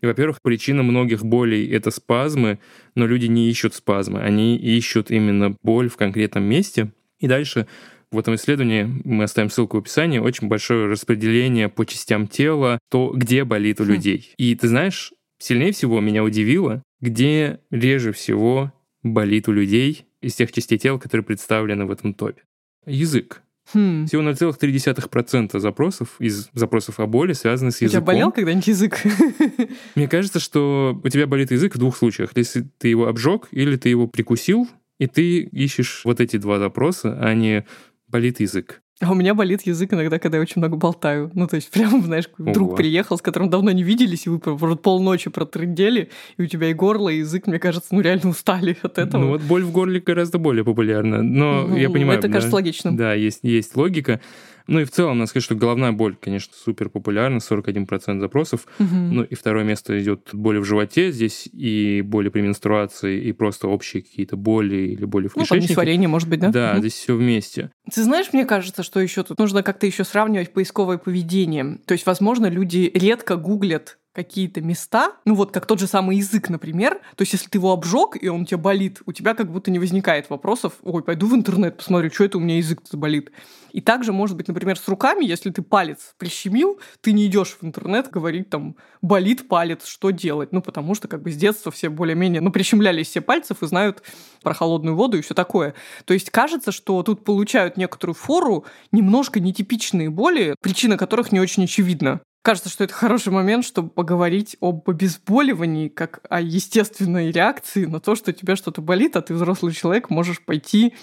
И, 0.02 0.06
во-первых, 0.06 0.42
причина 0.42 0.82
многих 0.82 1.24
болей— 1.24 1.68
это 1.70 1.90
спазмы, 1.90 2.58
но 2.94 3.06
люди 3.06 3.26
не 3.26 3.48
ищут 3.48 3.74
спазмы, 3.74 4.20
они 4.20 4.56
ищут 4.56 5.10
именно 5.10 5.56
боль 5.62 5.88
в 5.88 5.96
конкретном 5.96 6.42
месте. 6.42 6.92
И 7.20 7.28
дальше 7.28 7.68
в 8.10 8.18
этом 8.18 8.34
исследовании, 8.34 8.88
мы 9.04 9.24
оставим 9.24 9.48
ссылку 9.48 9.76
в 9.76 9.80
описании, 9.80 10.18
очень 10.18 10.48
большое 10.48 10.86
распределение 10.86 11.68
по 11.68 11.86
частям 11.86 12.26
тела, 12.26 12.78
то, 12.90 13.12
где 13.14 13.44
болит 13.44 13.80
у 13.80 13.84
хм. 13.84 13.88
людей. 13.88 14.34
И 14.36 14.54
ты 14.56 14.68
знаешь, 14.68 15.12
сильнее 15.38 15.72
всего 15.72 16.00
меня 16.00 16.24
удивило, 16.24 16.82
где 17.00 17.60
реже 17.70 18.12
всего 18.12 18.72
болит 19.02 19.48
у 19.48 19.52
людей 19.52 20.06
из 20.20 20.34
тех 20.34 20.52
частей 20.52 20.78
тела, 20.78 20.98
которые 20.98 21.24
представлены 21.24 21.86
в 21.86 21.90
этом 21.90 22.12
топе. 22.12 22.42
Язык. 22.86 23.42
Хм. 23.72 24.06
Всего 24.06 24.22
0,3% 24.22 25.58
запросов 25.58 26.16
из 26.18 26.50
запросов 26.52 27.00
о 27.00 27.06
боли 27.06 27.32
связаны 27.32 27.70
с 27.70 27.80
языком. 27.80 27.86
У 27.86 27.90
тебя 27.90 28.00
болел 28.00 28.32
когда-нибудь 28.32 28.66
язык? 28.66 29.00
Мне 29.94 30.08
кажется, 30.08 30.40
что 30.40 31.00
у 31.02 31.08
тебя 31.08 31.26
болит 31.26 31.50
язык 31.50 31.74
в 31.74 31.78
двух 31.78 31.96
случаях. 31.96 32.32
Если 32.34 32.62
ты 32.78 32.88
его 32.88 33.06
обжег 33.06 33.48
или 33.50 33.76
ты 33.76 33.88
его 33.88 34.08
прикусил, 34.08 34.68
и 34.98 35.06
ты 35.06 35.40
ищешь 35.40 36.02
вот 36.04 36.20
эти 36.20 36.36
два 36.36 36.58
запроса, 36.58 37.18
а 37.20 37.34
не 37.34 37.64
болит 38.08 38.40
язык. 38.40 38.81
А 39.02 39.10
у 39.10 39.14
меня 39.14 39.34
болит 39.34 39.62
язык 39.62 39.92
иногда, 39.92 40.20
когда 40.20 40.38
я 40.38 40.42
очень 40.42 40.60
много 40.60 40.76
болтаю. 40.76 41.30
Ну, 41.34 41.48
то 41.48 41.56
есть, 41.56 41.70
прям, 41.72 42.02
знаешь, 42.02 42.28
друг 42.38 42.68
Ого. 42.68 42.76
приехал, 42.76 43.18
с 43.18 43.22
которым 43.22 43.50
давно 43.50 43.72
не 43.72 43.82
виделись, 43.82 44.26
и 44.26 44.30
вы 44.30 44.76
полночи 44.76 45.28
протрындели, 45.28 46.10
и 46.36 46.42
у 46.42 46.46
тебя 46.46 46.68
и 46.68 46.72
горло, 46.72 47.08
и 47.08 47.18
язык, 47.18 47.48
мне 47.48 47.58
кажется, 47.58 47.88
ну, 47.94 48.00
реально 48.00 48.30
устали 48.30 48.76
от 48.82 48.98
этого. 48.98 49.20
Ну, 49.20 49.28
вот 49.30 49.42
боль 49.42 49.64
в 49.64 49.72
горле 49.72 50.00
гораздо 50.00 50.38
более 50.38 50.64
популярна. 50.64 51.22
Но 51.22 51.66
ну, 51.66 51.76
я 51.76 51.90
понимаю... 51.90 52.18
Это 52.18 52.28
кажется 52.28 52.54
логичным. 52.54 52.96
Да, 52.96 53.14
есть, 53.14 53.40
есть 53.42 53.76
логика. 53.76 54.20
Ну 54.66 54.80
и 54.80 54.84
в 54.84 54.90
целом, 54.90 55.18
надо 55.18 55.28
сказать, 55.28 55.44
что 55.44 55.54
головная 55.54 55.92
боль, 55.92 56.16
конечно, 56.20 56.54
супер 56.56 56.88
популярна, 56.88 57.38
41% 57.38 58.20
запросов. 58.20 58.66
Угу. 58.78 58.94
Ну 58.94 59.22
и 59.22 59.34
второе 59.34 59.64
место 59.64 60.00
идет 60.00 60.30
боли 60.32 60.58
в 60.58 60.64
животе. 60.64 61.12
Здесь 61.12 61.48
и 61.52 62.02
боли 62.02 62.28
при 62.28 62.40
менструации, 62.40 63.20
и 63.22 63.32
просто 63.32 63.68
общие 63.68 64.02
какие-то 64.02 64.36
боли 64.36 64.76
или 64.76 65.04
боли 65.04 65.28
в 65.28 65.34
кишечнике. 65.34 65.66
Ну, 65.66 65.70
несварение, 65.70 66.08
может 66.08 66.28
быть, 66.28 66.40
да? 66.40 66.50
Да, 66.50 66.72
угу. 66.72 66.80
здесь 66.80 66.94
все 66.94 67.16
вместе. 67.16 67.70
Ты 67.92 68.02
знаешь, 68.02 68.32
мне 68.32 68.44
кажется, 68.44 68.82
что 68.82 69.00
еще 69.00 69.22
тут 69.22 69.38
нужно 69.38 69.62
как-то 69.62 69.86
еще 69.86 70.04
сравнивать 70.04 70.52
поисковое 70.52 70.98
поведение. 70.98 71.78
То 71.86 71.92
есть, 71.92 72.06
возможно, 72.06 72.46
люди 72.46 72.90
редко 72.94 73.36
гуглят 73.36 73.98
какие-то 74.12 74.60
места, 74.60 75.12
ну 75.24 75.34
вот 75.34 75.52
как 75.52 75.66
тот 75.66 75.80
же 75.80 75.86
самый 75.86 76.18
язык, 76.18 76.50
например, 76.50 77.00
то 77.16 77.22
есть 77.22 77.32
если 77.32 77.48
ты 77.48 77.58
его 77.58 77.72
обжег 77.72 78.16
и 78.20 78.28
он 78.28 78.42
у 78.42 78.44
тебя 78.44 78.58
болит, 78.58 79.00
у 79.06 79.12
тебя 79.12 79.34
как 79.34 79.50
будто 79.50 79.70
не 79.70 79.78
возникает 79.78 80.28
вопросов, 80.28 80.74
ой, 80.82 81.02
пойду 81.02 81.26
в 81.28 81.34
интернет 81.34 81.78
посмотрю, 81.78 82.10
что 82.10 82.24
это 82.24 82.38
у 82.38 82.40
меня 82.40 82.58
язык 82.58 82.82
болит. 82.92 83.32
И 83.72 83.80
также 83.80 84.12
может 84.12 84.36
быть, 84.36 84.48
например, 84.48 84.78
с 84.78 84.86
руками, 84.86 85.24
если 85.24 85.50
ты 85.50 85.62
палец 85.62 86.14
прищемил, 86.18 86.78
ты 87.00 87.12
не 87.12 87.26
идешь 87.26 87.56
в 87.58 87.64
интернет 87.64 88.10
говорить 88.10 88.50
там, 88.50 88.76
болит 89.00 89.48
палец, 89.48 89.86
что 89.86 90.10
делать, 90.10 90.52
ну 90.52 90.60
потому 90.60 90.94
что 90.94 91.08
как 91.08 91.22
бы 91.22 91.32
с 91.32 91.36
детства 91.36 91.72
все 91.72 91.88
более-менее, 91.88 92.42
ну 92.42 92.52
прищемлялись 92.52 93.08
все 93.08 93.22
пальцев 93.22 93.62
и 93.62 93.66
знают 93.66 94.02
про 94.42 94.52
холодную 94.52 94.94
воду 94.94 95.16
и 95.16 95.22
все 95.22 95.32
такое. 95.32 95.74
То 96.04 96.12
есть 96.12 96.28
кажется, 96.28 96.70
что 96.70 97.02
тут 97.02 97.24
получают 97.24 97.78
некоторую 97.78 98.14
фору 98.14 98.66
немножко 98.90 99.40
нетипичные 99.40 100.10
боли, 100.10 100.54
причина 100.60 100.98
которых 100.98 101.32
не 101.32 101.40
очень 101.40 101.64
очевидна. 101.64 102.20
Кажется, 102.42 102.68
что 102.70 102.82
это 102.82 102.92
хороший 102.92 103.32
момент, 103.32 103.64
чтобы 103.64 103.88
поговорить 103.88 104.56
об 104.60 104.90
обезболивании 104.90 105.86
как 105.86 106.20
о 106.28 106.40
естественной 106.40 107.30
реакции 107.30 107.84
на 107.84 108.00
то, 108.00 108.16
что 108.16 108.32
у 108.32 108.34
тебя 108.34 108.56
что-то 108.56 108.82
болит, 108.82 109.14
а 109.14 109.22
ты 109.22 109.32
взрослый 109.32 109.72
человек, 109.72 110.10
можешь 110.10 110.44
пойти 110.44 110.94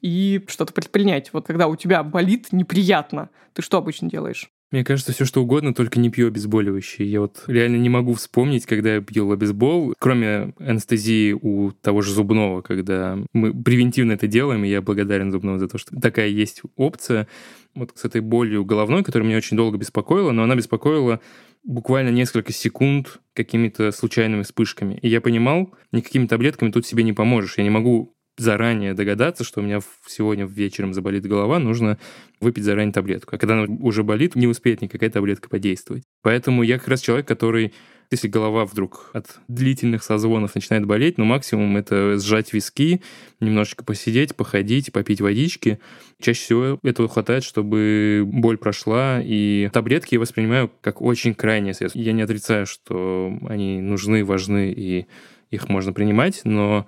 и 0.00 0.44
что-то 0.48 0.72
предпринять. 0.72 1.32
Вот 1.32 1.46
когда 1.46 1.68
у 1.68 1.76
тебя 1.76 2.02
болит 2.02 2.48
неприятно, 2.50 3.30
ты 3.54 3.62
что 3.62 3.78
обычно 3.78 4.10
делаешь? 4.10 4.50
Мне 4.70 4.84
кажется, 4.84 5.12
все 5.12 5.24
что 5.24 5.42
угодно, 5.42 5.72
только 5.72 5.98
не 5.98 6.10
пью 6.10 6.28
обезболивающие. 6.28 7.10
Я 7.10 7.22
вот 7.22 7.44
реально 7.46 7.76
не 7.76 7.88
могу 7.88 8.12
вспомнить, 8.12 8.66
когда 8.66 8.96
я 8.96 9.00
пил 9.00 9.32
обезбол, 9.32 9.94
кроме 9.98 10.52
анестезии 10.58 11.32
у 11.32 11.70
того 11.72 12.02
же 12.02 12.12
зубного, 12.12 12.60
когда 12.60 13.18
мы 13.32 13.54
превентивно 13.62 14.12
это 14.12 14.26
делаем, 14.26 14.64
и 14.64 14.68
я 14.68 14.82
благодарен 14.82 15.32
зубному 15.32 15.58
за 15.58 15.68
то, 15.68 15.78
что 15.78 15.98
такая 15.98 16.28
есть 16.28 16.60
опция. 16.76 17.28
Вот 17.74 17.92
с 17.94 18.04
этой 18.04 18.20
болью 18.20 18.64
головной, 18.66 19.02
которая 19.04 19.26
меня 19.26 19.38
очень 19.38 19.56
долго 19.56 19.78
беспокоила, 19.78 20.32
но 20.32 20.42
она 20.42 20.54
беспокоила 20.54 21.20
буквально 21.64 22.10
несколько 22.10 22.52
секунд 22.52 23.20
какими-то 23.34 23.90
случайными 23.90 24.42
вспышками. 24.42 24.98
И 25.00 25.08
я 25.08 25.22
понимал, 25.22 25.74
никакими 25.92 26.26
таблетками 26.26 26.70
тут 26.70 26.86
себе 26.86 27.04
не 27.04 27.14
поможешь. 27.14 27.56
Я 27.56 27.64
не 27.64 27.70
могу 27.70 28.17
заранее 28.38 28.94
догадаться, 28.94 29.44
что 29.44 29.60
у 29.60 29.62
меня 29.62 29.80
сегодня 30.06 30.46
вечером 30.46 30.94
заболит 30.94 31.26
голова, 31.26 31.58
нужно 31.58 31.98
выпить 32.40 32.64
заранее 32.64 32.92
таблетку. 32.92 33.36
А 33.36 33.38
когда 33.38 33.54
она 33.60 33.76
уже 33.80 34.02
болит, 34.02 34.36
не 34.36 34.46
успеет 34.46 34.80
никакая 34.80 35.10
таблетка 35.10 35.48
подействовать. 35.48 36.04
Поэтому 36.22 36.62
я 36.62 36.78
как 36.78 36.88
раз 36.88 37.00
человек, 37.00 37.26
который 37.26 37.72
если 38.10 38.28
голова 38.28 38.64
вдруг 38.64 39.10
от 39.12 39.38
длительных 39.48 40.02
созвонов 40.02 40.54
начинает 40.54 40.86
болеть, 40.86 41.18
ну, 41.18 41.24
максимум 41.24 41.76
это 41.76 42.18
сжать 42.18 42.54
виски, 42.54 43.02
немножечко 43.38 43.84
посидеть, 43.84 44.34
походить, 44.34 44.92
попить 44.92 45.20
водички. 45.20 45.78
Чаще 46.20 46.40
всего 46.40 46.78
этого 46.82 47.08
хватает, 47.08 47.44
чтобы 47.44 48.22
боль 48.24 48.56
прошла, 48.56 49.20
и 49.22 49.68
таблетки 49.74 50.14
я 50.14 50.20
воспринимаю 50.20 50.70
как 50.80 51.02
очень 51.02 51.34
крайнее 51.34 51.74
средство. 51.74 51.98
Я 51.98 52.12
не 52.12 52.22
отрицаю, 52.22 52.66
что 52.66 53.30
они 53.46 53.80
нужны, 53.82 54.24
важны, 54.24 54.72
и 54.74 55.06
их 55.50 55.68
можно 55.68 55.92
принимать, 55.92 56.42
но 56.44 56.86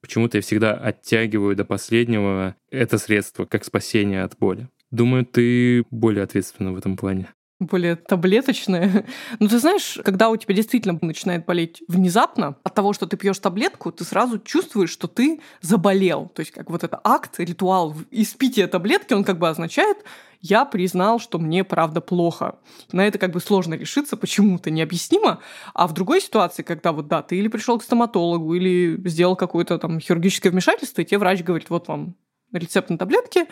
Почему-то 0.00 0.38
я 0.38 0.42
всегда 0.42 0.72
оттягиваю 0.72 1.56
до 1.56 1.64
последнего 1.64 2.56
это 2.70 2.98
средство 2.98 3.44
как 3.44 3.64
спасение 3.64 4.22
от 4.22 4.38
боли. 4.38 4.68
Думаю, 4.90 5.24
ты 5.24 5.84
более 5.90 6.24
ответственна 6.24 6.72
в 6.72 6.78
этом 6.78 6.96
плане 6.96 7.28
более 7.60 7.96
таблеточное. 7.96 9.04
Ну, 9.38 9.48
ты 9.48 9.58
знаешь, 9.58 9.98
когда 10.04 10.30
у 10.30 10.36
тебя 10.36 10.54
действительно 10.54 10.98
начинает 11.02 11.44
болеть 11.44 11.82
внезапно, 11.88 12.56
от 12.62 12.74
того, 12.74 12.92
что 12.92 13.06
ты 13.06 13.16
пьешь 13.16 13.38
таблетку, 13.38 13.92
ты 13.92 14.04
сразу 14.04 14.38
чувствуешь, 14.38 14.90
что 14.90 15.08
ты 15.08 15.40
заболел. 15.60 16.30
То 16.34 16.40
есть, 16.40 16.52
как 16.52 16.70
вот 16.70 16.84
этот 16.84 17.00
акт, 17.04 17.38
ритуал 17.38 17.94
испития 18.10 18.66
таблетки, 18.66 19.12
он 19.12 19.24
как 19.24 19.38
бы 19.38 19.48
означает, 19.48 19.98
я 20.40 20.64
признал, 20.64 21.18
что 21.20 21.38
мне 21.38 21.64
правда 21.64 22.00
плохо. 22.00 22.58
На 22.92 23.06
это 23.06 23.18
как 23.18 23.32
бы 23.32 23.40
сложно 23.40 23.74
решиться, 23.74 24.16
почему-то 24.16 24.70
необъяснимо. 24.70 25.40
А 25.74 25.86
в 25.86 25.92
другой 25.92 26.20
ситуации, 26.20 26.62
когда 26.62 26.92
вот 26.92 27.08
да, 27.08 27.22
ты 27.22 27.36
или 27.36 27.48
пришел 27.48 27.78
к 27.78 27.82
стоматологу, 27.82 28.54
или 28.54 29.00
сделал 29.08 29.36
какое-то 29.36 29.78
там 29.78 30.00
хирургическое 30.00 30.50
вмешательство, 30.50 31.02
и 31.02 31.04
тебе 31.04 31.18
врач 31.18 31.42
говорит, 31.42 31.70
вот 31.70 31.88
вам 31.88 32.16
рецепт 32.52 32.90
на 32.90 32.98
таблетки, 32.98 33.46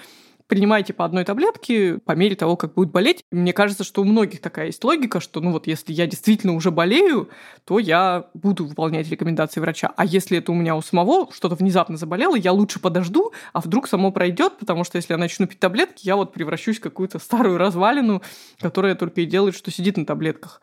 принимайте 0.49 0.93
по 0.93 1.05
одной 1.05 1.25
таблетке 1.25 1.99
по 1.99 2.13
мере 2.13 2.35
того, 2.35 2.57
как 2.57 2.75
будет 2.75 2.91
болеть. 2.91 3.23
Мне 3.31 3.53
кажется, 3.53 3.85
что 3.85 4.01
у 4.01 4.05
многих 4.05 4.41
такая 4.41 4.67
есть 4.67 4.83
логика, 4.83 5.21
что, 5.21 5.41
ну 5.41 5.53
вот, 5.53 5.67
если 5.67 5.93
я 5.93 6.07
действительно 6.07 6.55
уже 6.55 6.71
болею, 6.71 7.29
то 7.65 7.79
я 7.79 8.25
буду 8.35 8.65
выполнять 8.65 9.09
рекомендации 9.11 9.61
врача. 9.61 9.93
А 9.97 10.05
если 10.05 10.39
это 10.39 10.51
у 10.51 10.55
меня 10.55 10.75
у 10.75 10.83
самого 10.83 11.31
что-то 11.33 11.55
внезапно 11.55 11.97
заболело, 11.97 12.35
я 12.35 12.53
лучше 12.53 12.81
подожду, 12.81 13.33
а 13.53 13.61
вдруг 13.61 13.87
само 13.87 14.11
пройдет, 14.11 14.59
потому 14.59 14.85
что 14.85 14.97
если 14.97 15.13
я 15.13 15.19
начну 15.19 15.47
пить 15.47 15.61
таблетки, 15.61 16.07
я 16.07 16.17
вот 16.17 16.33
превращусь 16.33 16.79
в 16.79 16.83
какую-то 16.83 17.19
старую 17.19 17.59
развалину, 17.59 18.23
которая 18.59 18.95
только 18.95 19.21
и 19.21 19.27
делает, 19.27 19.55
что 19.55 19.71
сидит 19.71 19.99
на 19.99 20.07
таблетках. 20.07 20.63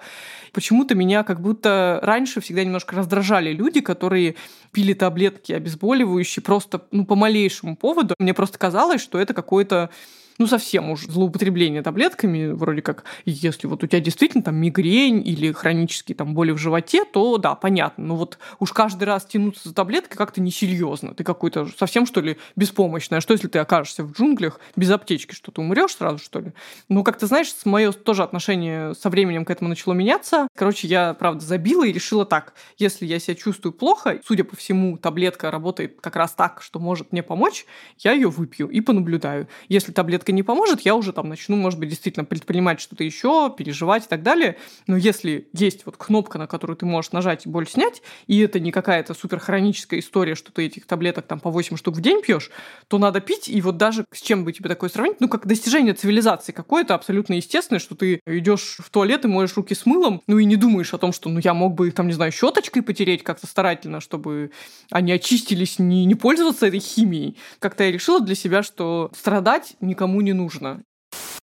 Почему-то 0.52 0.96
меня 0.96 1.24
как 1.24 1.42
будто 1.42 2.00
раньше 2.02 2.42
всегда 2.42 2.64
немножко 2.64 2.96
раздражали 2.96 3.52
люди, 3.52 3.82
которые 3.82 4.36
пили 4.76 4.92
таблетки 4.92 5.54
обезболивающие 5.54 6.44
просто 6.44 6.82
ну, 6.92 7.06
по 7.06 7.16
малейшему 7.16 7.78
поводу. 7.78 8.14
Мне 8.20 8.34
просто 8.34 8.58
казалось, 8.58 9.02
что 9.02 9.18
это 9.18 9.34
какой-то 9.34 9.90
ну, 10.38 10.48
совсем 10.48 10.90
уж 10.90 11.06
злоупотребление 11.06 11.82
таблетками, 11.82 12.52
вроде 12.52 12.82
как, 12.82 13.06
если 13.26 13.68
вот 13.68 13.84
у 13.84 13.88
тебя 13.88 14.02
действительно 14.02 14.44
там 14.44 14.56
мигрень 14.56 15.26
или 15.26 15.52
хронические 15.52 16.16
там 16.16 16.34
боли 16.34 16.52
в 16.52 16.58
животе, 16.58 17.06
то 17.06 17.38
да, 17.38 17.56
понятно. 17.56 18.06
Но 18.06 18.16
вот 18.18 18.38
уж 18.60 18.74
каждый 18.74 19.06
раз 19.06 19.26
тянуться 19.26 19.70
за 19.70 19.76
таблеткой 19.76 20.18
как-то 20.18 20.42
несерьезно. 20.42 21.14
Ты 21.14 21.24
какой-то 21.24 21.68
совсем, 21.78 22.06
что 22.06 22.22
ли, 22.22 22.38
беспомощный. 22.56 23.20
А 23.20 23.22
что, 23.22 23.34
если 23.34 23.48
ты 23.48 23.60
окажешься 23.60 24.04
в 24.04 24.12
джунглях 24.12 24.60
без 24.76 24.92
аптечки, 24.92 25.34
что 25.34 25.52
ты 25.52 25.62
умрешь 25.62 25.96
сразу, 25.96 26.18
что 26.18 26.40
ли? 26.40 26.54
Ну, 26.90 27.04
как 27.04 27.18
ты 27.18 27.28
знаешь, 27.28 27.54
мое 27.64 27.92
тоже 27.94 28.24
отношение 28.24 28.94
со 28.94 29.10
временем 29.10 29.46
к 29.46 29.50
этому 29.50 29.70
начало 29.70 29.94
меняться. 29.94 30.48
Короче, 30.56 30.88
я, 30.88 31.14
правда, 31.14 31.46
забила 31.46 31.86
и 31.86 31.94
решила 31.94 32.26
так. 32.26 32.54
Если 32.78 33.06
я 33.06 33.20
себя 33.20 33.36
чувствую 33.36 33.72
плохо, 33.72 34.20
судя 34.26 34.44
по 34.44 34.56
всему, 34.56 34.98
таблетка 34.98 35.50
работает 35.50 36.00
как 36.02 36.16
раз 36.16 36.34
так, 36.34 36.62
что 36.62 36.80
может 36.80 37.12
мне 37.12 37.24
помочь, 37.24 37.66
я 38.00 38.12
ее 38.12 38.30
выпью 38.30 38.68
и 38.68 38.82
понаблюдаю. 38.82 39.48
Если 39.70 39.92
таблетка 39.94 40.25
таблетка 40.26 40.32
не 40.32 40.44
поможет, 40.44 40.82
я 40.82 40.96
уже 40.96 41.14
там 41.14 41.30
начну, 41.30 41.56
может 41.56 41.80
быть, 41.80 41.90
действительно 41.90 42.26
предпринимать 42.26 42.80
что-то 42.80 43.04
еще, 43.04 43.54
переживать 43.56 44.06
и 44.06 44.08
так 44.08 44.24
далее. 44.24 44.58
Но 44.88 44.98
если 44.98 45.48
есть 45.54 45.86
вот 45.86 45.98
кнопка, 45.98 46.38
на 46.38 46.48
которую 46.48 46.78
ты 46.78 46.86
можешь 46.86 47.12
нажать 47.12 47.46
и 47.46 47.50
боль 47.50 47.68
снять, 47.68 48.02
и 48.28 48.40
это 48.40 48.60
не 48.60 48.72
какая-то 48.72 49.14
супер 49.14 49.40
хроническая 49.40 50.00
история, 50.00 50.36
что 50.36 50.52
ты 50.52 50.66
этих 50.66 50.86
таблеток 50.86 51.28
там 51.28 51.40
по 51.40 51.52
8 51.52 51.78
штук 51.78 51.96
в 51.96 52.02
день 52.02 52.22
пьешь, 52.22 52.52
то 52.88 52.98
надо 52.98 53.22
пить, 53.22 53.48
и 53.50 53.62
вот 53.62 53.78
даже 53.78 54.06
с 54.12 54.22
чем 54.22 54.44
бы 54.44 54.52
тебе 54.52 54.70
такое 54.70 54.90
сравнить, 54.90 55.22
ну, 55.22 55.28
как 55.28 55.46
достижение 55.46 55.94
цивилизации 55.94 56.52
какое-то 56.52 56.96
абсолютно 56.96 57.36
естественное, 57.36 57.80
что 57.80 57.96
ты 57.96 58.20
идешь 58.26 58.78
в 58.80 58.90
туалет 58.90 59.26
и 59.26 59.28
моешь 59.28 59.56
руки 59.56 59.76
с 59.76 59.86
мылом, 59.86 60.22
ну, 60.28 60.40
и 60.40 60.46
не 60.46 60.56
думаешь 60.56 60.94
о 60.94 60.98
том, 60.98 61.14
что, 61.14 61.30
ну, 61.30 61.40
я 61.44 61.54
мог 61.54 61.76
бы 61.76 61.88
их 61.88 61.94
там, 61.94 62.08
не 62.08 62.14
знаю, 62.14 62.32
щеточкой 62.32 62.82
потереть 62.82 63.24
как-то 63.24 63.48
старательно, 63.48 64.02
чтобы 64.02 64.52
они 64.92 65.12
очистились, 65.12 65.80
не, 65.80 66.06
не 66.06 66.16
пользоваться 66.16 66.68
этой 66.68 66.80
химией. 66.80 67.38
Как-то 67.60 67.84
я 67.84 67.92
решила 67.92 68.20
для 68.20 68.36
себя, 68.36 68.64
что 68.64 69.12
страдать 69.16 69.76
никому 69.82 70.15
никому 70.16 70.22
не 70.22 70.34
нужно. 70.34 70.84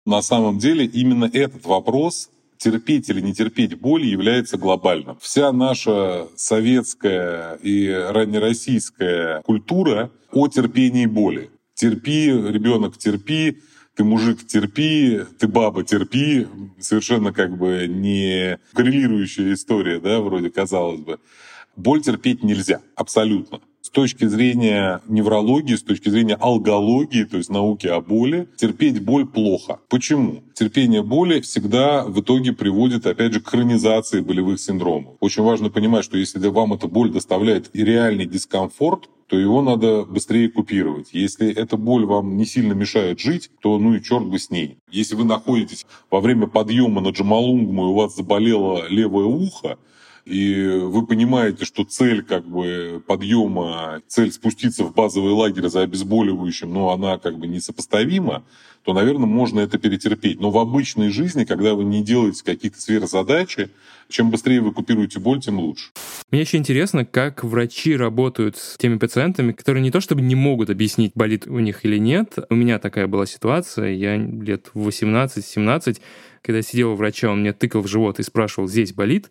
На 0.06 0.22
самом 0.22 0.58
деле 0.58 0.84
именно 0.84 1.30
этот 1.32 1.64
вопрос 1.66 2.30
терпеть 2.58 3.08
или 3.08 3.20
не 3.20 3.34
терпеть 3.34 3.78
боли 3.78 4.06
является 4.06 4.56
глобальным. 4.56 5.16
Вся 5.20 5.52
наша 5.52 6.28
советская 6.36 7.54
и 7.62 7.88
раннероссийская 7.88 9.42
культура 9.42 10.10
о 10.32 10.48
терпении 10.48 11.06
боли. 11.06 11.50
Терпи, 11.74 12.30
ребенок, 12.30 12.98
терпи, 12.98 13.58
ты 13.96 14.04
мужик, 14.04 14.46
терпи, 14.46 15.20
ты 15.38 15.48
баба, 15.48 15.82
терпи. 15.82 16.46
Совершенно 16.80 17.32
как 17.32 17.56
бы 17.58 17.86
не 17.88 18.58
коррелирующая 18.74 19.52
история, 19.52 20.00
да, 20.00 20.20
вроде 20.20 20.50
казалось 20.50 21.00
бы. 21.00 21.18
Боль 21.76 22.02
терпеть 22.02 22.42
нельзя, 22.42 22.80
абсолютно 22.96 23.60
с 23.82 23.90
точки 23.90 24.26
зрения 24.26 25.02
неврологии, 25.08 25.74
с 25.74 25.82
точки 25.82 26.08
зрения 26.08 26.36
алгологии, 26.36 27.24
то 27.24 27.36
есть 27.36 27.50
науки 27.50 27.88
о 27.88 28.00
боли, 28.00 28.48
терпеть 28.56 29.02
боль 29.02 29.26
плохо. 29.26 29.80
Почему? 29.88 30.44
Терпение 30.54 31.02
боли 31.02 31.40
всегда 31.40 32.04
в 32.04 32.20
итоге 32.20 32.52
приводит, 32.52 33.06
опять 33.06 33.32
же, 33.32 33.40
к 33.40 33.48
хронизации 33.48 34.20
болевых 34.20 34.60
синдромов. 34.60 35.16
Очень 35.20 35.42
важно 35.42 35.68
понимать, 35.68 36.04
что 36.04 36.16
если 36.16 36.38
вам 36.46 36.72
эта 36.72 36.86
боль 36.86 37.10
доставляет 37.10 37.70
и 37.74 37.84
реальный 37.84 38.26
дискомфорт, 38.26 39.10
то 39.26 39.36
его 39.36 39.62
надо 39.62 40.04
быстрее 40.04 40.48
купировать. 40.48 41.08
Если 41.12 41.52
эта 41.52 41.76
боль 41.76 42.04
вам 42.04 42.36
не 42.36 42.44
сильно 42.46 42.74
мешает 42.74 43.18
жить, 43.18 43.50
то 43.60 43.78
ну 43.78 43.94
и 43.94 44.02
черт 44.02 44.26
бы 44.26 44.38
с 44.38 44.50
ней. 44.50 44.78
Если 44.90 45.16
вы 45.16 45.24
находитесь 45.24 45.86
во 46.10 46.20
время 46.20 46.46
подъема 46.46 47.00
на 47.00 47.08
Джамалунгму 47.08 47.86
и 47.86 47.88
у 47.88 47.94
вас 47.94 48.14
заболело 48.14 48.86
левое 48.88 49.24
ухо, 49.24 49.78
и 50.24 50.78
вы 50.82 51.06
понимаете, 51.06 51.64
что 51.64 51.84
цель 51.84 52.22
как 52.22 52.46
бы 52.46 53.02
подъема, 53.06 54.02
цель 54.06 54.30
спуститься 54.32 54.84
в 54.84 54.94
базовый 54.94 55.32
лагерь 55.32 55.68
за 55.68 55.82
обезболивающим, 55.82 56.72
но 56.72 56.90
она 56.90 57.18
как 57.18 57.38
бы 57.38 57.48
несопоставима, 57.48 58.44
то, 58.84 58.92
наверное, 58.92 59.26
можно 59.26 59.60
это 59.60 59.78
перетерпеть. 59.78 60.40
Но 60.40 60.50
в 60.50 60.58
обычной 60.58 61.10
жизни, 61.10 61.44
когда 61.44 61.74
вы 61.74 61.84
не 61.84 62.02
делаете 62.02 62.44
каких-то 62.44 62.80
сверхзадачи, 62.80 63.70
чем 64.08 64.30
быстрее 64.30 64.60
вы 64.60 64.72
купируете 64.72 65.20
боль, 65.20 65.40
тем 65.40 65.58
лучше. 65.58 65.90
Мне 66.30 66.42
еще 66.42 66.56
интересно, 66.56 67.04
как 67.04 67.44
врачи 67.44 67.96
работают 67.96 68.56
с 68.56 68.76
теми 68.76 68.98
пациентами, 68.98 69.52
которые 69.52 69.82
не 69.82 69.90
то 69.90 70.00
чтобы 70.00 70.22
не 70.22 70.34
могут 70.34 70.70
объяснить, 70.70 71.12
болит 71.14 71.46
у 71.46 71.58
них 71.58 71.84
или 71.84 71.98
нет. 71.98 72.38
У 72.50 72.54
меня 72.54 72.78
такая 72.78 73.06
была 73.06 73.26
ситуация, 73.26 73.92
я 73.92 74.16
лет 74.16 74.70
18-17, 74.74 76.00
когда 76.42 76.62
сидел 76.62 76.92
у 76.92 76.94
врача, 76.96 77.30
он 77.30 77.40
мне 77.40 77.52
тыкал 77.52 77.82
в 77.82 77.88
живот 77.88 78.18
и 78.18 78.22
спрашивал, 78.22 78.68
здесь 78.68 78.92
болит? 78.92 79.30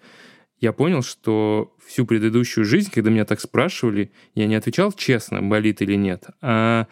Я 0.62 0.74
понял, 0.74 1.02
что 1.02 1.76
всю 1.86 2.06
предыдущую 2.06 2.65
жизнь, 2.65 2.91
когда 2.93 3.10
меня 3.10 3.26
так 3.26 3.41
спрашивали, 3.41 4.12
я 4.36 4.45
не 4.45 4.56
отвечал 4.56 4.91
честно, 4.93 5.41
болит 5.41 5.82
или 5.82 5.95
нет, 5.95 6.28
а 6.41 6.88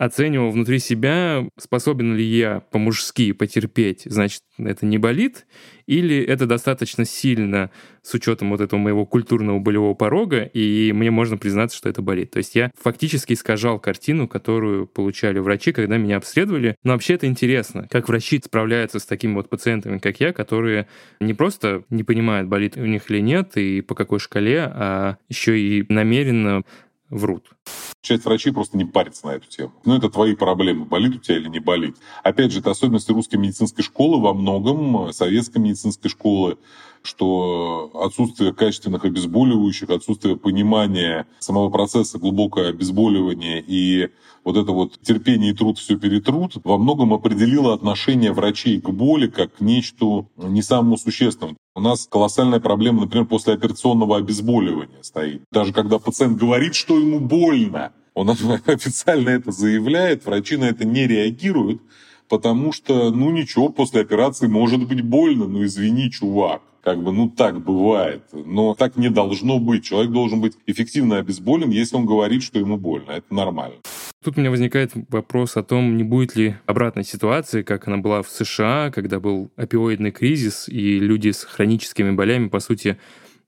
оценивал 0.00 0.50
внутри 0.50 0.78
себя, 0.78 1.46
способен 1.58 2.16
ли 2.16 2.24
я 2.24 2.60
по-мужски 2.70 3.32
потерпеть, 3.32 4.04
значит, 4.06 4.40
это 4.56 4.86
не 4.86 4.96
болит, 4.96 5.46
или 5.86 6.18
это 6.22 6.46
достаточно 6.46 7.04
сильно 7.04 7.70
с 8.02 8.14
учетом 8.14 8.48
вот 8.48 8.62
этого 8.62 8.80
моего 8.80 9.04
культурного 9.04 9.58
болевого 9.58 9.92
порога, 9.92 10.44
и 10.44 10.90
мне 10.94 11.10
можно 11.10 11.36
признаться, 11.36 11.76
что 11.76 11.90
это 11.90 12.00
болит. 12.00 12.30
То 12.30 12.38
есть 12.38 12.54
я 12.54 12.70
фактически 12.80 13.34
искажал 13.34 13.78
картину, 13.78 14.26
которую 14.26 14.86
получали 14.86 15.38
врачи, 15.38 15.70
когда 15.70 15.98
меня 15.98 16.16
обследовали. 16.16 16.76
Но 16.82 16.94
вообще 16.94 17.14
это 17.14 17.26
интересно, 17.26 17.86
как 17.90 18.08
врачи 18.08 18.40
справляются 18.42 19.00
с 19.00 19.04
такими 19.04 19.34
вот 19.34 19.50
пациентами, 19.50 19.98
как 19.98 20.18
я, 20.18 20.32
которые 20.32 20.88
не 21.20 21.34
просто 21.34 21.84
не 21.90 22.04
понимают, 22.04 22.48
болит 22.48 22.78
у 22.78 22.86
них 22.86 23.10
или 23.10 23.20
нет, 23.20 23.58
и 23.58 23.82
по 23.82 23.94
какой 23.94 24.18
шкале, 24.18 24.62
а 24.62 25.18
еще 25.28 25.60
и 25.60 25.84
намеренно 25.92 26.62
врут. 27.10 27.50
Часть 28.02 28.24
врачей 28.24 28.52
просто 28.52 28.78
не 28.78 28.86
парится 28.86 29.26
на 29.26 29.32
эту 29.32 29.46
тему. 29.48 29.72
Ну, 29.84 29.94
это 29.94 30.08
твои 30.08 30.34
проблемы, 30.34 30.86
болит 30.86 31.16
у 31.16 31.18
тебя 31.18 31.36
или 31.36 31.48
не 31.48 31.60
болит. 31.60 31.96
Опять 32.22 32.50
же, 32.50 32.60
это 32.60 32.70
особенности 32.70 33.12
русской 33.12 33.36
медицинской 33.36 33.84
школы 33.84 34.22
во 34.22 34.32
многом, 34.32 35.12
советской 35.12 35.58
медицинской 35.58 36.10
школы, 36.10 36.56
что 37.02 37.90
отсутствие 37.94 38.52
качественных 38.52 39.04
обезболивающих, 39.04 39.90
отсутствие 39.90 40.36
понимания 40.36 41.26
самого 41.38 41.70
процесса 41.70 42.18
глубокого 42.18 42.68
обезболивания 42.68 43.62
и 43.66 44.10
вот 44.44 44.56
это 44.56 44.72
вот 44.72 44.98
терпение 45.00 45.52
и 45.52 45.54
труд 45.54 45.78
все 45.78 45.96
перетрут, 45.96 46.54
во 46.64 46.78
многом 46.78 47.12
определило 47.12 47.74
отношение 47.74 48.32
врачей 48.32 48.80
к 48.80 48.88
боли 48.88 49.26
как 49.26 49.56
к 49.56 49.60
нечто 49.60 50.26
не 50.36 50.62
самому 50.62 50.96
существенному. 50.96 51.56
У 51.74 51.80
нас 51.80 52.06
колоссальная 52.10 52.60
проблема, 52.60 53.02
например, 53.02 53.26
после 53.26 53.54
операционного 53.54 54.16
обезболивания 54.16 55.02
стоит. 55.02 55.42
Даже 55.50 55.72
когда 55.72 55.98
пациент 55.98 56.38
говорит, 56.38 56.74
что 56.74 56.98
ему 56.98 57.20
больно, 57.20 57.92
он 58.14 58.30
официально 58.66 59.30
это 59.30 59.52
заявляет, 59.52 60.24
врачи 60.24 60.56
на 60.56 60.64
это 60.64 60.84
не 60.84 61.06
реагируют, 61.06 61.82
потому 62.30 62.72
что, 62.72 63.10
ну 63.10 63.30
ничего, 63.30 63.68
после 63.68 64.00
операции 64.00 64.46
может 64.46 64.88
быть 64.88 65.02
больно, 65.02 65.46
ну 65.46 65.64
извини, 65.64 66.10
чувак. 66.10 66.62
Как 66.82 67.02
бы, 67.02 67.12
ну 67.12 67.28
так 67.28 67.62
бывает. 67.62 68.22
Но 68.32 68.74
так 68.74 68.96
не 68.96 69.10
должно 69.10 69.58
быть. 69.58 69.84
Человек 69.84 70.12
должен 70.12 70.40
быть 70.40 70.54
эффективно 70.66 71.18
обезболен, 71.18 71.68
если 71.68 71.96
он 71.96 72.06
говорит, 72.06 72.42
что 72.42 72.58
ему 72.58 72.78
больно. 72.78 73.10
Это 73.10 73.34
нормально. 73.34 73.76
Тут 74.24 74.38
у 74.38 74.40
меня 74.40 74.50
возникает 74.50 74.92
вопрос 75.10 75.58
о 75.58 75.62
том, 75.62 75.98
не 75.98 76.04
будет 76.04 76.36
ли 76.36 76.54
обратной 76.64 77.04
ситуации, 77.04 77.62
как 77.62 77.86
она 77.86 77.98
была 77.98 78.22
в 78.22 78.30
США, 78.30 78.90
когда 78.94 79.20
был 79.20 79.50
опиоидный 79.56 80.10
кризис, 80.10 80.68
и 80.68 80.98
люди 80.98 81.32
с 81.32 81.44
хроническими 81.44 82.12
болями, 82.12 82.48
по 82.48 82.60
сути, 82.60 82.96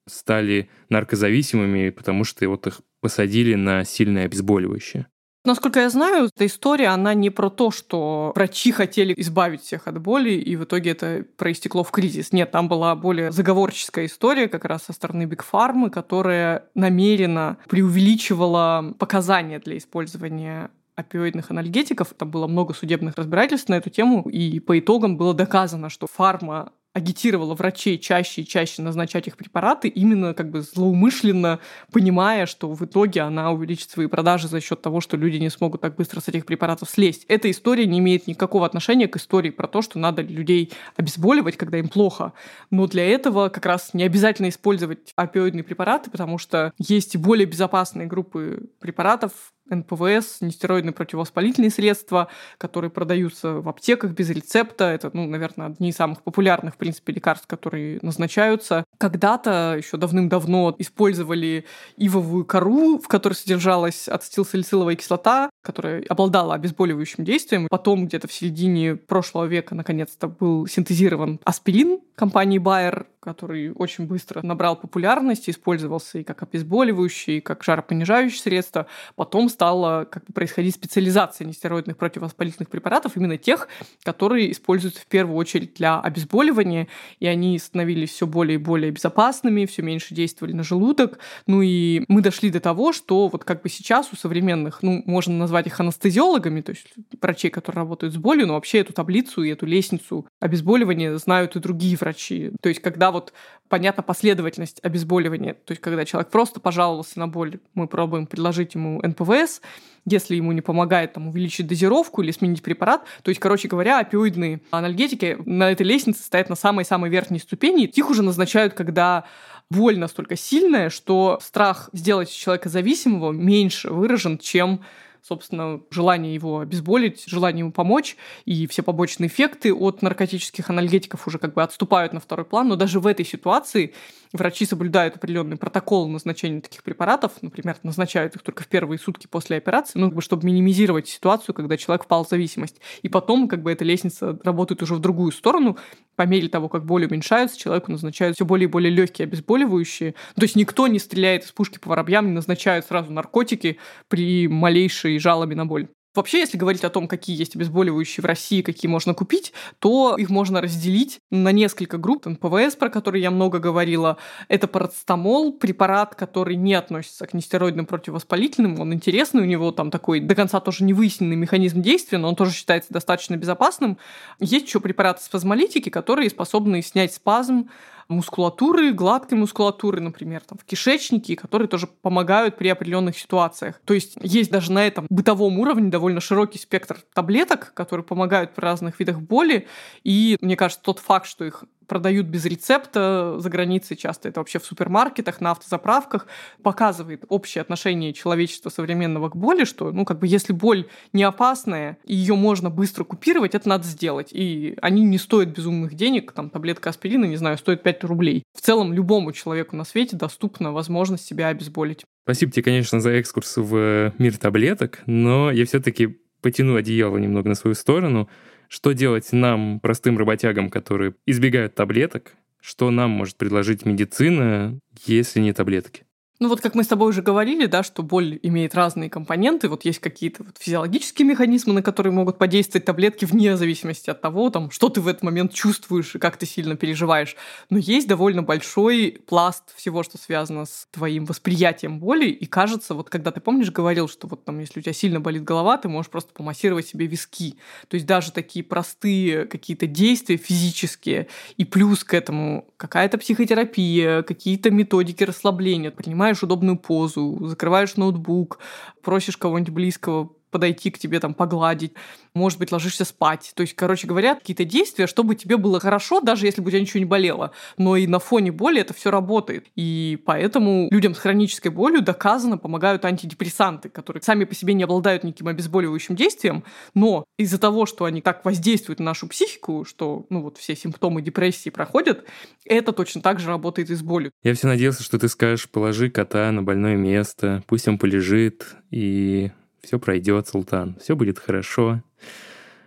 стали 0.06 0.68
наркозависимыми, 0.90 1.90
потому 1.90 2.24
что 2.24 2.46
вот 2.48 2.66
их 2.66 2.80
посадили 3.00 3.54
на 3.54 3.84
сильное 3.84 4.26
обезболивающее. 4.26 5.06
Насколько 5.44 5.80
я 5.80 5.90
знаю, 5.90 6.26
эта 6.26 6.46
история, 6.46 6.88
она 6.88 7.14
не 7.14 7.28
про 7.28 7.50
то, 7.50 7.72
что 7.72 8.32
врачи 8.36 8.70
хотели 8.70 9.12
избавить 9.16 9.62
всех 9.62 9.88
от 9.88 10.00
боли, 10.00 10.30
и 10.30 10.54
в 10.54 10.64
итоге 10.64 10.92
это 10.92 11.24
проистекло 11.36 11.82
в 11.82 11.90
кризис. 11.90 12.32
Нет, 12.32 12.52
там 12.52 12.68
была 12.68 12.94
более 12.94 13.32
заговорческая 13.32 14.06
история 14.06 14.46
как 14.46 14.64
раз 14.64 14.84
со 14.84 14.92
стороны 14.92 15.24
Биг 15.24 15.42
Фармы, 15.42 15.90
которая 15.90 16.68
намеренно 16.74 17.56
преувеличивала 17.68 18.94
показания 19.00 19.58
для 19.58 19.78
использования 19.78 20.70
опиоидных 20.94 21.50
анальгетиков. 21.50 22.14
Там 22.16 22.30
было 22.30 22.46
много 22.46 22.72
судебных 22.72 23.16
разбирательств 23.16 23.68
на 23.68 23.74
эту 23.74 23.90
тему, 23.90 24.22
и 24.28 24.60
по 24.60 24.78
итогам 24.78 25.16
было 25.16 25.34
доказано, 25.34 25.88
что 25.88 26.06
фарма 26.06 26.72
агитировала 26.94 27.54
врачей 27.54 27.98
чаще 27.98 28.42
и 28.42 28.46
чаще 28.46 28.82
назначать 28.82 29.26
их 29.26 29.36
препараты, 29.36 29.88
именно 29.88 30.34
как 30.34 30.50
бы 30.50 30.60
злоумышленно 30.60 31.60
понимая, 31.90 32.46
что 32.46 32.72
в 32.72 32.84
итоге 32.84 33.22
она 33.22 33.50
увеличит 33.50 33.90
свои 33.90 34.06
продажи 34.06 34.48
за 34.48 34.60
счет 34.60 34.82
того, 34.82 35.00
что 35.00 35.16
люди 35.16 35.36
не 35.36 35.50
смогут 35.50 35.80
так 35.80 35.96
быстро 35.96 36.20
с 36.20 36.28
этих 36.28 36.44
препаратов 36.44 36.90
слезть. 36.90 37.24
Эта 37.28 37.50
история 37.50 37.86
не 37.86 37.98
имеет 37.98 38.26
никакого 38.26 38.66
отношения 38.66 39.08
к 39.08 39.16
истории 39.16 39.50
про 39.50 39.68
то, 39.68 39.80
что 39.80 39.98
надо 39.98 40.22
людей 40.22 40.72
обезболивать, 40.96 41.56
когда 41.56 41.78
им 41.78 41.88
плохо. 41.88 42.32
Но 42.70 42.86
для 42.86 43.06
этого 43.06 43.48
как 43.48 43.64
раз 43.64 43.94
не 43.94 44.02
обязательно 44.02 44.48
использовать 44.48 45.12
опиоидные 45.16 45.64
препараты, 45.64 46.10
потому 46.10 46.36
что 46.38 46.72
есть 46.78 47.14
и 47.14 47.18
более 47.18 47.46
безопасные 47.46 48.06
группы 48.06 48.70
препаратов, 48.80 49.32
НПВС, 49.74 50.40
нестероидные 50.40 50.92
противовоспалительные 50.92 51.70
средства, 51.70 52.28
которые 52.58 52.90
продаются 52.90 53.54
в 53.54 53.68
аптеках 53.68 54.12
без 54.12 54.30
рецепта. 54.30 54.84
Это, 54.84 55.10
ну, 55.12 55.26
наверное, 55.26 55.68
одни 55.68 55.90
из 55.90 55.96
самых 55.96 56.22
популярных, 56.22 56.74
в 56.74 56.76
принципе, 56.76 57.12
лекарств, 57.12 57.46
которые 57.46 57.98
назначаются. 58.02 58.84
Когда-то, 58.98 59.74
еще 59.76 59.96
давным-давно, 59.96 60.74
использовали 60.78 61.64
ивовую 61.96 62.44
кору, 62.44 62.98
в 62.98 63.08
которой 63.08 63.34
содержалась 63.34 64.08
ацетилсалициловая 64.08 64.96
кислота, 64.96 65.50
которая 65.62 66.04
обладала 66.08 66.54
обезболивающим 66.54 67.24
действием. 67.24 67.68
Потом, 67.70 68.06
где-то 68.06 68.28
в 68.28 68.32
середине 68.32 68.96
прошлого 68.96 69.44
века, 69.46 69.74
наконец-то, 69.74 70.28
был 70.28 70.66
синтезирован 70.66 71.40
аспирин 71.44 72.00
компании 72.14 72.60
Bayer, 72.60 73.06
который 73.22 73.70
очень 73.72 74.06
быстро 74.06 74.42
набрал 74.42 74.74
популярность, 74.74 75.48
использовался 75.48 76.18
и 76.18 76.24
как 76.24 76.42
обезболивающий, 76.42 77.38
и 77.38 77.40
как 77.40 77.62
жаропонижающее 77.62 78.40
средство. 78.40 78.86
Потом 79.14 79.48
стала 79.48 80.04
как 80.04 80.24
бы 80.24 80.32
происходить 80.32 80.74
специализация 80.74 81.46
нестероидных 81.46 81.96
противовоспалительных 81.96 82.68
препаратов, 82.68 83.16
именно 83.16 83.38
тех, 83.38 83.68
которые 84.02 84.50
используются 84.50 85.02
в 85.02 85.06
первую 85.06 85.36
очередь 85.36 85.74
для 85.74 86.00
обезболивания, 86.00 86.88
и 87.20 87.28
они 87.28 87.58
становились 87.60 88.10
все 88.10 88.26
более 88.26 88.56
и 88.56 88.58
более 88.58 88.90
безопасными, 88.90 89.66
все 89.66 89.82
меньше 89.82 90.14
действовали 90.14 90.52
на 90.52 90.64
желудок. 90.64 91.20
Ну 91.46 91.62
и 91.62 92.04
мы 92.08 92.22
дошли 92.22 92.50
до 92.50 92.58
того, 92.58 92.92
что 92.92 93.28
вот 93.28 93.44
как 93.44 93.62
бы 93.62 93.68
сейчас 93.68 94.12
у 94.12 94.16
современных, 94.16 94.82
ну, 94.82 95.02
можно 95.06 95.36
назвать 95.36 95.68
их 95.68 95.78
анестезиологами, 95.78 96.60
то 96.60 96.70
есть 96.70 96.86
врачей, 97.20 97.52
которые 97.52 97.82
работают 97.82 98.14
с 98.14 98.16
болью, 98.16 98.48
но 98.48 98.54
вообще 98.54 98.78
эту 98.78 98.92
таблицу 98.92 99.44
и 99.44 99.50
эту 99.50 99.66
лестницу 99.66 100.26
обезболивания 100.40 101.16
знают 101.18 101.54
и 101.54 101.60
другие 101.60 101.96
врачи. 101.96 102.50
То 102.60 102.68
есть 102.68 102.82
когда 102.82 103.11
вот 103.12 103.32
понятна 103.68 104.02
последовательность 104.02 104.80
обезболивания. 104.82 105.54
То 105.54 105.70
есть, 105.70 105.80
когда 105.80 106.04
человек 106.04 106.30
просто 106.30 106.58
пожаловался 106.58 107.18
на 107.18 107.28
боль, 107.28 107.60
мы 107.74 107.86
пробуем 107.86 108.26
предложить 108.26 108.74
ему 108.74 109.00
НПВС. 109.00 109.62
Если 110.04 110.34
ему 110.34 110.50
не 110.50 110.60
помогает 110.60 111.12
там, 111.12 111.28
увеличить 111.28 111.68
дозировку 111.68 112.22
или 112.22 112.32
сменить 112.32 112.62
препарат, 112.62 113.04
то 113.22 113.28
есть, 113.28 113.40
короче 113.40 113.68
говоря, 113.68 114.00
опиоидные 114.00 114.60
анальгетики 114.72 115.38
на 115.46 115.70
этой 115.70 115.86
лестнице 115.86 116.24
стоят 116.24 116.48
на 116.48 116.56
самой-самой 116.56 117.08
верхней 117.08 117.38
ступени. 117.38 117.84
Их 117.84 118.10
уже 118.10 118.22
назначают, 118.22 118.74
когда 118.74 119.24
боль 119.70 119.98
настолько 119.98 120.36
сильная, 120.36 120.90
что 120.90 121.38
страх 121.40 121.88
сделать 121.92 122.30
человека 122.30 122.68
зависимого 122.68 123.32
меньше 123.32 123.90
выражен, 123.90 124.38
чем 124.38 124.80
собственно, 125.22 125.80
желание 125.90 126.34
его 126.34 126.60
обезболить, 126.60 127.24
желание 127.26 127.60
ему 127.60 127.72
помочь, 127.72 128.16
и 128.44 128.66
все 128.66 128.82
побочные 128.82 129.28
эффекты 129.28 129.72
от 129.72 130.02
наркотических 130.02 130.68
анальгетиков 130.68 131.26
уже 131.26 131.38
как 131.38 131.54
бы 131.54 131.62
отступают 131.62 132.12
на 132.12 132.20
второй 132.20 132.44
план, 132.44 132.68
но 132.68 132.76
даже 132.76 132.98
в 132.98 133.06
этой 133.06 133.24
ситуации 133.24 133.94
врачи 134.32 134.66
соблюдают 134.66 135.16
определенный 135.16 135.56
протокол 135.56 136.08
назначения 136.08 136.60
таких 136.60 136.82
препаратов, 136.82 137.32
например, 137.42 137.76
назначают 137.82 138.36
их 138.36 138.42
только 138.42 138.62
в 138.62 138.68
первые 138.68 138.98
сутки 138.98 139.26
после 139.26 139.56
операции, 139.56 139.98
ну, 139.98 140.06
как 140.06 140.16
бы, 140.16 140.22
чтобы 140.22 140.46
минимизировать 140.46 141.08
ситуацию, 141.08 141.54
когда 141.54 141.76
человек 141.76 142.04
впал 142.04 142.24
в 142.24 142.28
зависимость. 142.28 142.80
И 143.02 143.08
потом, 143.08 143.48
как 143.48 143.62
бы, 143.62 143.72
эта 143.72 143.84
лестница 143.84 144.38
работает 144.44 144.82
уже 144.82 144.94
в 144.94 145.00
другую 145.00 145.32
сторону, 145.32 145.76
по 146.16 146.22
мере 146.22 146.48
того, 146.48 146.68
как 146.68 146.84
боль 146.84 147.06
уменьшается, 147.06 147.58
человеку 147.58 147.90
назначают 147.90 148.36
все 148.36 148.44
более 148.44 148.68
и 148.68 148.70
более 148.70 148.90
легкие 148.90 149.24
обезболивающие. 149.24 150.12
То 150.34 150.42
есть 150.42 150.56
никто 150.56 150.86
не 150.86 150.98
стреляет 150.98 151.44
из 151.44 151.52
пушки 151.52 151.78
по 151.78 151.90
воробьям, 151.90 152.26
не 152.26 152.32
назначают 152.32 152.86
сразу 152.86 153.12
наркотики 153.12 153.78
при 154.08 154.48
малейшей 154.48 155.18
жалобе 155.18 155.56
на 155.56 155.66
боль. 155.66 155.88
Вообще, 156.14 156.40
если 156.40 156.58
говорить 156.58 156.84
о 156.84 156.90
том, 156.90 157.08
какие 157.08 157.38
есть 157.38 157.56
обезболивающие 157.56 158.22
в 158.22 158.26
России, 158.26 158.60
какие 158.60 158.90
можно 158.90 159.14
купить, 159.14 159.54
то 159.78 160.14
их 160.18 160.28
можно 160.28 160.60
разделить 160.60 161.20
на 161.30 161.52
несколько 161.52 161.96
групп. 161.96 162.26
НПВС, 162.26 162.76
про 162.76 162.90
которые 162.90 163.22
я 163.22 163.30
много 163.30 163.58
говорила, 163.58 164.18
это 164.48 164.68
парацетамол, 164.68 165.54
препарат, 165.54 166.14
который 166.14 166.56
не 166.56 166.74
относится 166.74 167.26
к 167.26 167.32
нестероидным 167.32 167.86
противовоспалительным. 167.86 168.78
Он 168.78 168.92
интересный, 168.92 169.40
у 169.40 169.46
него 169.46 169.70
там 169.70 169.90
такой 169.90 170.20
до 170.20 170.34
конца 170.34 170.60
тоже 170.60 170.84
не 170.84 170.92
выясненный 170.92 171.36
механизм 171.36 171.80
действия, 171.80 172.18
но 172.18 172.28
он 172.28 172.36
тоже 172.36 172.52
считается 172.52 172.92
достаточно 172.92 173.36
безопасным. 173.36 173.96
Есть 174.38 174.66
еще 174.66 174.80
препараты 174.80 175.22
спазмолитики, 175.22 175.88
которые 175.88 176.28
способны 176.28 176.82
снять 176.82 177.14
спазм, 177.14 177.70
мускулатуры, 178.08 178.92
гладкой 178.92 179.38
мускулатуры, 179.38 180.00
например, 180.00 180.42
там, 180.42 180.58
в 180.58 180.64
кишечнике, 180.64 181.36
которые 181.36 181.68
тоже 181.68 181.86
помогают 181.86 182.56
при 182.56 182.68
определенных 182.68 183.18
ситуациях. 183.18 183.80
То 183.84 183.94
есть 183.94 184.16
есть 184.20 184.50
даже 184.50 184.72
на 184.72 184.86
этом 184.86 185.06
бытовом 185.10 185.58
уровне 185.58 185.90
довольно 185.90 186.20
широкий 186.20 186.58
спектр 186.58 187.02
таблеток, 187.14 187.72
которые 187.74 188.04
помогают 188.04 188.54
при 188.54 188.62
разных 188.64 188.98
видах 188.98 189.20
боли. 189.20 189.66
И 190.04 190.36
мне 190.40 190.56
кажется, 190.56 190.82
тот 190.82 190.98
факт, 190.98 191.26
что 191.26 191.44
их 191.44 191.64
продают 191.86 192.26
без 192.26 192.44
рецепта 192.44 193.36
за 193.38 193.50
границей 193.50 193.96
часто, 193.96 194.28
это 194.28 194.40
вообще 194.40 194.58
в 194.58 194.64
супермаркетах, 194.64 195.40
на 195.40 195.52
автозаправках, 195.52 196.26
показывает 196.62 197.24
общее 197.28 197.62
отношение 197.62 198.12
человечества 198.12 198.70
современного 198.70 199.28
к 199.28 199.36
боли, 199.36 199.64
что, 199.64 199.92
ну, 199.92 200.04
как 200.04 200.18
бы, 200.18 200.26
если 200.26 200.52
боль 200.52 200.86
не 201.12 201.22
опасная, 201.22 201.98
ее 202.04 202.34
можно 202.34 202.70
быстро 202.70 203.04
купировать, 203.04 203.54
это 203.54 203.68
надо 203.68 203.84
сделать. 203.84 204.28
И 204.32 204.76
они 204.80 205.04
не 205.04 205.18
стоят 205.18 205.48
безумных 205.48 205.94
денег, 205.94 206.32
там, 206.32 206.50
таблетка 206.50 206.90
аспирина, 206.90 207.24
не 207.24 207.36
знаю, 207.36 207.58
стоит 207.58 207.82
5 207.82 208.04
рублей. 208.04 208.42
В 208.56 208.60
целом, 208.60 208.92
любому 208.92 209.32
человеку 209.32 209.76
на 209.76 209.84
свете 209.84 210.16
доступна 210.16 210.72
возможность 210.72 211.24
себя 211.24 211.48
обезболить. 211.48 212.04
Спасибо 212.24 212.52
тебе, 212.52 212.62
конечно, 212.62 213.00
за 213.00 213.10
экскурс 213.10 213.56
в 213.56 214.12
мир 214.18 214.36
таблеток, 214.36 215.02
но 215.06 215.50
я 215.50 215.66
все-таки 215.66 216.18
потяну 216.40 216.76
одеяло 216.76 217.16
немного 217.16 217.48
на 217.48 217.54
свою 217.54 217.74
сторону. 217.74 218.28
Что 218.74 218.92
делать 218.92 219.30
нам, 219.32 219.80
простым 219.80 220.16
работягам, 220.16 220.70
которые 220.70 221.14
избегают 221.26 221.74
таблеток? 221.74 222.32
Что 222.58 222.90
нам 222.90 223.10
может 223.10 223.36
предложить 223.36 223.84
медицина, 223.84 224.78
если 225.04 225.40
не 225.40 225.52
таблетки? 225.52 226.06
Ну 226.42 226.48
вот 226.48 226.60
как 226.60 226.74
мы 226.74 226.82
с 226.82 226.88
тобой 226.88 227.10
уже 227.10 227.22
говорили, 227.22 227.66
да, 227.66 227.84
что 227.84 228.02
боль 228.02 228.40
имеет 228.42 228.74
разные 228.74 229.08
компоненты. 229.08 229.68
Вот 229.68 229.84
есть 229.84 230.00
какие-то 230.00 230.42
вот 230.42 230.56
физиологические 230.58 231.24
механизмы, 231.24 231.72
на 231.72 231.84
которые 231.84 232.12
могут 232.12 232.36
подействовать 232.36 232.84
таблетки 232.84 233.24
вне 233.24 233.56
зависимости 233.56 234.10
от 234.10 234.20
того, 234.20 234.50
там, 234.50 234.72
что 234.72 234.88
ты 234.88 235.00
в 235.00 235.06
этот 235.06 235.22
момент 235.22 235.54
чувствуешь 235.54 236.16
и 236.16 236.18
как 236.18 236.36
ты 236.36 236.44
сильно 236.44 236.74
переживаешь. 236.74 237.36
Но 237.70 237.78
есть 237.78 238.08
довольно 238.08 238.42
большой 238.42 239.22
пласт 239.24 239.72
всего, 239.76 240.02
что 240.02 240.18
связано 240.18 240.64
с 240.64 240.88
твоим 240.90 241.26
восприятием 241.26 242.00
боли. 242.00 242.26
И 242.26 242.44
кажется, 242.46 242.94
вот 242.94 243.08
когда 243.08 243.30
ты 243.30 243.40
помнишь, 243.40 243.70
говорил, 243.70 244.08
что 244.08 244.26
вот 244.26 244.44
там, 244.44 244.58
если 244.58 244.80
у 244.80 244.82
тебя 244.82 244.94
сильно 244.94 245.20
болит 245.20 245.44
голова, 245.44 245.78
ты 245.78 245.88
можешь 245.88 246.10
просто 246.10 246.32
помассировать 246.34 246.88
себе 246.88 247.06
виски. 247.06 247.54
То 247.86 247.94
есть 247.94 248.04
даже 248.04 248.32
такие 248.32 248.64
простые 248.64 249.44
какие-то 249.44 249.86
действия 249.86 250.38
физические 250.38 251.28
и 251.56 251.64
плюс 251.64 252.02
к 252.02 252.14
этому 252.14 252.66
какая-то 252.78 253.16
психотерапия, 253.18 254.22
какие-то 254.22 254.72
методики 254.72 255.22
расслабления, 255.22 255.92
понимаешь? 255.92 256.31
Занимаешь 256.32 256.42
удобную 256.42 256.78
позу, 256.78 257.38
закрываешь 257.46 257.96
ноутбук, 257.96 258.58
просишь 259.02 259.36
кого-нибудь 259.36 259.72
близкого 259.72 260.30
подойти 260.52 260.90
к 260.90 260.98
тебе, 260.98 261.18
там, 261.18 261.34
погладить, 261.34 261.94
может 262.34 262.60
быть, 262.60 262.70
ложишься 262.70 263.04
спать. 263.04 263.52
То 263.56 263.62
есть, 263.62 263.74
короче 263.74 264.06
говоря, 264.06 264.36
какие-то 264.36 264.64
действия, 264.64 265.08
чтобы 265.08 265.34
тебе 265.34 265.56
было 265.56 265.80
хорошо, 265.80 266.20
даже 266.20 266.46
если 266.46 266.60
бы 266.60 266.68
у 266.68 266.70
тебя 266.70 266.80
ничего 266.80 267.00
не 267.00 267.06
болело. 267.06 267.50
Но 267.76 267.96
и 267.96 268.06
на 268.06 268.20
фоне 268.20 268.52
боли 268.52 268.80
это 268.80 268.94
все 268.94 269.10
работает. 269.10 269.66
И 269.74 270.22
поэтому 270.24 270.88
людям 270.90 271.14
с 271.14 271.18
хронической 271.18 271.72
болью 271.72 272.02
доказано 272.02 272.58
помогают 272.58 273.04
антидепрессанты, 273.04 273.88
которые 273.88 274.22
сами 274.22 274.44
по 274.44 274.54
себе 274.54 274.74
не 274.74 274.84
обладают 274.84 275.24
никаким 275.24 275.48
обезболивающим 275.48 276.14
действием, 276.14 276.64
но 276.94 277.24
из-за 277.38 277.58
того, 277.58 277.86
что 277.86 278.04
они 278.04 278.20
так 278.20 278.44
воздействуют 278.44 279.00
на 279.00 279.06
нашу 279.06 279.26
психику, 279.26 279.84
что 279.84 280.26
ну 280.28 280.42
вот 280.42 280.58
все 280.58 280.76
симптомы 280.76 281.22
депрессии 281.22 281.70
проходят, 281.70 282.24
это 282.66 282.92
точно 282.92 283.22
так 283.22 283.40
же 283.40 283.48
работает 283.48 283.90
и 283.90 283.94
с 283.94 284.02
болью. 284.02 284.30
Я 284.42 284.54
все 284.54 284.66
надеялся, 284.66 285.02
что 285.02 285.18
ты 285.18 285.28
скажешь, 285.28 285.68
положи 285.68 286.10
кота 286.10 286.52
на 286.52 286.62
больное 286.62 286.96
место, 286.96 287.62
пусть 287.66 287.88
он 287.88 287.98
полежит, 287.98 288.66
и 288.90 289.50
все 289.82 289.98
пройдет, 289.98 290.48
Султан, 290.48 290.96
все 291.00 291.16
будет 291.16 291.38
хорошо. 291.38 292.02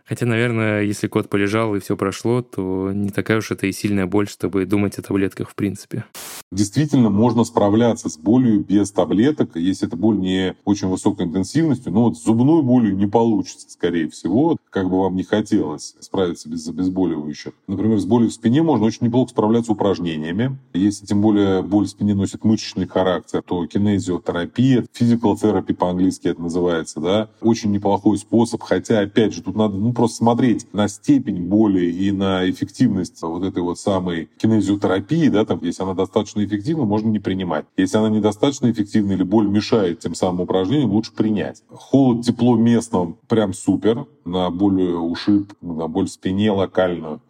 Хотя, 0.06 0.26
наверное, 0.26 0.84
если 0.84 1.08
кот 1.08 1.30
полежал 1.30 1.76
и 1.76 1.80
все 1.80 1.98
прошло, 1.98 2.42
то 2.42 2.92
не 2.94 3.10
такая 3.10 3.40
уж 3.40 3.52
это 3.52 3.66
и 3.66 3.72
сильная 3.72 4.06
боль, 4.06 4.28
чтобы 4.28 4.66
думать 4.66 5.00
о 5.00 5.02
таблетках 5.02 5.50
в 5.50 5.56
принципе. 5.56 6.06
Действительно 6.56 7.10
можно 7.10 7.44
справляться 7.44 8.10
с 8.10 8.18
болью 8.18 8.64
без 8.64 8.92
таблеток, 8.92 9.56
если 9.56 9.88
это 9.88 9.98
боль 9.98 10.18
не 10.18 10.56
очень 10.64 10.88
высокой 10.88 11.26
интенсивностью. 11.26 11.92
Но 11.92 12.06
вот 12.06 12.18
с 12.18 12.24
зубной 12.24 12.64
болью 12.64 12.96
не 12.96 13.08
получится, 13.08 13.70
скорее 13.70 14.10
всего, 14.10 14.58
как 14.70 14.90
бы 14.90 15.00
вам 15.02 15.16
не 15.16 15.24
хотелось 15.24 15.96
справиться 16.00 16.50
без 16.50 16.68
обезболивающих. 16.68 17.54
Например, 17.68 18.00
с 18.00 18.06
болью 18.06 18.30
в 18.30 18.34
спине 18.34 18.64
можно 18.64 18.86
очень 18.86 19.06
неплохо 19.08 19.32
справляться 19.32 19.74
упражнениями. 19.74 20.58
Если 20.74 21.06
тем 21.06 21.22
более 21.22 21.62
боль 21.62 21.86
в 21.86 21.90
спине 21.90 22.16
носит 22.16 22.44
мышечный 22.44 22.88
характер, 22.88 23.44
то 23.46 23.66
кинезиотерапия, 23.68 24.86
physical 24.94 25.36
therapy 25.36 25.74
по-английски 25.74 26.30
это 26.30 26.42
называется, 26.42 27.00
да, 27.00 27.30
очень 27.42 27.72
неплохой 27.72 28.18
способ. 28.18 28.62
Хотя, 28.62 29.02
опять 29.02 29.34
же, 29.34 29.42
тут 29.42 29.56
надо 29.56 29.78
ну, 29.78 29.94
просто 29.94 30.18
смотреть 30.18 30.74
на 30.74 30.88
степень 30.88 31.44
боли 31.44 31.86
и 31.86 32.12
на 32.12 32.50
эффективность 32.50 33.22
вот 33.22 33.44
этой 33.44 33.62
вот 33.62 33.80
самой 33.80 34.30
кинезиотерапии, 34.38 35.28
да, 35.28 35.46
там, 35.46 35.60
если 35.62 35.84
она 35.84 35.94
достаточно 35.94 36.45
эффективна, 36.46 36.86
можно 36.86 37.10
не 37.10 37.20
принимать. 37.20 37.66
Если 37.78 37.98
она 37.98 38.10
недостаточно 38.10 38.72
эффективна 38.72 39.14
или 39.14 39.24
боль 39.24 39.48
мешает 39.48 40.00
тем 40.00 40.16
самым 40.16 40.42
упражнениям, 40.42 40.92
лучше 40.92 41.14
принять. 41.14 41.64
Холод, 41.70 42.26
тепло 42.26 42.56
местно 42.56 43.16
прям 43.28 43.54
супер 43.54 44.06
на 44.24 44.50
боль 44.50 44.82
ушиб, 44.82 45.54
на 45.62 45.88
боль 45.88 46.08
в 46.08 46.12
спине 46.12 46.52
локальную. 46.52 47.22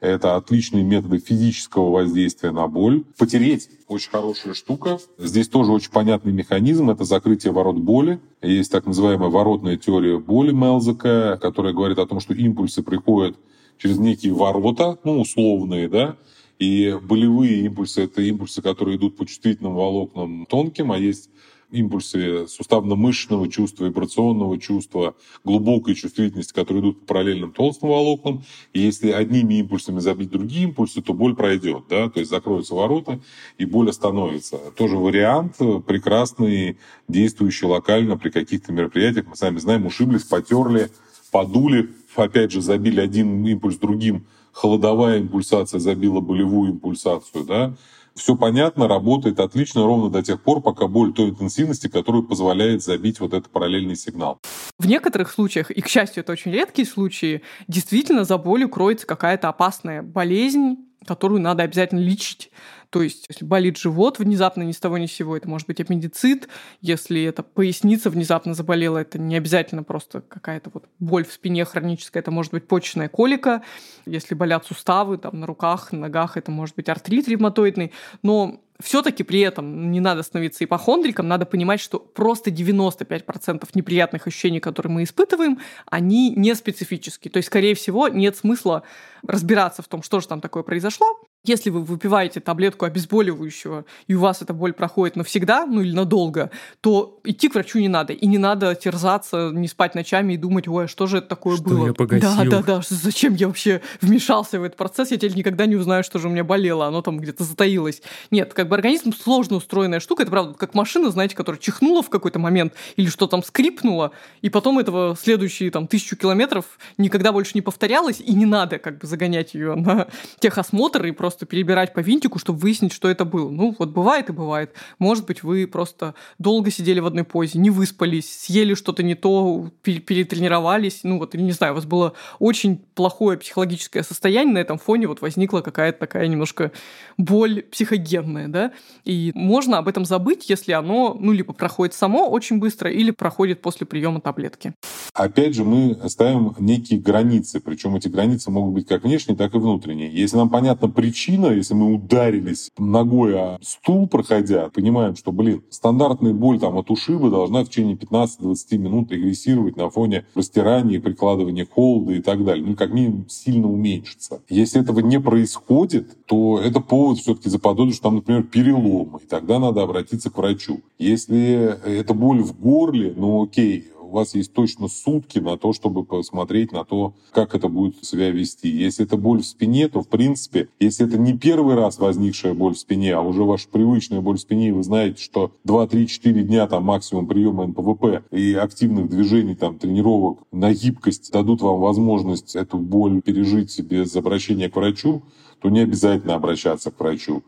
Это 0.00 0.36
отличные 0.36 0.84
методы 0.84 1.18
физического 1.18 1.90
воздействия 1.90 2.50
на 2.50 2.68
боль. 2.68 3.04
Потереть 3.16 3.70
очень 3.88 4.10
хорошая 4.10 4.52
штука. 4.52 4.98
Здесь 5.18 5.48
тоже 5.48 5.72
очень 5.72 5.90
понятный 5.90 6.32
механизм. 6.32 6.90
Это 6.90 7.04
закрытие 7.04 7.52
ворот 7.52 7.76
боли. 7.76 8.20
Есть 8.42 8.70
так 8.70 8.84
называемая 8.84 9.30
воротная 9.30 9.78
теория 9.78 10.18
боли 10.18 10.52
Мелзека, 10.52 11.38
которая 11.40 11.72
говорит 11.72 11.98
о 11.98 12.06
том, 12.06 12.20
что 12.20 12.34
импульсы 12.34 12.82
приходят 12.82 13.36
через 13.78 13.98
некие 13.98 14.34
ворота, 14.34 14.98
ну, 15.04 15.20
условные, 15.20 15.88
да, 15.88 16.16
и 16.58 16.98
болевые 17.02 17.64
импульсы— 17.66 18.02
это 18.04 18.22
импульсы, 18.22 18.62
которые 18.62 18.96
идут 18.96 19.16
по 19.16 19.26
чувствительным 19.26 19.74
волокнам 19.74 20.46
тонким, 20.46 20.92
а 20.92 20.98
есть 20.98 21.30
импульсы 21.70 22.46
суставно-мышечного 22.46 23.48
чувства, 23.48 23.86
вибрационного 23.86 24.58
чувства, 24.58 25.16
глубокой 25.44 25.94
чувствительности, 25.94 26.52
которые 26.52 26.80
идут 26.82 27.00
по 27.00 27.06
параллельным 27.06 27.52
толстым 27.52 27.88
волокнам. 27.88 28.44
И 28.72 28.80
если 28.80 29.10
одними 29.10 29.54
импульсами 29.54 29.98
забить 29.98 30.30
другие 30.30 30.64
импульсы, 30.64 31.02
то 31.02 31.12
боль 31.12 31.34
пройдет, 31.34 31.84
да, 31.88 32.08
то 32.08 32.20
есть 32.20 32.30
закроются 32.30 32.74
ворота, 32.74 33.20
и 33.58 33.64
боль 33.64 33.90
остановится. 33.90 34.58
Тоже 34.76 34.96
вариант 34.96 35.56
прекрасный, 35.86 36.78
действующий 37.08 37.66
локально 37.66 38.16
при 38.16 38.30
каких-то 38.30 38.72
мероприятиях. 38.72 39.26
Мы 39.26 39.36
сами 39.36 39.58
знаем, 39.58 39.86
ушиблись, 39.86 40.22
потерли, 40.22 40.90
подули, 41.32 41.90
опять 42.14 42.52
же, 42.52 42.62
забили 42.62 43.00
один 43.00 43.44
импульс 43.44 43.76
другим, 43.76 44.24
холодовая 44.56 45.18
импульсация 45.18 45.78
забила 45.78 46.20
болевую 46.20 46.70
импульсацию, 46.72 47.44
да, 47.44 47.74
все 48.14 48.34
понятно, 48.34 48.88
работает 48.88 49.38
отлично 49.38 49.84
ровно 49.84 50.08
до 50.08 50.22
тех 50.22 50.40
пор, 50.40 50.62
пока 50.62 50.86
боль 50.88 51.12
той 51.12 51.28
интенсивности, 51.28 51.88
которую 51.88 52.24
позволяет 52.24 52.82
забить 52.82 53.20
вот 53.20 53.34
этот 53.34 53.50
параллельный 53.50 53.96
сигнал. 53.96 54.40
В 54.78 54.86
некоторых 54.86 55.30
случаях, 55.30 55.70
и, 55.70 55.82
к 55.82 55.88
счастью, 55.88 56.22
это 56.22 56.32
очень 56.32 56.50
редкие 56.50 56.88
случаи, 56.88 57.42
действительно 57.68 58.24
за 58.24 58.38
болью 58.38 58.70
кроется 58.70 59.06
какая-то 59.06 59.50
опасная 59.50 60.02
болезнь, 60.02 60.76
которую 61.06 61.42
надо 61.42 61.62
обязательно 61.62 62.00
лечить. 62.00 62.50
То 62.90 63.02
есть, 63.02 63.26
если 63.28 63.44
болит 63.44 63.76
живот 63.76 64.18
внезапно 64.18 64.62
ни 64.62 64.72
с 64.72 64.78
того 64.78 64.98
ни 64.98 65.06
с 65.06 65.12
сего, 65.12 65.36
это 65.36 65.48
может 65.48 65.66
быть 65.66 65.80
аппендицит. 65.80 66.48
Если 66.80 67.22
это 67.24 67.42
поясница 67.42 68.10
внезапно 68.10 68.54
заболела, 68.54 68.98
это 68.98 69.18
не 69.18 69.36
обязательно 69.36 69.82
просто 69.82 70.20
какая-то 70.20 70.70
вот 70.72 70.84
боль 70.98 71.24
в 71.24 71.32
спине 71.32 71.64
хроническая, 71.64 72.22
это 72.22 72.30
может 72.30 72.52
быть 72.52 72.68
почечная 72.68 73.08
колика. 73.08 73.62
Если 74.06 74.34
болят 74.34 74.66
суставы 74.66 75.18
там, 75.18 75.40
на 75.40 75.46
руках, 75.46 75.92
на 75.92 76.00
ногах, 76.00 76.36
это 76.36 76.50
может 76.50 76.76
быть 76.76 76.88
артрит 76.88 77.28
ревматоидный. 77.28 77.92
Но 78.22 78.60
все-таки 78.80 79.22
при 79.22 79.40
этом 79.40 79.90
не 79.90 80.00
надо 80.00 80.22
становиться 80.22 80.64
ипохондриком, 80.64 81.28
надо 81.28 81.46
понимать, 81.46 81.80
что 81.80 81.98
просто 81.98 82.50
95% 82.50 83.68
неприятных 83.74 84.26
ощущений, 84.26 84.60
которые 84.60 84.92
мы 84.92 85.02
испытываем, 85.04 85.58
они 85.86 86.30
не 86.30 86.54
специфические. 86.54 87.30
То 87.30 87.38
есть, 87.38 87.48
скорее 87.48 87.74
всего, 87.74 88.08
нет 88.08 88.36
смысла 88.36 88.82
разбираться 89.26 89.82
в 89.82 89.88
том, 89.88 90.02
что 90.02 90.20
же 90.20 90.28
там 90.28 90.40
такое 90.40 90.62
произошло. 90.62 91.06
Если 91.46 91.70
вы 91.70 91.82
выпиваете 91.82 92.40
таблетку 92.40 92.84
обезболивающего, 92.84 93.84
и 94.06 94.14
у 94.14 94.20
вас 94.20 94.42
эта 94.42 94.52
боль 94.52 94.72
проходит 94.72 95.16
навсегда, 95.16 95.64
ну 95.66 95.80
или 95.80 95.92
надолго, 95.92 96.50
то 96.80 97.20
идти 97.24 97.48
к 97.48 97.54
врачу 97.54 97.78
не 97.78 97.88
надо. 97.88 98.12
И 98.12 98.26
не 98.26 98.38
надо 98.38 98.74
терзаться, 98.74 99.50
не 99.52 99.68
спать 99.68 99.94
ночами 99.94 100.34
и 100.34 100.36
думать, 100.36 100.66
ой, 100.68 100.84
а 100.84 100.88
что 100.88 101.06
же 101.06 101.18
это 101.18 101.28
такое 101.28 101.56
что 101.56 101.64
было? 101.64 101.86
Я 101.86 101.94
погасил? 101.94 102.30
Да, 102.36 102.44
да, 102.44 102.62
да, 102.62 102.80
зачем 102.88 103.34
я 103.34 103.46
вообще 103.46 103.80
вмешался 104.00 104.58
в 104.58 104.64
этот 104.64 104.76
процесс? 104.76 105.10
Я 105.10 105.16
теперь 105.16 105.36
никогда 105.36 105.66
не 105.66 105.76
узнаю, 105.76 106.02
что 106.02 106.18
же 106.18 106.28
у 106.28 106.30
меня 106.30 106.44
болело, 106.44 106.86
оно 106.86 107.02
там 107.02 107.18
где-то 107.18 107.44
затаилось. 107.44 108.02
Нет, 108.30 108.54
как 108.54 108.68
бы 108.68 108.76
организм 108.76 109.12
сложно 109.12 109.56
устроенная 109.56 110.00
штука, 110.00 110.22
это 110.22 110.30
правда, 110.30 110.54
как 110.54 110.74
машина, 110.74 111.10
знаете, 111.10 111.36
которая 111.36 111.60
чихнула 111.60 112.02
в 112.02 112.10
какой-то 112.10 112.38
момент, 112.38 112.74
или 112.96 113.08
что 113.08 113.26
там 113.26 113.42
скрипнуло, 113.42 114.12
и 114.42 114.50
потом 114.50 114.78
этого 114.78 115.16
следующие 115.20 115.70
там 115.70 115.86
тысячу 115.86 116.16
километров 116.16 116.64
никогда 116.98 117.32
больше 117.32 117.52
не 117.54 117.62
повторялось, 117.62 118.20
и 118.20 118.34
не 118.34 118.46
надо 118.46 118.78
как 118.78 118.98
бы 118.98 119.06
загонять 119.06 119.54
ее 119.54 119.74
на 119.74 120.08
техосмотр 120.40 121.04
и 121.04 121.10
просто 121.10 121.35
просто 121.36 121.44
перебирать 121.44 121.92
по 121.92 122.00
винтику, 122.00 122.38
чтобы 122.38 122.60
выяснить, 122.60 122.94
что 122.94 123.10
это 123.10 123.26
было. 123.26 123.50
Ну, 123.50 123.76
вот 123.78 123.90
бывает 123.90 124.30
и 124.30 124.32
бывает. 124.32 124.72
Может 124.98 125.26
быть, 125.26 125.42
вы 125.42 125.66
просто 125.66 126.14
долго 126.38 126.70
сидели 126.70 126.98
в 126.98 127.06
одной 127.06 127.24
позе, 127.24 127.58
не 127.58 127.68
выспались, 127.68 128.44
съели 128.44 128.72
что-то 128.72 129.02
не 129.02 129.14
то, 129.14 129.70
перетренировались, 129.82 131.00
ну 131.02 131.18
вот, 131.18 131.34
не 131.34 131.52
знаю, 131.52 131.74
у 131.74 131.76
вас 131.76 131.84
было 131.84 132.14
очень 132.38 132.78
плохое 132.94 133.36
психологическое 133.36 134.02
состояние, 134.02 134.54
на 134.54 134.58
этом 134.58 134.78
фоне 134.78 135.08
вот 135.08 135.20
возникла 135.20 135.60
какая-то 135.60 135.98
такая 135.98 136.26
немножко 136.26 136.72
боль 137.18 137.62
психогенная, 137.64 138.48
да, 138.48 138.72
и 139.04 139.32
можно 139.34 139.76
об 139.76 139.88
этом 139.88 140.06
забыть, 140.06 140.48
если 140.48 140.72
оно, 140.72 141.14
ну, 141.20 141.32
либо 141.32 141.52
проходит 141.52 141.94
само 141.94 142.30
очень 142.30 142.58
быстро, 142.58 142.90
или 142.90 143.10
проходит 143.10 143.60
после 143.60 143.86
приема 143.86 144.22
таблетки. 144.22 144.72
Опять 145.12 145.54
же, 145.54 145.64
мы 145.64 145.98
ставим 146.08 146.54
некие 146.58 146.98
границы, 146.98 147.60
причем 147.60 147.94
эти 147.96 148.08
границы 148.08 148.50
могут 148.50 148.72
быть 148.72 148.86
как 148.86 149.04
внешние, 149.04 149.36
так 149.36 149.54
и 149.54 149.58
внутренние. 149.58 150.10
Если 150.10 150.36
нам 150.36 150.48
понятна 150.48 150.88
причина, 150.88 151.15
причина, 151.16 151.46
если 151.46 151.72
мы 151.72 151.94
ударились 151.94 152.70
ногой 152.76 153.38
о 153.38 153.58
стул, 153.62 154.06
проходя, 154.06 154.68
понимаем, 154.68 155.16
что, 155.16 155.32
блин, 155.32 155.62
стандартная 155.70 156.34
боль 156.34 156.58
там 156.58 156.76
от 156.76 156.90
ушиба 156.90 157.30
должна 157.30 157.64
в 157.64 157.70
течение 157.70 157.96
15-20 157.96 158.76
минут 158.76 159.10
регрессировать 159.10 159.78
на 159.78 159.88
фоне 159.88 160.26
растирания, 160.34 161.00
прикладывания 161.00 161.64
холода 161.64 162.12
и 162.12 162.20
так 162.20 162.44
далее. 162.44 162.66
Ну, 162.66 162.76
как 162.76 162.92
минимум, 162.92 163.30
сильно 163.30 163.66
уменьшится. 163.66 164.42
Если 164.50 164.82
этого 164.82 165.00
не 165.00 165.18
происходит, 165.18 166.26
то 166.26 166.60
это 166.60 166.80
повод 166.80 167.16
все-таки 167.16 167.48
заподозрить, 167.48 167.94
что 167.94 168.04
там, 168.04 168.16
например, 168.16 168.42
переломы, 168.42 169.20
и 169.24 169.26
тогда 169.26 169.58
надо 169.58 169.84
обратиться 169.84 170.28
к 170.28 170.36
врачу. 170.36 170.82
Если 170.98 171.98
это 171.98 172.12
боль 172.12 172.42
в 172.42 172.60
горле, 172.60 173.14
ну 173.16 173.42
окей, 173.42 173.86
у 174.06 174.12
вас 174.12 174.34
есть 174.34 174.52
точно 174.52 174.88
сутки 174.88 175.38
на 175.38 175.56
то, 175.56 175.72
чтобы 175.72 176.04
посмотреть 176.04 176.72
на 176.72 176.84
то, 176.84 177.14
как 177.32 177.54
это 177.54 177.68
будет 177.68 178.04
себя 178.04 178.30
вести. 178.30 178.68
Если 178.68 179.04
это 179.04 179.16
боль 179.16 179.42
в 179.42 179.46
спине, 179.46 179.88
то, 179.88 180.02
в 180.02 180.08
принципе, 180.08 180.68
если 180.78 181.06
это 181.06 181.18
не 181.18 181.36
первый 181.36 181.74
раз 181.74 181.98
возникшая 181.98 182.54
боль 182.54 182.74
в 182.74 182.78
спине, 182.78 183.14
а 183.14 183.20
уже 183.20 183.42
ваша 183.42 183.68
привычная 183.68 184.20
боль 184.20 184.36
в 184.36 184.40
спине, 184.40 184.68
и 184.68 184.72
вы 184.72 184.82
знаете, 184.82 185.22
что 185.22 185.52
2-3-4 185.66 186.42
дня 186.42 186.66
там 186.66 186.84
максимум 186.84 187.26
приема 187.26 187.66
НПВП 187.66 188.24
и 188.30 188.54
активных 188.54 189.08
движений, 189.08 189.56
там, 189.56 189.78
тренировок 189.78 190.40
на 190.52 190.72
гибкость 190.72 191.32
дадут 191.32 191.60
вам 191.60 191.80
возможность 191.80 192.54
эту 192.54 192.78
боль 192.78 193.20
пережить 193.22 193.80
без 193.80 194.14
обращения 194.14 194.70
к 194.70 194.76
врачу, 194.76 195.22
то 195.60 195.68
не 195.68 195.80
обязательно 195.80 196.34
обращаться 196.34 196.90
к 196.90 197.00
врачу. 197.00 197.42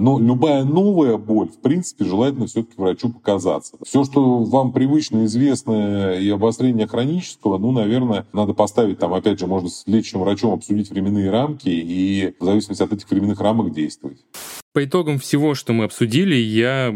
Но 0.00 0.18
любая 0.18 0.64
новая 0.64 1.16
боль, 1.18 1.48
в 1.48 1.60
принципе, 1.60 2.04
желательно 2.04 2.46
все-таки 2.46 2.74
врачу 2.76 3.10
показаться. 3.10 3.76
Все, 3.84 4.04
что 4.04 4.42
вам 4.44 4.72
привычно, 4.72 5.26
известно 5.26 6.14
и 6.14 6.28
обострение 6.30 6.86
хронического, 6.86 7.58
ну, 7.58 7.70
наверное, 7.70 8.26
надо 8.32 8.54
поставить 8.54 8.98
там, 8.98 9.12
опять 9.12 9.38
же, 9.38 9.46
можно 9.46 9.68
с 9.68 9.84
лечащим 9.86 10.20
врачом 10.20 10.54
обсудить 10.54 10.90
временные 10.90 11.30
рамки 11.30 11.68
и 11.68 12.34
в 12.40 12.44
зависимости 12.44 12.82
от 12.82 12.92
этих 12.92 13.10
временных 13.10 13.40
рамок 13.40 13.72
действовать. 13.72 14.18
По 14.72 14.84
итогам 14.84 15.18
всего, 15.18 15.54
что 15.54 15.72
мы 15.72 15.84
обсудили, 15.84 16.34
я 16.34 16.94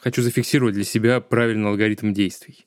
хочу 0.00 0.22
зафиксировать 0.22 0.74
для 0.74 0.84
себя 0.84 1.20
правильный 1.20 1.68
алгоритм 1.68 2.12
действий. 2.12 2.66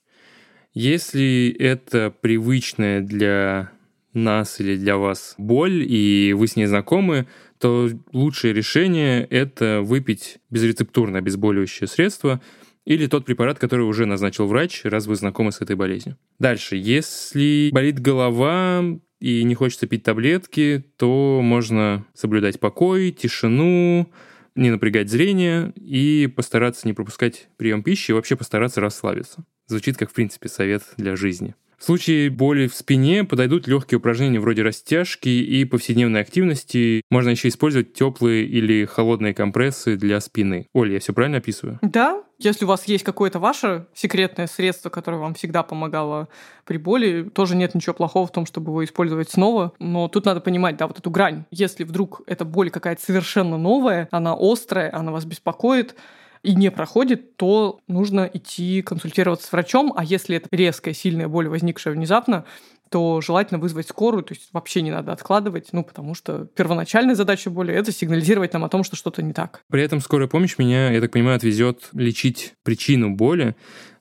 Если 0.73 1.55
это 1.57 2.13
привычная 2.21 3.01
для 3.01 3.71
нас 4.13 4.59
или 4.59 4.75
для 4.75 4.97
вас 4.97 5.35
боль, 5.37 5.83
и 5.87 6.33
вы 6.33 6.47
с 6.47 6.55
ней 6.55 6.65
знакомы, 6.65 7.27
то 7.59 7.89
лучшее 8.13 8.53
решение— 8.53 9.23
это 9.29 9.81
выпить 9.81 10.39
безрецептурное 10.49 11.19
обезболивающее 11.19 11.87
средство 11.87 12.41
или 12.85 13.07
тот 13.07 13.25
препарат, 13.25 13.59
который 13.59 13.85
уже 13.85 14.05
назначил 14.05 14.47
врач, 14.47 14.81
раз 14.83 15.05
вы 15.05 15.15
знакомы 15.15 15.51
с 15.51 15.61
этой 15.61 15.75
болезнью. 15.75 16.17
Дальше, 16.39 16.75
если 16.75 17.69
болит 17.71 17.99
голова 17.99 18.83
и 19.19 19.43
не 19.43 19.55
хочется 19.55 19.85
пить 19.87 20.03
таблетки, 20.03 20.85
то 20.97 21.41
можно 21.43 22.05
соблюдать 22.13 22.59
покой, 22.59 23.11
тишину, 23.11 24.11
не 24.55 24.71
напрягать 24.71 25.09
зрение 25.09 25.71
и 25.75 26.27
постараться 26.33 26.87
не 26.87 26.93
пропускать 26.93 27.49
прием 27.57 27.83
пищи 27.83 28.11
и 28.11 28.13
вообще 28.13 28.35
постараться 28.35 28.81
расслабиться. 28.81 29.45
Звучит 29.67 29.97
как, 29.97 30.09
в 30.09 30.13
принципе, 30.13 30.49
совет 30.49 30.83
для 30.97 31.15
жизни. 31.15 31.55
В 31.79 31.85
случае 31.85 32.29
боли 32.29 32.67
в 32.67 32.75
спине 32.75 33.23
подойдут 33.23 33.65
легкие 33.65 33.99
упражнения 33.99 34.41
вроде 34.41 34.63
растяжки 34.63 35.29
и 35.29 35.63
повседневной 35.63 36.19
активности. 36.19 37.03
Можно 37.09 37.29
еще 37.29 37.47
использовать 37.47 37.93
теплые 37.93 38.45
или 38.45 38.83
холодные 38.83 39.33
компрессы 39.33 39.95
для 39.95 40.19
спины. 40.19 40.67
Оля, 40.73 40.95
я 40.95 40.99
все 40.99 41.13
правильно 41.13 41.37
описываю? 41.37 41.79
Да, 41.81 42.21
если 42.37 42.65
у 42.65 42.67
вас 42.67 42.85
есть 42.85 43.05
какое-то 43.05 43.39
ваше 43.39 43.87
секретное 43.93 44.47
средство, 44.47 44.89
которое 44.89 45.19
вам 45.19 45.35
всегда 45.35 45.63
помогало 45.63 46.27
при 46.65 46.75
боли, 46.75 47.29
тоже 47.33 47.55
нет 47.55 47.73
ничего 47.73 47.93
плохого 47.93 48.27
в 48.27 48.31
том, 48.33 48.45
чтобы 48.45 48.71
его 48.71 48.83
использовать 48.83 49.29
снова. 49.29 49.71
Но 49.79 50.09
тут 50.09 50.25
надо 50.25 50.41
понимать, 50.41 50.75
да, 50.75 50.85
вот 50.85 50.99
эту 50.99 51.09
грань. 51.09 51.45
Если 51.49 51.85
вдруг 51.85 52.23
эта 52.27 52.43
боль 52.43 52.71
какая-то 52.71 53.01
совершенно 53.01 53.57
новая, 53.57 54.09
она 54.11 54.35
острая, 54.37 54.93
она 54.93 55.13
вас 55.13 55.23
беспокоит, 55.23 55.95
и 56.43 56.55
не 56.55 56.71
проходит, 56.71 57.35
то 57.37 57.79
нужно 57.87 58.29
идти 58.33 58.81
консультироваться 58.81 59.47
с 59.47 59.51
врачом. 59.51 59.93
А 59.95 60.03
если 60.03 60.37
это 60.37 60.47
резкая, 60.51 60.93
сильная 60.93 61.27
боль, 61.27 61.47
возникшая 61.47 61.93
внезапно, 61.93 62.45
то 62.89 63.21
желательно 63.21 63.59
вызвать 63.59 63.87
скорую, 63.87 64.23
то 64.23 64.33
есть 64.33 64.49
вообще 64.51 64.81
не 64.81 64.91
надо 64.91 65.11
откладывать, 65.11 65.69
ну, 65.73 65.83
потому 65.83 66.15
что 66.15 66.45
первоначальная 66.45 67.15
задача 67.15 67.49
боли— 67.49 67.73
это 67.75 67.91
сигнализировать 67.91 68.53
нам 68.53 68.63
о 68.63 68.69
том, 68.69 68.83
что 68.83 68.95
что-то 68.95 69.21
не 69.21 69.33
так. 69.33 69.61
При 69.69 69.83
этом 69.83 69.99
скорая 69.99 70.27
помощь 70.27 70.57
меня, 70.57 70.91
я 70.91 70.99
так 70.99 71.11
понимаю, 71.11 71.35
отвезет 71.35 71.89
лечить 71.93 72.53
причину 72.63 73.15
боли, 73.15 73.55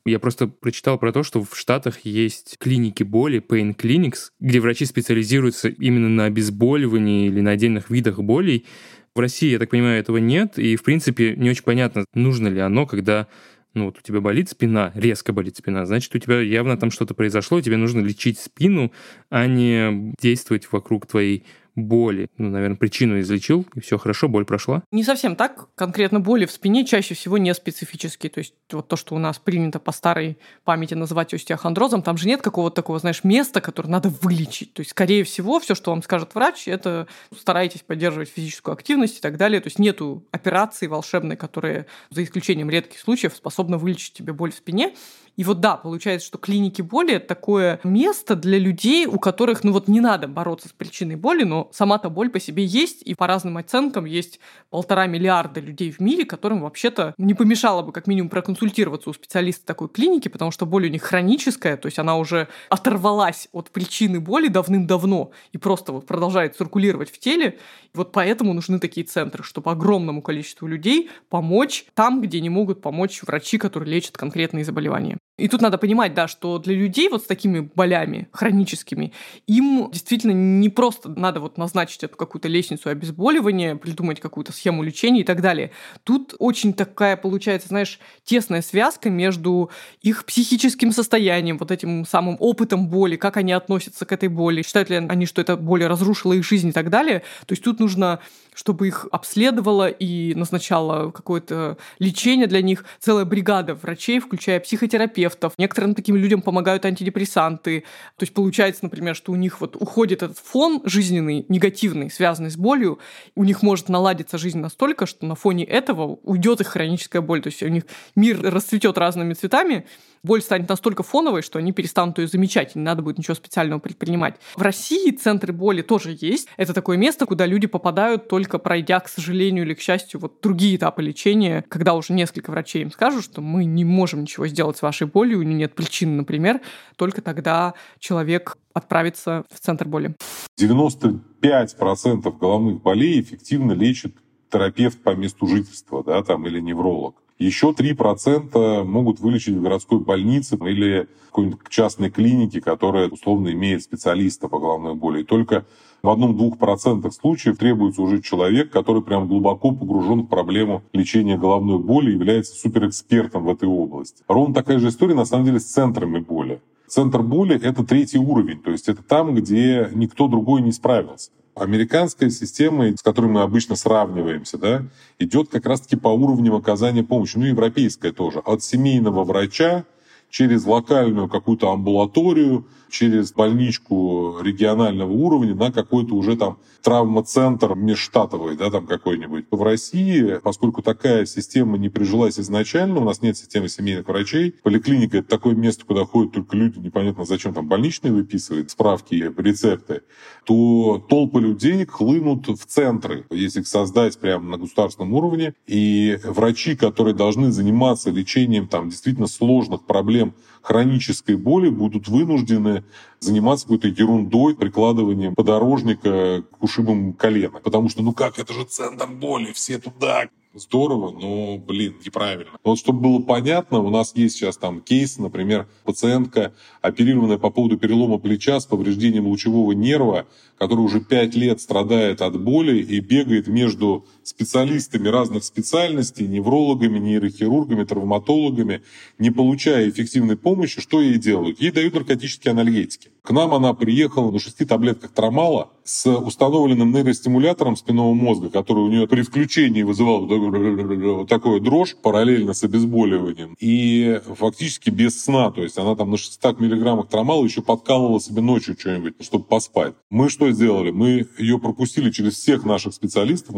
я 0.06 0.18
просто 0.18 0.46
прочитал 0.46 0.98
про 0.98 1.12
то, 1.12 1.22
что 1.22 1.44
в 1.44 1.54
Штатах 1.54 2.00
есть 2.04 2.56
клиники 2.58 3.02
боли, 3.02 3.44
pain 3.46 3.76
clinics, 3.76 4.30
где 4.40 4.58
врачи 4.58 4.86
специализируются 4.86 5.68
именно 5.68 6.08
на 6.08 6.24
обезболивании 6.24 7.26
или 7.26 7.40
на 7.42 7.50
отдельных 7.50 7.90
видах 7.90 8.18
болей, 8.20 8.66
в 9.14 9.20
России, 9.20 9.50
я 9.50 9.58
так 9.58 9.70
понимаю, 9.70 10.00
этого 10.00 10.18
нет, 10.18 10.58
и, 10.58 10.76
в 10.76 10.82
принципе, 10.82 11.34
не 11.36 11.50
очень 11.50 11.64
понятно, 11.64 12.04
нужно 12.14 12.48
ли 12.48 12.60
оно, 12.60 12.86
когда 12.86 13.26
ну 13.74 13.86
вот 13.86 13.98
у 13.98 14.02
тебя 14.02 14.20
болит 14.20 14.48
спина, 14.48 14.92
резко 14.94 15.32
болит 15.32 15.56
спина, 15.56 15.86
значит, 15.86 16.14
у 16.14 16.18
тебя 16.18 16.40
явно 16.40 16.76
там 16.76 16.90
что-то 16.90 17.14
произошло, 17.14 17.60
тебе 17.60 17.76
нужно 17.76 18.00
лечить 18.00 18.38
спину, 18.38 18.92
а 19.30 19.46
не 19.46 20.14
действовать 20.20 20.70
вокруг 20.72 21.06
твоей 21.06 21.44
боли. 21.78 22.28
Ну, 22.38 22.50
наверное, 22.50 22.76
причину 22.76 23.20
излечил, 23.20 23.66
и 23.74 23.80
все 23.80 23.98
хорошо, 23.98 24.28
боль 24.28 24.44
прошла. 24.44 24.82
Не 24.92 25.04
совсем 25.04 25.36
так. 25.36 25.68
Конкретно 25.74 26.20
боли 26.20 26.46
в 26.46 26.50
спине 26.50 26.84
чаще 26.84 27.14
всего 27.14 27.38
не 27.38 27.52
специфические. 27.54 28.30
То 28.30 28.38
есть 28.38 28.54
вот 28.72 28.88
то, 28.88 28.96
что 28.96 29.14
у 29.14 29.18
нас 29.18 29.38
принято 29.38 29.78
по 29.78 29.92
старой 29.92 30.38
памяти 30.64 30.94
называть 30.94 31.32
остеохондрозом, 31.34 32.02
там 32.02 32.16
же 32.16 32.28
нет 32.28 32.42
какого-то 32.42 32.76
такого, 32.76 32.98
знаешь, 32.98 33.24
места, 33.24 33.60
которое 33.60 33.88
надо 33.88 34.08
вылечить. 34.08 34.74
То 34.74 34.80
есть, 34.80 34.90
скорее 34.90 35.24
всего, 35.24 35.60
все, 35.60 35.74
что 35.74 35.90
вам 35.90 36.02
скажет 36.02 36.34
врач, 36.34 36.68
это 36.68 37.06
старайтесь 37.36 37.82
поддерживать 37.82 38.28
физическую 38.28 38.72
активность 38.72 39.18
и 39.18 39.20
так 39.20 39.36
далее. 39.36 39.60
То 39.60 39.68
есть 39.68 39.78
нету 39.78 40.24
операции 40.30 40.86
волшебной, 40.86 41.36
которые, 41.36 41.86
за 42.10 42.22
исключением 42.22 42.70
редких 42.70 42.98
случаев, 42.98 43.34
способны 43.34 43.78
вылечить 43.78 44.14
тебе 44.14 44.32
боль 44.32 44.52
в 44.52 44.56
спине. 44.56 44.94
И 45.38 45.44
вот 45.44 45.60
да, 45.60 45.76
получается, 45.76 46.26
что 46.26 46.36
клиники 46.36 46.82
боли— 46.82 47.12
это 47.14 47.28
такое 47.28 47.78
место 47.84 48.34
для 48.34 48.58
людей, 48.58 49.06
у 49.06 49.20
которых, 49.20 49.62
ну 49.62 49.70
вот 49.70 49.86
не 49.86 50.00
надо 50.00 50.26
бороться 50.26 50.68
с 50.68 50.72
причиной 50.72 51.14
боли, 51.14 51.44
но 51.44 51.70
сама-то 51.72 52.10
боль 52.10 52.28
по 52.28 52.40
себе 52.40 52.64
есть, 52.64 53.02
и 53.02 53.14
по 53.14 53.28
разным 53.28 53.56
оценкам 53.56 54.04
есть 54.04 54.40
полтора 54.68 55.06
миллиарда 55.06 55.60
людей 55.60 55.92
в 55.92 56.00
мире, 56.00 56.24
которым 56.24 56.62
вообще-то 56.62 57.14
не 57.18 57.34
помешало 57.34 57.82
бы 57.82 57.92
как 57.92 58.08
минимум 58.08 58.30
проконсультироваться 58.30 59.10
у 59.10 59.12
специалиста 59.12 59.64
такой 59.64 59.88
клиники, 59.88 60.26
потому 60.26 60.50
что 60.50 60.66
боль 60.66 60.86
у 60.86 60.90
них 60.90 61.04
хроническая, 61.04 61.76
то 61.76 61.86
есть 61.86 62.00
она 62.00 62.16
уже 62.16 62.48
оторвалась 62.68 63.46
от 63.52 63.70
причины 63.70 64.18
боли 64.18 64.48
давным-давно 64.48 65.30
и 65.52 65.58
просто 65.58 65.92
вот 65.92 66.04
продолжает 66.04 66.56
циркулировать 66.56 67.12
в 67.12 67.18
теле. 67.20 67.60
И 67.94 67.96
вот 67.96 68.10
поэтому 68.10 68.54
нужны 68.54 68.80
такие 68.80 69.06
центры, 69.06 69.44
чтобы 69.44 69.70
огромному 69.70 70.20
количеству 70.20 70.66
людей 70.66 71.10
помочь 71.28 71.84
там, 71.94 72.20
где 72.22 72.40
не 72.40 72.50
могут 72.50 72.82
помочь 72.82 73.22
врачи, 73.22 73.56
которые 73.56 73.94
лечат 73.94 74.16
конкретные 74.16 74.64
заболевания. 74.64 75.16
И 75.38 75.46
тут 75.46 75.62
надо 75.62 75.78
понимать, 75.78 76.14
да, 76.14 76.26
что 76.26 76.58
для 76.58 76.74
людей 76.74 77.08
вот 77.08 77.22
с 77.22 77.26
такими 77.26 77.60
болями 77.60 78.28
хроническими, 78.32 79.12
им 79.46 79.88
действительно 79.92 80.32
не 80.32 80.68
просто 80.68 81.08
надо 81.08 81.38
вот 81.38 81.56
назначить 81.56 82.02
эту 82.02 82.16
какую-то 82.16 82.48
лестницу 82.48 82.88
обезболивания, 82.88 83.76
придумать 83.76 84.20
какую-то 84.20 84.52
схему 84.52 84.82
лечения 84.82 85.20
и 85.20 85.24
так 85.24 85.40
далее. 85.40 85.70
Тут 86.02 86.34
очень 86.40 86.72
такая 86.72 87.16
получается, 87.16 87.68
знаешь, 87.68 88.00
тесная 88.24 88.62
связка 88.62 89.10
между 89.10 89.70
их 90.02 90.24
психическим 90.24 90.90
состоянием, 90.90 91.56
вот 91.56 91.70
этим 91.70 92.04
самым 92.04 92.36
опытом 92.40 92.88
боли, 92.88 93.14
как 93.14 93.36
они 93.36 93.52
относятся 93.52 94.06
к 94.06 94.12
этой 94.12 94.28
боли, 94.28 94.62
считают 94.62 94.90
ли 94.90 94.96
они, 94.96 95.26
что 95.26 95.40
эта 95.40 95.56
боль 95.56 95.84
разрушила 95.84 96.32
их 96.32 96.44
жизнь 96.44 96.70
и 96.70 96.72
так 96.72 96.90
далее. 96.90 97.22
То 97.46 97.52
есть 97.52 97.62
тут 97.62 97.78
нужно 97.78 98.18
чтобы 98.58 98.88
их 98.88 99.06
обследовала 99.12 99.86
и 99.86 100.34
назначала 100.34 101.12
какое-то 101.12 101.78
лечение 102.00 102.48
для 102.48 102.60
них 102.60 102.84
целая 102.98 103.24
бригада 103.24 103.76
врачей, 103.76 104.18
включая 104.18 104.58
психотерапевтов. 104.58 105.27
Некоторым 105.58 105.94
таким 105.94 106.16
людям 106.16 106.42
помогают 106.42 106.84
антидепрессанты. 106.84 107.84
То 108.16 108.22
есть 108.22 108.34
получается, 108.34 108.84
например, 108.84 109.14
что 109.14 109.32
у 109.32 109.36
них 109.36 109.60
вот 109.60 109.76
уходит 109.76 110.22
этот 110.22 110.38
фон 110.38 110.80
жизненный, 110.84 111.44
негативный, 111.48 112.10
связанный 112.10 112.50
с 112.50 112.56
болью, 112.56 112.98
у 113.34 113.44
них 113.44 113.62
может 113.62 113.88
наладиться 113.88 114.38
жизнь 114.38 114.58
настолько, 114.58 115.06
что 115.06 115.26
на 115.26 115.34
фоне 115.34 115.64
этого 115.64 116.18
уйдет 116.22 116.60
их 116.60 116.68
хроническая 116.68 117.22
боль. 117.22 117.42
То 117.42 117.48
есть 117.48 117.62
у 117.62 117.68
них 117.68 117.84
мир 118.16 118.40
расцветет 118.40 118.98
разными 118.98 119.34
цветами, 119.34 119.86
боль 120.22 120.42
станет 120.42 120.68
настолько 120.68 121.02
фоновой, 121.02 121.42
что 121.42 121.58
они 121.58 121.72
перестанут 121.72 122.18
ее 122.18 122.26
замечать, 122.26 122.74
и 122.74 122.78
не 122.78 122.84
надо 122.84 123.02
будет 123.02 123.18
ничего 123.18 123.34
специального 123.34 123.78
предпринимать. 123.78 124.36
В 124.56 124.62
России 124.62 125.10
центры 125.10 125.52
боли 125.52 125.82
тоже 125.82 126.16
есть. 126.20 126.48
Это 126.56 126.74
такое 126.74 126.96
место, 126.96 127.26
куда 127.26 127.46
люди 127.46 127.66
попадают 127.66 128.28
только 128.28 128.58
пройдя, 128.58 129.00
к 129.00 129.08
сожалению 129.08 129.64
или 129.64 129.74
к 129.74 129.80
счастью, 129.80 130.20
вот 130.20 130.40
другие 130.42 130.76
этапы 130.76 131.02
лечения, 131.02 131.64
когда 131.68 131.94
уже 131.94 132.12
несколько 132.12 132.50
врачей 132.50 132.82
им 132.82 132.90
скажут, 132.90 133.24
что 133.24 133.40
мы 133.40 133.64
не 133.64 133.84
можем 133.84 134.22
ничего 134.22 134.46
сделать 134.46 134.76
с 134.76 134.82
вашей 134.82 135.06
болью, 135.06 135.38
у 135.38 135.42
нее 135.42 135.54
нет 135.54 135.74
причины, 135.74 136.12
например, 136.12 136.60
только 136.96 137.22
тогда 137.22 137.74
человек 137.98 138.56
отправится 138.72 139.44
в 139.52 139.60
центр 139.60 139.86
боли. 139.86 140.14
95% 140.60 142.38
головных 142.38 142.82
болей 142.82 143.20
эффективно 143.20 143.72
лечит 143.72 144.14
терапевт 144.50 145.02
по 145.02 145.14
месту 145.14 145.46
жительства, 145.46 146.02
да, 146.02 146.22
там, 146.22 146.46
или 146.46 146.60
невролог. 146.60 147.16
Еще 147.38 147.68
3% 147.68 148.84
могут 148.84 149.20
вылечить 149.20 149.54
в 149.54 149.62
городской 149.62 150.00
больнице 150.00 150.56
или 150.56 151.08
какой-нибудь 151.26 151.60
частной 151.68 152.10
клинике, 152.10 152.60
которая 152.60 153.08
условно 153.08 153.52
имеет 153.52 153.82
специалиста 153.82 154.48
по 154.48 154.58
головной 154.58 154.94
боли. 154.94 155.20
И 155.20 155.24
только 155.24 155.64
в 156.02 156.08
одном-двух 156.10 156.58
процентах 156.58 157.12
случаев 157.12 157.56
требуется 157.56 158.02
уже 158.02 158.22
человек, 158.22 158.70
который 158.70 159.02
прям 159.02 159.28
глубоко 159.28 159.70
погружен 159.70 160.22
в 160.22 160.26
проблему 160.26 160.82
лечения 160.92 161.38
головной 161.38 161.78
боли, 161.78 162.10
является 162.10 162.54
суперэкспертом 162.54 163.44
в 163.44 163.50
этой 163.50 163.68
области. 163.68 164.24
Ровно 164.26 164.54
такая 164.54 164.80
же 164.80 164.88
история 164.88 165.14
на 165.14 165.24
самом 165.24 165.44
деле 165.44 165.60
с 165.60 165.66
центрами 165.66 166.18
боли. 166.18 166.60
Центр 166.88 167.22
боли— 167.22 167.60
это 167.62 167.84
третий 167.84 168.18
уровень, 168.18 168.60
то 168.60 168.70
есть 168.70 168.88
это 168.88 169.02
там, 169.02 169.34
где 169.34 169.90
никто 169.92 170.26
другой 170.26 170.62
не 170.62 170.72
справился. 170.72 171.30
Американская 171.58 172.30
система, 172.30 172.96
с 172.96 173.02
которой 173.02 173.26
мы 173.26 173.42
обычно 173.42 173.76
сравниваемся, 173.76 174.58
да, 174.58 174.84
идет 175.18 175.48
как 175.48 175.66
раз-таки 175.66 175.96
по 175.96 176.08
уровню 176.08 176.54
оказания 176.54 177.02
помощи, 177.02 177.36
ну, 177.36 177.44
европейская 177.44 178.12
тоже, 178.12 178.38
от 178.38 178.62
семейного 178.62 179.24
врача 179.24 179.84
через 180.30 180.64
локальную 180.66 181.28
какую-то 181.28 181.70
амбулаторию, 181.70 182.66
через 182.90 183.32
больничку 183.32 184.38
регионального 184.42 185.12
уровня 185.12 185.54
на 185.54 185.70
какой-то 185.70 186.14
уже 186.14 186.36
там 186.36 186.58
травмоцентр 186.82 187.74
межштатовый, 187.74 188.56
да, 188.56 188.70
там 188.70 188.86
какой-нибудь. 188.86 189.46
В 189.50 189.62
России, 189.62 190.38
поскольку 190.42 190.82
такая 190.82 191.26
система 191.26 191.76
не 191.76 191.88
прижилась 191.88 192.38
изначально, 192.38 193.00
у 193.00 193.04
нас 193.04 193.20
нет 193.20 193.36
системы 193.36 193.68
семейных 193.68 194.08
врачей, 194.08 194.54
поликлиника— 194.62 195.18
это 195.18 195.28
такое 195.28 195.54
место, 195.54 195.84
куда 195.84 196.04
ходят 196.04 196.32
только 196.32 196.56
люди, 196.56 196.78
непонятно 196.78 197.24
зачем 197.24 197.52
там 197.52 197.68
больничные 197.68 198.12
выписывают, 198.12 198.70
справки, 198.70 199.14
рецепты, 199.36 200.02
то 200.44 201.04
толпы 201.08 201.40
людей 201.40 201.84
хлынут 201.84 202.48
в 202.48 202.64
центры, 202.64 203.26
если 203.30 203.60
их 203.60 203.68
создать 203.68 204.18
прямо 204.18 204.48
на 204.48 204.56
государственном 204.56 205.12
уровне, 205.12 205.54
и 205.66 206.18
врачи, 206.24 206.74
которые 206.74 207.14
должны 207.14 207.52
заниматься 207.52 208.10
лечением 208.10 208.66
там 208.66 208.88
действительно 208.88 209.26
сложных 209.26 209.82
проблем 209.84 210.17
хронической 210.62 211.36
боли, 211.36 211.70
будут 211.70 212.08
вынуждены 212.08 212.84
заниматься 213.20 213.66
какой-то 213.66 213.88
ерундой, 213.88 214.54
прикладыванием 214.54 215.34
подорожника 215.34 216.42
к 216.42 216.62
ушибам 216.62 217.12
колена. 217.14 217.60
Потому 217.60 217.88
что, 217.88 218.02
ну 218.02 218.12
как, 218.12 218.38
это 218.38 218.52
же 218.52 218.64
центр 218.64 219.06
боли, 219.06 219.52
все 219.52 219.78
туда 219.78 220.28
здорово, 220.54 221.10
но, 221.10 221.58
блин, 221.58 221.96
неправильно. 222.04 222.52
Вот 222.64 222.78
чтобы 222.78 223.00
было 223.00 223.18
понятно, 223.20 223.80
у 223.80 223.90
нас 223.90 224.12
есть 224.14 224.36
сейчас 224.36 224.56
там 224.56 224.80
кейс, 224.80 225.18
например, 225.18 225.68
пациентка, 225.84 226.54
оперированная 226.80 227.38
по 227.38 227.50
поводу 227.50 227.78
перелома 227.78 228.18
плеча 228.18 228.58
с 228.58 228.66
повреждением 228.66 229.26
лучевого 229.26 229.72
нерва, 229.72 230.26
который 230.58 230.80
уже 230.80 231.00
пять 231.00 231.34
лет 231.34 231.60
страдает 231.60 232.22
от 232.22 232.40
боли 232.40 232.80
и 232.80 233.00
бегает 233.00 233.46
между 233.46 234.06
специалистами 234.28 235.08
разных 235.08 235.44
специальностей, 235.44 236.26
неврологами, 236.26 236.98
нейрохирургами, 236.98 237.84
травматологами, 237.84 238.82
не 239.18 239.30
получая 239.30 239.88
эффективной 239.88 240.36
помощи, 240.36 240.80
что 240.80 241.00
ей 241.00 241.18
делают? 241.18 241.60
Ей 241.60 241.70
дают 241.70 241.94
наркотические 241.94 242.52
анальгетики 242.52 243.10
К 243.22 243.30
нам 243.30 243.54
она 243.54 243.74
приехала 243.74 244.30
на 244.30 244.38
шести 244.38 244.64
таблетках 244.64 245.10
трамала 245.10 245.70
с 245.84 246.06
установленным 246.06 246.92
нейростимулятором 246.92 247.76
спинного 247.76 248.12
мозга, 248.12 248.50
который 248.50 248.80
у 248.80 248.88
нее 248.88 249.08
при 249.08 249.22
включении 249.22 249.82
вызывал 249.82 250.26
вот 250.26 251.28
такую 251.28 251.60
дрожь 251.60 251.96
параллельно 251.96 252.52
с 252.52 252.62
обезболиванием. 252.62 253.56
И 253.58 254.20
фактически 254.36 254.90
без 254.90 255.22
сна. 255.22 255.50
То 255.50 255.62
есть 255.62 255.78
она 255.78 255.96
там 255.96 256.10
на 256.10 256.16
600 256.18 256.60
миллиграммах 256.60 257.08
трамала 257.08 257.44
еще 257.44 257.62
подкалывала 257.62 258.20
себе 258.20 258.42
ночью 258.42 258.76
что-нибудь, 258.78 259.14
чтобы 259.20 259.44
поспать. 259.44 259.94
Мы 260.10 260.28
что 260.28 260.50
сделали? 260.50 260.90
Мы 260.90 261.26
ее 261.38 261.58
пропустили 261.58 262.10
через 262.10 262.34
всех 262.34 262.64
наших 262.64 262.94
специалистов 262.94 263.54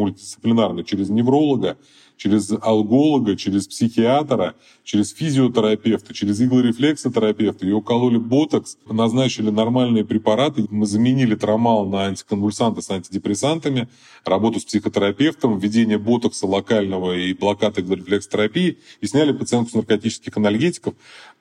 мультидисциплинарно, 0.60 0.84
через 0.84 1.08
невролога, 1.08 1.76
через 2.16 2.52
алголога, 2.60 3.34
через 3.36 3.66
психиатра, 3.66 4.54
через 4.84 5.12
физиотерапевта, 5.12 6.12
через 6.12 6.40
иглорефлексотерапевта. 6.40 7.64
Ее 7.64 7.76
укололи 7.76 8.18
ботокс, 8.18 8.76
назначили 8.86 9.50
нормальные 9.50 10.04
препараты. 10.04 10.66
Мы 10.70 10.86
заменили 10.86 11.34
трамал 11.34 11.86
на 11.86 12.06
антиконвульсанты 12.06 12.82
с 12.82 12.90
антидепрессантами, 12.90 13.88
работу 14.24 14.60
с 14.60 14.64
психотерапевтом, 14.64 15.58
введение 15.58 15.98
ботокса 15.98 16.46
локального 16.46 17.16
и 17.16 17.32
блокад 17.32 17.78
иглорефлексотерапии 17.78 18.78
и 19.00 19.06
сняли 19.06 19.32
пациентку 19.32 19.70
с 19.70 19.74
наркотических 19.74 20.36
анальгетиков. 20.36 20.94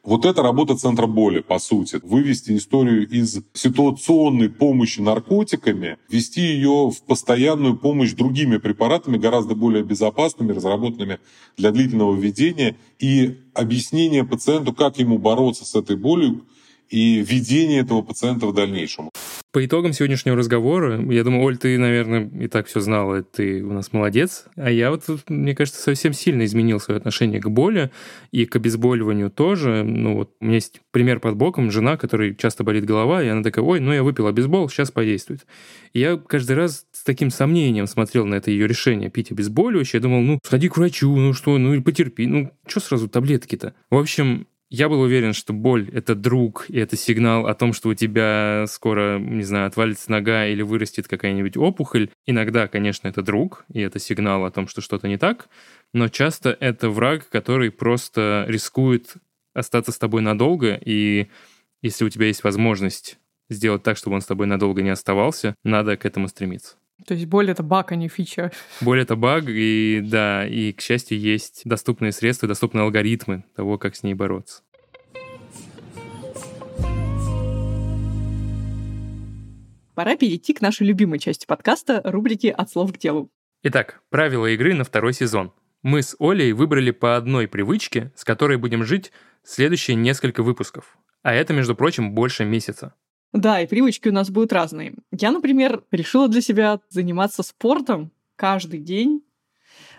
Вот 0.10 0.26
это 0.26 0.42
работа 0.42 0.76
центра 0.76 1.06
боли, 1.06 1.42
по 1.42 1.60
сути. 1.60 2.00
Вывести 2.02 2.58
историю 2.58 3.08
из 3.08 3.44
ситуационной 3.54 4.50
помощи 4.50 5.02
наркотиками, 5.02 6.00
ввести 6.10 6.42
ее 6.42 6.90
в 6.90 7.04
постоянную 7.04 7.78
помощь 7.78 8.14
другими 8.14 8.58
препаратами, 8.58 9.20
гораздо 9.20 9.54
более 9.54 9.84
безопасными, 9.84 10.52
разработанными 10.52 11.20
для 11.58 11.70
длительного 11.70 12.16
введения, 12.16 12.76
и 12.98 13.38
объяснение 13.54 14.24
пациенту, 14.26 14.74
как 14.74 14.98
ему 14.98 15.20
бороться 15.20 15.64
с 15.64 15.76
этой 15.76 15.96
болью, 15.96 16.44
и 16.90 17.22
ведение 17.22 17.82
этого 17.82 18.02
пациента 18.02 18.48
в 18.48 18.54
дальнейшем. 18.54 19.10
По 19.52 19.66
итогам 19.66 19.94
сегодняшнего 19.94 20.36
разговора, 20.36 21.02
я 21.12 21.24
думаю, 21.24 21.44
Оль, 21.44 21.58
ты, 21.58 21.78
наверное, 21.78 22.30
и 22.30 22.48
так 22.48 22.68
все 22.68 22.80
знала, 22.82 23.24
ты 23.24 23.64
у 23.64 23.74
нас 23.74 23.94
молодец. 23.94 24.46
А 24.56 24.70
я 24.70 24.92
вот, 24.92 25.04
мне 25.28 25.56
кажется, 25.56 25.82
совсем 25.82 26.14
сильно 26.14 26.46
изменил 26.46 26.80
свое 26.80 27.00
отношение 27.00 27.42
к 27.42 27.50
боли 27.50 27.90
и 28.32 28.46
к 28.46 28.56
обезболиванию 28.56 29.32
тоже. 29.32 29.84
Ну 29.84 30.16
вот 30.16 30.32
у 30.40 30.46
меня 30.46 30.56
есть 30.56 30.82
пример 30.92 31.20
под 31.20 31.36
боком, 31.36 31.72
жена, 31.72 31.98
которой 31.98 32.36
часто 32.36 32.64
болит 32.64 32.86
голова, 32.86 33.24
и 33.24 33.28
она 33.28 33.42
такая, 33.42 33.66
ой, 33.66 33.80
ну 33.80 33.92
я 33.92 34.04
выпил 34.04 34.28
обезбол, 34.28 34.70
сейчас 34.70 34.92
подействует. 34.92 35.48
И 35.94 36.00
я 36.00 36.18
каждый 36.18 36.56
раз 36.56 36.86
с 36.92 37.04
таким 37.04 37.32
сомнением 37.32 37.88
смотрел 37.88 38.26
на 38.26 38.36
это 38.36 38.52
ее 38.52 38.68
решение 38.68 39.10
пить 39.10 39.32
обезболивающее. 39.32 40.00
Я 40.00 40.04
думал, 40.04 40.22
ну, 40.22 40.40
сходи 40.44 40.70
к 40.70 40.78
врачу, 40.78 41.16
ну 41.16 41.34
что, 41.34 41.58
ну 41.58 41.74
или 41.74 41.82
потерпи, 41.82 42.28
ну 42.28 42.52
что 42.68 42.80
сразу 42.80 43.08
таблетки-то? 43.08 43.74
В 43.90 43.98
общем, 43.98 44.46
я 44.70 44.88
был 44.88 45.02
уверен, 45.02 45.34
что 45.34 45.52
боль— 45.52 45.90
это 45.94 46.14
друг, 46.14 46.66
и 46.70 46.78
это 46.78 46.96
сигнал 46.96 47.48
о 47.48 47.56
том, 47.56 47.74
что 47.74 47.90
у 47.90 47.94
тебя 47.96 48.66
скоро, 48.68 49.18
не 49.18 49.44
знаю, 49.44 49.68
отвалится 49.68 50.12
нога 50.12 50.46
или 50.46 50.62
вырастет 50.62 51.08
какая-нибудь 51.08 51.58
опухоль. 51.58 52.10
Иногда, 52.28 52.68
конечно, 52.68 53.08
это 53.08 53.24
друг, 53.24 53.66
и 53.74 53.82
это 53.82 53.98
сигнал 53.98 54.46
о 54.46 54.52
том, 54.52 54.68
что 54.68 54.82
что-то 54.82 55.08
не 55.08 55.18
так, 55.18 55.50
но 55.94 56.08
часто 56.08 56.56
это 56.60 56.90
враг, 56.90 57.28
который 57.30 57.72
просто 57.72 58.46
рискует 58.48 59.16
остаться 59.54 59.92
с 59.92 59.98
тобой 59.98 60.22
надолго, 60.22 60.80
и 60.86 61.30
если 61.82 62.06
у 62.06 62.10
тебя 62.10 62.28
есть 62.28 62.44
возможность 62.44 63.18
сделать 63.50 63.82
так, 63.82 63.98
чтобы 63.98 64.16
он 64.16 64.22
с 64.22 64.28
тобой 64.28 64.46
надолго 64.46 64.84
не 64.84 64.90
оставался, 64.90 65.56
надо 65.64 65.98
к 65.98 66.06
этому 66.06 66.28
стремиться. 66.28 66.76
То 67.06 67.14
есть 67.14 67.26
боль— 67.26 67.50
это 67.52 67.64
баг, 67.64 67.92
а 67.92 67.96
не 67.96 68.08
фича. 68.08 68.52
Боль— 68.82 69.02
это 69.02 69.16
баг, 69.16 69.46
и 69.48 70.02
да, 70.04 70.46
и, 70.46 70.74
к 70.74 70.82
счастью, 70.82 71.20
есть 71.20 71.62
доступные 71.66 72.12
средства, 72.12 72.48
доступные 72.48 72.84
алгоритмы 72.84 73.46
того, 73.56 73.78
как 73.78 73.96
с 73.96 74.04
ней 74.04 74.14
бороться. 74.14 74.62
Пора 79.96 80.16
перейти 80.16 80.54
к 80.54 80.62
нашей 80.62 80.88
любимой 80.88 81.20
части 81.20 81.46
подкаста— 81.46 82.02
рубрике 82.06 82.52
«От 82.52 82.72
слов 82.72 82.94
к 82.94 82.98
делу». 82.98 83.30
Итак, 83.64 84.02
правила 84.10 84.46
игры 84.46 84.74
на 84.74 84.86
второй 84.86 85.14
сезон. 85.14 85.52
Мы 85.82 86.04
с 86.04 86.16
Олей 86.20 86.54
выбрали 86.54 86.92
по 86.92 87.18
одной 87.18 87.48
привычке, 87.50 88.14
с 88.16 88.24
которой 88.24 88.58
будем 88.58 88.86
жить 88.86 89.12
следующие 89.44 89.96
несколько 89.96 90.44
выпусков. 90.44 90.98
А 91.22 91.34
это, 91.34 91.54
между 91.54 91.76
прочим, 91.76 92.14
больше 92.14 92.46
месяца. 92.46 92.94
Да, 93.34 93.62
и 93.62 93.68
привычки 93.68 94.10
у 94.10 94.14
нас 94.14 94.30
будут 94.30 94.54
разные. 94.54 94.96
Я, 95.12 95.32
например, 95.32 95.84
решила 95.92 96.28
для 96.28 96.42
себя 96.42 96.80
заниматься 96.90 97.44
спортом 97.44 98.12
каждый 98.36 98.80
день. 98.80 99.24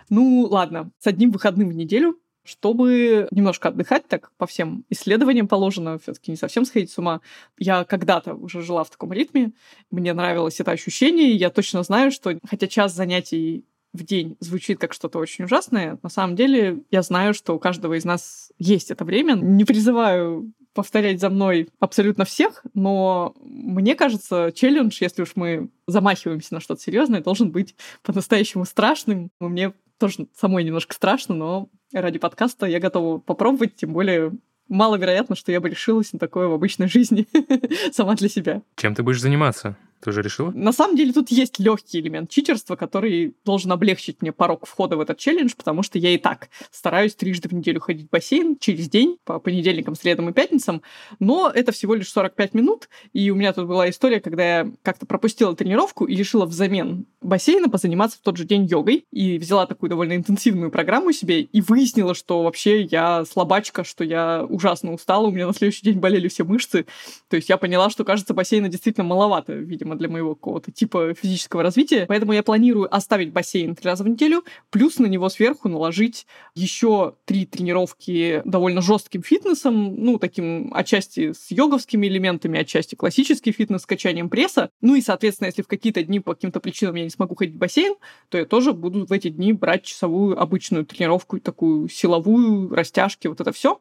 Ну, 0.09 0.41
ладно, 0.49 0.91
с 0.99 1.07
одним 1.07 1.31
выходным 1.31 1.69
в 1.69 1.73
неделю, 1.73 2.19
чтобы 2.43 3.27
немножко 3.31 3.69
отдыхать, 3.69 4.07
так 4.07 4.31
по 4.37 4.47
всем 4.47 4.83
исследованиям 4.89 5.47
положено, 5.47 5.97
все 5.99 6.13
таки 6.13 6.31
не 6.31 6.37
совсем 6.37 6.65
сходить 6.65 6.91
с 6.91 6.97
ума. 6.97 7.21
Я 7.57 7.85
когда-то 7.85 8.33
уже 8.33 8.61
жила 8.61 8.83
в 8.83 8.89
таком 8.89 9.13
ритме, 9.13 9.53
мне 9.91 10.13
нравилось 10.13 10.59
это 10.59 10.71
ощущение, 10.71 11.31
и 11.31 11.37
я 11.37 11.49
точно 11.49 11.83
знаю, 11.83 12.11
что 12.11 12.37
хотя 12.49 12.67
час 12.67 12.93
занятий 12.93 13.63
в 13.93 14.03
день 14.03 14.37
звучит 14.39 14.79
как 14.79 14.93
что-то 14.93 15.19
очень 15.19 15.45
ужасное, 15.45 15.99
на 16.01 16.09
самом 16.09 16.35
деле 16.35 16.83
я 16.91 17.01
знаю, 17.01 17.33
что 17.33 17.53
у 17.55 17.59
каждого 17.59 17.93
из 17.93 18.05
нас 18.05 18.51
есть 18.57 18.91
это 18.91 19.05
время. 19.05 19.35
Не 19.35 19.63
призываю 19.63 20.51
повторять 20.73 21.19
за 21.19 21.29
мной 21.29 21.69
абсолютно 21.79 22.25
всех, 22.25 22.63
но 22.73 23.33
мне 23.41 23.95
кажется, 23.95 24.51
челлендж, 24.53 24.97
если 25.01 25.23
уж 25.23 25.35
мы 25.35 25.69
замахиваемся 25.87 26.53
на 26.53 26.59
что-то 26.59 26.81
серьезное, 26.81 27.21
должен 27.21 27.51
быть 27.51 27.75
по-настоящему 28.03 28.65
страшным. 28.65 29.31
Мне 29.39 29.73
тоже 29.97 30.27
самой 30.35 30.63
немножко 30.63 30.93
страшно, 30.93 31.35
но 31.35 31.69
ради 31.93 32.19
подкаста 32.19 32.65
я 32.65 32.79
готова 32.79 33.19
попробовать, 33.19 33.75
тем 33.75 33.93
более 33.93 34.31
маловероятно, 34.67 35.35
что 35.35 35.51
я 35.51 35.59
бы 35.59 35.69
решилась 35.69 36.13
на 36.13 36.19
такое 36.19 36.47
в 36.47 36.53
обычной 36.53 36.87
жизни 36.87 37.27
сама 37.91 38.15
для 38.15 38.29
себя. 38.29 38.61
Чем 38.77 38.95
ты 38.95 39.03
будешь 39.03 39.21
заниматься? 39.21 39.77
Ты 40.01 40.09
уже 40.09 40.23
решила? 40.23 40.51
На 40.51 40.73
самом 40.73 40.95
деле 40.95 41.13
тут 41.13 41.29
есть 41.29 41.59
легкий 41.59 41.99
элемент 41.99 42.29
читерства, 42.29 42.75
который 42.75 43.35
должен 43.45 43.71
облегчить 43.71 44.21
мне 44.21 44.31
порог 44.31 44.65
входа 44.65 44.97
в 44.97 44.99
этот 44.99 45.19
челлендж, 45.19 45.51
потому 45.55 45.83
что 45.83 45.99
я 45.99 46.09
и 46.09 46.17
так 46.17 46.49
стараюсь 46.71 47.13
трижды 47.13 47.49
в 47.49 47.51
неделю 47.53 47.79
ходить 47.79 48.07
в 48.07 48.09
бассейн 48.09 48.57
через 48.59 48.89
день, 48.89 49.17
по 49.23 49.39
понедельникам, 49.39 49.95
средам 49.95 50.29
и 50.29 50.33
пятницам, 50.33 50.81
но 51.19 51.51
это 51.53 51.71
всего 51.71 51.93
лишь 51.93 52.09
45 52.09 52.55
минут, 52.55 52.89
и 53.13 53.29
у 53.29 53.35
меня 53.35 53.53
тут 53.53 53.67
была 53.67 53.89
история, 53.91 54.19
когда 54.19 54.43
я 54.43 54.71
как-то 54.81 55.05
пропустила 55.05 55.55
тренировку 55.55 56.05
и 56.05 56.15
решила 56.15 56.47
взамен 56.47 57.05
бассейна 57.21 57.69
позаниматься 57.69 58.17
в 58.17 58.21
тот 58.21 58.37
же 58.37 58.45
день 58.45 58.65
йогой, 58.65 59.05
и 59.11 59.37
взяла 59.37 59.67
такую 59.67 59.91
довольно 59.91 60.15
интенсивную 60.15 60.71
программу 60.71 61.11
себе, 61.11 61.41
и 61.41 61.61
выяснила, 61.61 62.15
что 62.15 62.41
вообще 62.41 62.81
я 62.81 63.23
слабачка, 63.25 63.83
что 63.83 64.03
я 64.03 64.45
ужасно 64.49 64.93
устала, 64.93 65.27
у 65.27 65.31
меня 65.31 65.45
на 65.45 65.53
следующий 65.53 65.83
день 65.83 65.99
болели 65.99 66.27
все 66.27 66.43
мышцы, 66.43 66.87
то 67.29 67.35
есть 67.35 67.49
я 67.49 67.57
поняла, 67.57 67.91
что, 67.91 68.03
кажется, 68.03 68.33
бассейна 68.33 68.67
действительно 68.67 69.05
маловато, 69.05 69.53
видимо, 69.53 69.90
необходимо 69.91 69.95
для 69.95 70.09
моего 70.09 70.35
какого-то 70.35 70.71
типа 70.71 71.13
физического 71.13 71.63
развития. 71.63 72.05
Поэтому 72.07 72.33
я 72.33 72.43
планирую 72.43 72.93
оставить 72.93 73.31
бассейн 73.31 73.75
три 73.75 73.89
раза 73.89 74.03
в 74.03 74.07
неделю, 74.07 74.43
плюс 74.69 74.99
на 74.99 75.07
него 75.07 75.29
сверху 75.29 75.69
наложить 75.69 76.25
еще 76.55 77.15
три 77.25 77.45
тренировки 77.45 78.41
довольно 78.45 78.81
жестким 78.81 79.21
фитнесом, 79.21 79.95
ну, 79.95 80.17
таким 80.17 80.73
отчасти 80.73 81.33
с 81.33 81.51
йоговскими 81.51 82.07
элементами, 82.07 82.59
отчасти 82.59 82.95
классический 82.95 83.51
фитнес 83.51 83.81
с 83.81 83.85
качанием 83.85 84.29
пресса. 84.29 84.69
Ну 84.81 84.95
и, 84.95 85.01
соответственно, 85.01 85.47
если 85.47 85.61
в 85.61 85.67
какие-то 85.67 86.03
дни 86.03 86.19
по 86.19 86.33
каким-то 86.33 86.59
причинам 86.59 86.95
я 86.95 87.03
не 87.03 87.09
смогу 87.09 87.35
ходить 87.35 87.55
в 87.55 87.57
бассейн, 87.57 87.95
то 88.29 88.37
я 88.37 88.45
тоже 88.45 88.73
буду 88.73 89.05
в 89.05 89.11
эти 89.11 89.29
дни 89.29 89.53
брать 89.53 89.83
часовую 89.83 90.39
обычную 90.39 90.85
тренировку, 90.85 91.39
такую 91.39 91.89
силовую, 91.89 92.73
растяжки, 92.73 93.27
вот 93.27 93.41
это 93.41 93.51
все. 93.51 93.79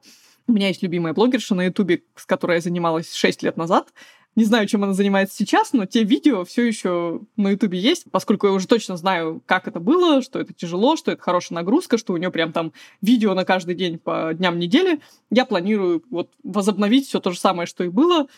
У 0.50 0.52
меня 0.52 0.68
есть 0.68 0.82
любимая 0.82 1.12
блогерша 1.12 1.54
на 1.54 1.66
Ютубе, 1.66 2.02
с 2.16 2.26
которой 2.26 2.56
я 2.56 2.60
занималась 2.60 3.14
6 3.14 3.44
лет 3.44 3.56
назад. 3.56 3.92
Не 4.36 4.44
знаю, 4.44 4.66
чем 4.68 4.84
она 4.84 4.92
занимается 4.92 5.36
сейчас, 5.36 5.72
но 5.72 5.86
те 5.86 6.04
видео 6.04 6.44
все 6.44 6.66
еще 6.66 7.20
на 7.36 7.50
Ютубе 7.50 7.78
есть, 7.78 8.04
поскольку 8.10 8.46
я 8.46 8.52
уже 8.52 8.68
точно 8.68 8.96
знаю, 8.96 9.42
как 9.44 9.66
это 9.66 9.80
было, 9.80 10.22
что 10.22 10.38
это 10.38 10.54
тяжело, 10.54 10.96
что 10.96 11.10
это 11.10 11.20
хорошая 11.20 11.56
нагрузка, 11.56 11.98
что 11.98 12.12
у 12.12 12.16
нее 12.16 12.30
прям 12.30 12.52
там 12.52 12.72
видео 13.02 13.34
на 13.34 13.44
каждый 13.44 13.74
день 13.74 13.98
по 13.98 14.32
дням 14.32 14.58
недели. 14.58 15.00
Я 15.30 15.44
планирую 15.44 16.04
вот 16.10 16.30
возобновить 16.44 17.08
все 17.08 17.18
то 17.20 17.32
же 17.32 17.38
самое, 17.38 17.66
что 17.66 17.82
и 17.82 17.88
было. 17.88 18.28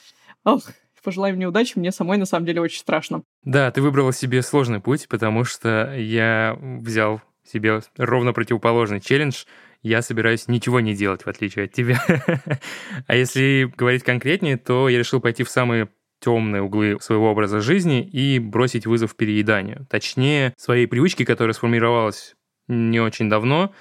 Ох, 0.45 0.63
пожелай 1.03 1.33
мне 1.33 1.47
удачи, 1.47 1.79
мне 1.79 1.93
самой 1.93 2.19
на 2.19 2.27
самом 2.27 2.47
деле 2.47 2.61
очень 2.61 2.81
страшно. 2.81 3.23
Да, 3.45 3.71
ты 3.71 3.83
выбрала 3.83 4.13
себе 4.13 4.43
сложный 4.43 4.81
путь, 4.81 5.09
потому 5.09 5.45
что 5.45 5.95
я 5.95 6.57
взял 6.61 7.21
себе 7.45 7.81
ровно 7.97 8.33
противоположный 8.33 9.01
челлендж 9.01 9.45
я 9.83 10.03
собираюсь 10.03 10.49
ничего 10.49 10.81
не 10.81 10.95
делать, 10.95 11.23
в 11.23 11.29
отличие 11.29 11.67
от 11.67 11.73
тебя. 11.73 12.03
а 13.07 13.17
если 13.17 13.73
говорить 13.77 14.05
конкретнее, 14.05 14.57
то 14.57 14.89
я 14.89 14.99
решил 14.99 15.21
пойти 15.21 15.43
в 15.43 15.51
самые 15.51 15.89
темные 16.21 16.63
углы 16.63 16.99
своего 17.01 17.31
образа 17.31 17.61
жизни 17.61 18.03
и 18.09 18.39
бросить 18.39 18.87
вызов 18.87 19.17
перееданию. 19.17 19.87
Точнее, 19.91 20.55
своей 20.57 20.87
привычки, 20.87 21.25
которая 21.25 21.53
сформировалась 21.53 22.35
не 22.69 23.01
очень 23.01 23.29
давно, 23.29 23.75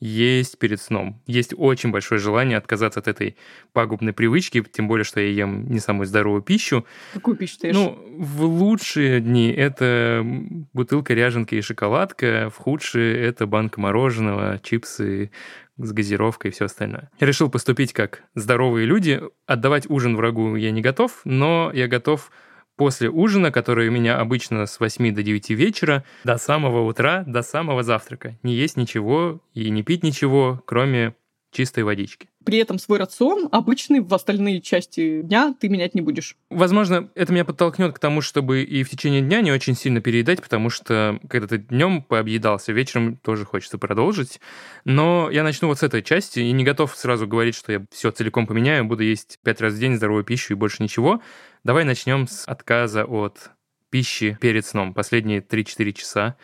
есть 0.00 0.58
перед 0.58 0.80
сном. 0.80 1.20
Есть 1.26 1.54
очень 1.56 1.90
большое 1.90 2.20
желание 2.20 2.58
отказаться 2.58 3.00
от 3.00 3.08
этой 3.08 3.36
пагубной 3.72 4.12
привычки, 4.12 4.62
тем 4.62 4.88
более, 4.88 5.04
что 5.04 5.20
я 5.20 5.28
ем 5.28 5.68
не 5.70 5.80
самую 5.80 6.06
здоровую 6.06 6.42
пищу. 6.42 6.86
Какую 7.12 7.36
пищу 7.36 7.58
ты 7.60 7.68
ешь? 7.68 7.74
Ну, 7.74 7.98
в 8.16 8.44
лучшие 8.44 9.20
дни 9.20 9.50
это 9.50 10.24
бутылка 10.72 11.14
ряженки 11.14 11.56
и 11.56 11.60
шоколадка, 11.60 12.50
в 12.54 12.58
худшие 12.58 13.18
это 13.18 13.46
банка 13.46 13.80
мороженого, 13.80 14.60
чипсы, 14.62 15.30
с 15.78 15.92
газировкой 15.92 16.50
и 16.50 16.54
все 16.54 16.66
остальное. 16.66 17.10
Я 17.20 17.26
решил 17.26 17.50
поступить 17.50 17.92
как 17.92 18.24
здоровые 18.34 18.86
люди. 18.86 19.20
Отдавать 19.46 19.88
ужин 19.88 20.16
врагу 20.16 20.56
я 20.56 20.70
не 20.70 20.80
готов, 20.80 21.20
но 21.24 21.70
я 21.72 21.86
готов 21.86 22.30
после 22.78 23.10
ужина, 23.10 23.50
который 23.50 23.88
у 23.88 23.92
меня 23.92 24.18
обычно 24.18 24.64
с 24.64 24.80
8 24.80 25.14
до 25.14 25.22
9 25.22 25.50
вечера, 25.50 26.04
до 26.24 26.38
самого 26.38 26.88
утра, 26.88 27.24
до 27.26 27.42
самого 27.42 27.82
завтрака. 27.82 28.38
Не 28.42 28.54
есть 28.54 28.76
ничего 28.78 29.42
и 29.52 29.68
не 29.68 29.82
пить 29.82 30.02
ничего, 30.02 30.62
кроме 30.64 31.14
чистой 31.50 31.82
водички. 31.82 32.28
При 32.48 32.56
этом 32.56 32.78
свой 32.78 32.98
рацион 32.98 33.50
обычный 33.52 34.00
в 34.00 34.14
остальные 34.14 34.62
части 34.62 35.20
дня 35.20 35.54
ты 35.60 35.68
менять 35.68 35.94
не 35.94 36.00
будешь. 36.00 36.34
Возможно, 36.48 37.10
это 37.14 37.30
меня 37.30 37.44
подтолкнет 37.44 37.94
к 37.94 37.98
тому, 37.98 38.22
чтобы 38.22 38.62
и 38.62 38.84
в 38.84 38.88
течение 38.88 39.20
дня 39.20 39.42
не 39.42 39.52
очень 39.52 39.74
сильно 39.74 40.00
переедать, 40.00 40.40
потому 40.40 40.70
что 40.70 41.20
когда 41.28 41.46
ты 41.46 41.58
днем 41.58 42.00
пообъедался, 42.02 42.72
вечером 42.72 43.16
тоже 43.16 43.44
хочется 43.44 43.76
продолжить. 43.76 44.40
Но 44.86 45.28
я 45.30 45.42
начну 45.42 45.68
вот 45.68 45.80
с 45.80 45.82
этой 45.82 46.02
части 46.02 46.40
и 46.40 46.50
не 46.52 46.64
готов 46.64 46.96
сразу 46.96 47.26
говорить, 47.26 47.54
что 47.54 47.70
я 47.70 47.84
все 47.92 48.10
целиком 48.12 48.46
поменяю, 48.46 48.86
буду 48.86 49.02
есть 49.02 49.38
пять 49.42 49.60
раз 49.60 49.74
в 49.74 49.78
день 49.78 49.96
здоровую 49.96 50.24
пищу 50.24 50.54
и 50.54 50.56
больше 50.56 50.82
ничего. 50.82 51.20
Давай 51.64 51.84
начнем 51.84 52.26
с 52.26 52.48
отказа 52.48 53.04
от 53.04 53.50
пищи 53.90 54.38
перед 54.40 54.64
сном. 54.64 54.94
Последние 54.94 55.42
3-4 55.42 55.92
часа 55.92 56.36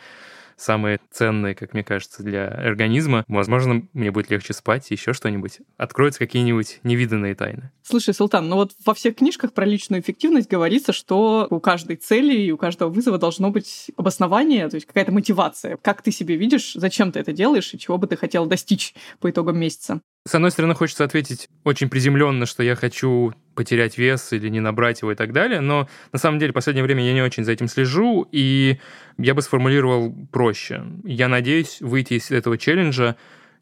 самые 0.57 1.01
ценные, 1.11 1.55
как 1.55 1.75
мне 1.75 1.85
кажется, 1.85 2.23
для 2.23 2.49
организма. 2.49 3.25
Возможно, 3.29 3.83
мне 3.93 4.11
будет 4.11 4.31
легче 4.31 4.53
спать, 4.53 4.91
еще 4.91 5.13
что-нибудь. 5.13 5.61
Откроются 5.77 6.19
какие-нибудь 6.21 6.81
невиданные 6.83 7.35
тайны. 7.35 7.71
Слушай, 7.83 8.15
Султан, 8.15 8.49
ну 8.49 8.57
вот 8.57 8.73
во 8.85 8.95
всех 8.95 9.17
книжках 9.17 9.53
про 9.53 9.67
личную 9.67 10.01
эффективность 10.01 10.49
говорится, 10.49 10.93
что 10.93 11.47
у 11.51 11.61
каждой 11.61 11.97
цели 11.97 12.35
и 12.35 12.51
у 12.51 12.57
каждого 12.57 12.91
вызова 12.91 13.19
должно 13.19 13.51
быть 13.51 13.91
обоснование, 13.97 14.69
то 14.69 14.77
есть 14.77 14.87
какая-то 14.87 15.13
мотивация. 15.13 15.77
Как 15.77 16.03
ты 16.03 16.11
себе 16.11 16.37
видишь, 16.37 16.73
зачем 16.75 17.13
ты 17.13 17.21
это 17.21 17.33
делаешь 17.33 17.73
и 17.75 17.79
чего 17.79 17.99
бы 17.99 18.07
ты 18.07 18.17
хотел 18.17 18.47
достичь 18.47 18.95
по 19.21 19.31
итогам 19.31 19.59
месяца? 19.59 20.01
С 20.27 20.35
одной 20.35 20.51
стороны, 20.51 20.75
хочется 20.75 21.05
ответить 21.05 21.51
очень 21.65 21.91
приземленно, 21.91 22.47
что 22.47 22.63
я 22.63 22.77
хочу 22.77 23.35
потерять 23.55 23.99
вес 23.99 24.33
или 24.33 24.49
не 24.49 24.59
набрать 24.59 25.03
его 25.03 25.13
и 25.13 25.15
так 25.15 25.33
далее, 25.33 25.61
но 25.61 25.87
на 26.13 26.19
самом 26.19 26.39
деле 26.39 26.53
в 26.53 26.55
последнее 26.55 26.83
время 26.83 27.05
я 27.05 27.13
не 27.13 27.21
очень 27.21 27.45
за 27.45 27.53
этим 27.53 27.69
слежу, 27.69 28.27
и 28.33 28.79
я 29.19 29.35
бы 29.35 29.43
сформулировал 29.43 30.15
проще. 30.33 30.83
Я 31.05 31.29
надеюсь 31.29 31.83
выйти 31.83 32.15
из 32.15 32.31
этого 32.31 32.57
челленджа 32.57 33.17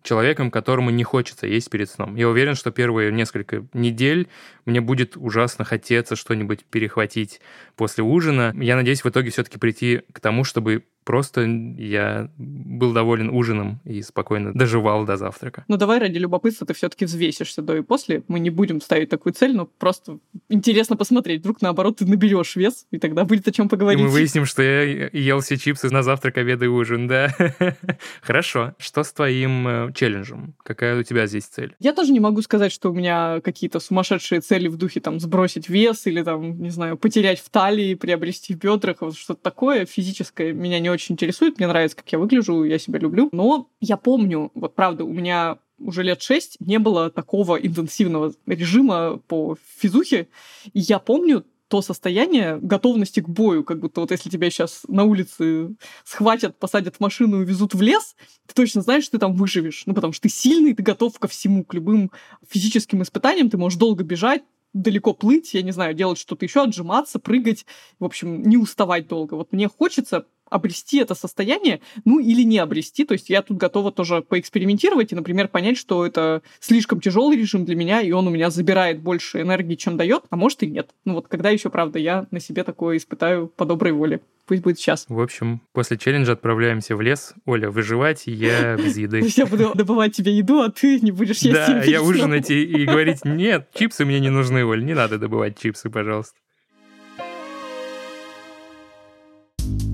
человеком, 0.05 0.53
которому 0.53 0.91
не 0.91 1.03
хочется 1.03 1.49
есть 1.49 1.69
перед 1.69 1.91
сном. 1.91 2.15
Я 2.15 2.29
уверен, 2.29 2.55
что 2.55 2.71
первые 2.71 3.11
несколько 3.11 3.65
недель 3.73 4.29
мне 4.65 4.81
будет 4.81 5.17
ужасно 5.17 5.65
хотеться 5.65 6.15
что-нибудь 6.15 6.65
перехватить 6.65 7.41
после 7.75 8.05
ужина. 8.05 8.55
Я 8.57 8.77
надеюсь 8.77 9.03
в 9.03 9.09
итоге 9.09 9.31
все-таки 9.31 9.59
прийти 9.59 10.03
к 10.13 10.21
тому, 10.21 10.45
чтобы 10.45 10.85
Просто 11.05 11.43
я 11.43 12.31
был 12.37 12.93
доволен 12.93 13.31
ужином 13.31 13.81
и 13.85 14.03
спокойно 14.03 14.53
доживал 14.53 15.05
до 15.05 15.17
завтрака. 15.17 15.65
Ну 15.69 15.77
давай 15.77 15.99
ради 15.99 16.19
любопытства 16.19 16.67
ты 16.67 16.75
все-таки 16.75 17.05
взвесишься 17.05 17.63
до 17.63 17.77
и 17.77 17.83
после. 17.83 18.23
Мы 18.29 18.41
не 18.41 18.51
будем 18.51 18.81
ставить 18.81 19.09
такую 19.09 19.33
цель, 19.33 19.55
но 19.55 19.67
просто 19.67 20.19
интересно 20.49 20.97
посмотреть. 20.97 21.41
Вдруг 21.41 21.61
наоборот 21.63 21.99
ты 21.99 22.07
наберешь 22.07 22.57
вес, 22.57 22.87
и 22.91 22.99
тогда 22.99 23.25
будет 23.25 23.49
о 23.49 23.53
чем 23.53 23.69
поговорить. 23.69 24.01
И 24.01 24.05
мы 24.05 24.11
выясним, 24.11 24.47
что 24.47 24.63
я 24.63 25.09
ел 25.13 25.41
все 25.41 25.57
чипсы 25.57 25.91
на 25.91 26.03
завтрак, 26.03 26.39
обед 26.39 26.63
и 26.63 26.67
ужин, 26.67 27.09
да. 27.09 27.35
Хорошо. 28.23 28.75
Что 28.79 29.03
с 29.03 29.13
твоим 29.13 29.67
э, 29.67 29.93
челленджем? 29.95 30.55
Какая 30.63 30.99
у 30.99 31.03
тебя 31.03 31.27
здесь 31.27 31.45
цель? 31.45 31.75
Я 31.79 31.93
тоже 31.93 32.13
не 32.13 32.21
могу 32.21 32.43
сказать, 32.43 32.73
что 32.73 32.91
у 32.91 32.95
меня 32.95 33.41
какие-то 33.41 33.81
сумасшедшие 33.81 34.41
цели 34.41 34.69
в 34.69 34.77
духе 34.77 35.01
там 35.01 35.19
сбросить 35.21 35.69
вес 35.69 36.07
или 36.07 36.23
там, 36.23 36.61
не 36.61 36.71
знаю, 36.71 36.97
потерять 36.97 37.41
в 37.41 37.51
талии, 37.51 37.95
приобрести 37.95 38.55
в 38.55 38.59
бедрах, 38.59 38.99
вот 39.01 39.17
что-то 39.17 39.43
такое 39.43 39.87
физическое 39.87 40.53
меня 40.53 40.79
не 40.81 40.91
очень 40.93 41.15
интересует, 41.15 41.59
мне 41.59 41.67
нравится, 41.67 41.97
как 41.97 42.11
я 42.13 42.19
выгляжу, 42.19 42.65
я 42.65 42.79
себя 42.79 42.99
люблю. 42.99 43.29
Но 43.33 43.69
я 43.81 43.97
помню, 43.97 44.51
вот 44.55 44.75
правда, 44.75 45.05
у 45.05 45.13
меня 45.13 45.59
уже 45.79 46.03
лет 46.03 46.23
шесть 46.23 46.57
не 46.61 46.79
было 46.79 47.11
такого 47.11 47.57
интенсивного 47.57 48.33
режима 48.47 49.19
по 49.27 49.57
физухе. 49.79 50.29
И 50.73 50.81
я 50.81 50.99
помню 50.99 51.45
то 51.73 51.81
состояние 51.81 52.59
готовности 52.59 53.21
к 53.21 53.29
бою, 53.31 53.65
как 53.65 53.81
будто 53.81 54.03
вот 54.03 54.11
если 54.11 54.29
тебя 54.29 54.51
сейчас 54.51 54.83
на 54.89 55.05
улице 55.05 55.75
схватят, 56.05 56.59
посадят 56.59 56.97
в 56.97 57.01
машину 57.01 57.41
и 57.41 57.47
везут 57.47 57.73
в 57.73 57.81
лес, 57.81 58.15
ты 58.47 58.53
точно 58.53 58.83
знаешь, 58.83 59.05
что 59.05 59.13
ты 59.13 59.21
там 59.21 59.33
выживешь. 59.33 59.85
Ну, 59.87 59.95
потому 59.95 60.13
что 60.13 60.25
ты 60.25 60.29
сильный, 60.29 60.75
ты 60.75 60.83
готов 60.83 61.19
ко 61.19 61.29
всему, 61.29 61.65
к 61.65 61.73
любым 61.73 62.11
физическим 62.47 63.03
испытаниям, 63.03 63.49
ты 63.49 63.57
можешь 63.57 63.79
долго 63.79 64.05
бежать, 64.05 64.43
далеко 64.75 65.15
плыть, 65.15 65.55
я 65.55 65.63
не 65.63 65.73
знаю, 65.73 65.95
делать 65.95 66.19
что-то 66.19 66.45
еще, 66.45 66.63
отжиматься, 66.63 67.19
прыгать, 67.19 67.65
в 67.99 68.05
общем, 68.05 68.43
не 68.43 68.59
уставать 68.59 69.09
долго. 69.09 69.33
Вот 69.35 69.53
мне 69.53 69.67
хочется 69.67 70.27
обрести 70.53 70.99
это 70.99 71.15
состояние, 71.15 71.81
ну 72.05 72.21
или 72.21 72.43
не 72.43 72.59
обрести. 72.59 73.05
То 73.05 73.13
есть 73.13 73.31
я 73.31 73.43
тут 73.43 73.57
готова 73.57 73.91
тоже 73.93 74.23
поэкспериментировать 74.23 75.13
и, 75.13 75.15
например, 75.15 75.49
понять, 75.49 75.79
что 75.79 76.07
это 76.07 76.43
слишком 76.61 77.01
тяжелый 77.01 77.37
режим 77.37 77.65
для 77.65 77.75
меня, 77.75 78.01
и 78.01 78.13
он 78.13 78.29
у 78.29 78.31
меня 78.31 78.51
забирает 78.51 79.01
больше 79.01 79.41
энергии, 79.41 79.75
чем 79.75 79.97
дает, 79.97 80.25
а 80.31 80.37
может 80.37 80.63
и 80.63 80.67
нет. 80.67 80.91
Ну 81.05 81.15
вот 81.15 81.29
когда 81.29 81.51
еще, 81.51 81.71
правда, 81.71 81.99
я 81.99 82.27
на 82.31 82.41
себе 82.41 82.65
такое 82.65 82.97
испытаю 82.97 83.49
по 83.49 83.65
доброй 83.65 83.93
воле. 83.93 84.21
Пусть 84.47 84.63
будет 84.63 84.79
сейчас. 84.79 85.07
В 85.09 85.21
общем, 85.21 85.63
после 85.73 85.97
челленджа 85.97 86.33
отправляемся 86.33 86.97
в 86.97 87.01
лес. 87.01 87.35
Оля, 87.47 87.71
выживать, 87.71 88.25
я 88.27 88.77
без 88.77 88.97
еды. 88.97 89.23
Я 89.37 89.47
буду 89.47 89.73
добывать 89.75 90.15
тебе 90.15 90.37
еду, 90.37 90.61
а 90.61 90.71
ты 90.71 91.01
не 91.01 91.11
будешь 91.11 91.39
есть 91.39 91.53
Да, 91.53 91.83
я 91.85 92.03
ужинать 92.03 92.51
и 92.51 92.85
говорить, 92.85 93.25
нет, 93.25 93.69
чипсы 93.75 94.05
мне 94.05 94.21
не 94.21 94.31
нужны, 94.31 94.65
Оль, 94.65 94.85
не 94.85 94.95
надо 94.95 95.19
добывать 95.19 95.59
чипсы, 95.59 95.91
пожалуйста. 95.91 96.35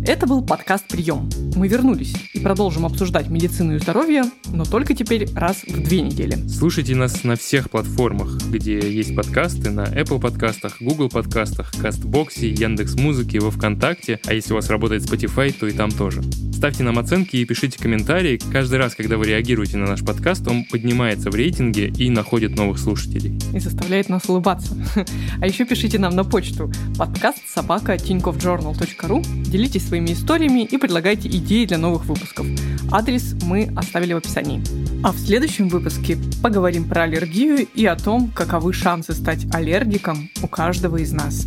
Это 0.08 0.26
был 0.26 0.40
подкаст 0.40 0.88
«Прием». 0.88 1.28
Мы 1.54 1.68
вернулись 1.68 2.14
и 2.32 2.40
продолжим 2.40 2.86
обсуждать 2.86 3.28
медицину 3.28 3.74
и 3.74 3.78
здоровье, 3.78 4.22
но 4.46 4.64
только 4.64 4.94
теперь 4.94 5.28
раз 5.34 5.64
в 5.64 5.82
две 5.82 6.00
недели. 6.00 6.34
Слушайте 6.48 6.94
нас 6.94 7.24
на 7.24 7.36
всех 7.36 7.68
платформах, 7.68 8.38
где 8.48 8.78
есть 8.78 9.14
подкасты, 9.14 9.70
на 9.70 9.84
Apple 9.84 10.18
подкастах, 10.18 10.80
Google 10.80 11.10
подкастах, 11.10 11.72
Кастбоксе, 11.78 12.48
Яндекс 12.48 12.94
Музыке, 12.94 13.38
во 13.40 13.50
Вконтакте, 13.50 14.18
а 14.24 14.32
если 14.32 14.54
у 14.54 14.56
вас 14.56 14.70
работает 14.70 15.02
Spotify, 15.02 15.52
то 15.52 15.66
и 15.66 15.72
там 15.72 15.90
тоже. 15.90 16.22
Ставьте 16.58 16.82
нам 16.82 16.98
оценки 16.98 17.36
и 17.36 17.44
пишите 17.44 17.78
комментарии. 17.78 18.40
Каждый 18.50 18.80
раз, 18.80 18.96
когда 18.96 19.16
вы 19.16 19.26
реагируете 19.26 19.76
на 19.76 19.86
наш 19.86 20.04
подкаст, 20.04 20.48
он 20.48 20.64
поднимается 20.64 21.30
в 21.30 21.34
рейтинге 21.36 21.86
и 21.86 22.10
находит 22.10 22.56
новых 22.56 22.80
слушателей. 22.80 23.38
И 23.54 23.60
заставляет 23.60 24.08
нас 24.08 24.28
улыбаться. 24.28 24.74
А 25.40 25.46
еще 25.46 25.64
пишите 25.64 26.00
нам 26.00 26.16
на 26.16 26.24
почту 26.24 26.72
подкаст 26.96 27.48
собака 27.48 27.94
tinkoffjournal.ru. 27.94 29.24
Делитесь 29.44 29.86
своими 29.86 29.97
своими 29.98 30.12
историями 30.12 30.60
и 30.62 30.78
предлагайте 30.78 31.28
идеи 31.28 31.64
для 31.64 31.76
новых 31.76 32.04
выпусков. 32.04 32.46
Адрес 32.92 33.34
мы 33.42 33.68
оставили 33.76 34.12
в 34.12 34.18
описании. 34.18 34.62
А 35.02 35.10
в 35.10 35.18
следующем 35.18 35.68
выпуске 35.68 36.16
поговорим 36.40 36.88
про 36.88 37.02
аллергию 37.02 37.66
и 37.74 37.84
о 37.84 37.96
том, 37.96 38.30
каковы 38.34 38.72
шансы 38.72 39.12
стать 39.12 39.46
аллергиком 39.52 40.30
у 40.42 40.46
каждого 40.46 40.98
из 40.98 41.12
нас. 41.12 41.46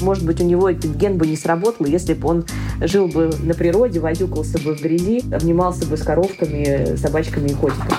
Может 0.00 0.24
быть, 0.24 0.40
у 0.40 0.44
него 0.44 0.68
этот 0.68 0.96
ген 0.96 1.18
бы 1.18 1.26
не 1.26 1.36
сработал, 1.36 1.86
если 1.86 2.14
бы 2.14 2.28
он 2.28 2.44
жил 2.80 3.06
бы 3.06 3.32
на 3.42 3.54
природе, 3.54 4.00
возюкался 4.00 4.58
бы 4.58 4.74
в 4.74 4.82
грязи, 4.82 5.22
обнимался 5.32 5.86
бы 5.86 5.96
с 5.96 6.02
коровками, 6.02 6.96
собачками 6.96 7.48
и 7.48 7.54
котиками 7.54 7.94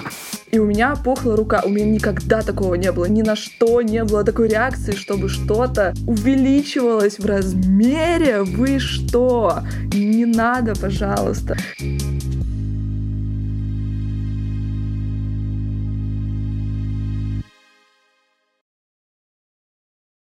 и 0.55 0.57
у 0.57 0.65
меня 0.65 0.95
пухла 0.95 1.35
рука. 1.35 1.61
У 1.65 1.69
меня 1.69 1.85
никогда 1.85 2.41
такого 2.41 2.75
не 2.75 2.91
было. 2.93 3.05
Ни 3.05 3.21
на 3.21 3.35
что 3.35 3.81
не 3.81 4.05
было 4.05 4.23
такой 4.23 4.47
реакции, 4.47 4.93
чтобы 4.93 5.27
что-то 5.27 5.93
увеличивалось 6.07 7.19
в 7.19 7.25
размере. 7.25 8.43
Вы 8.43 8.79
что? 8.79 9.59
Не 9.93 10.25
надо, 10.25 10.73
пожалуйста. 10.73 11.57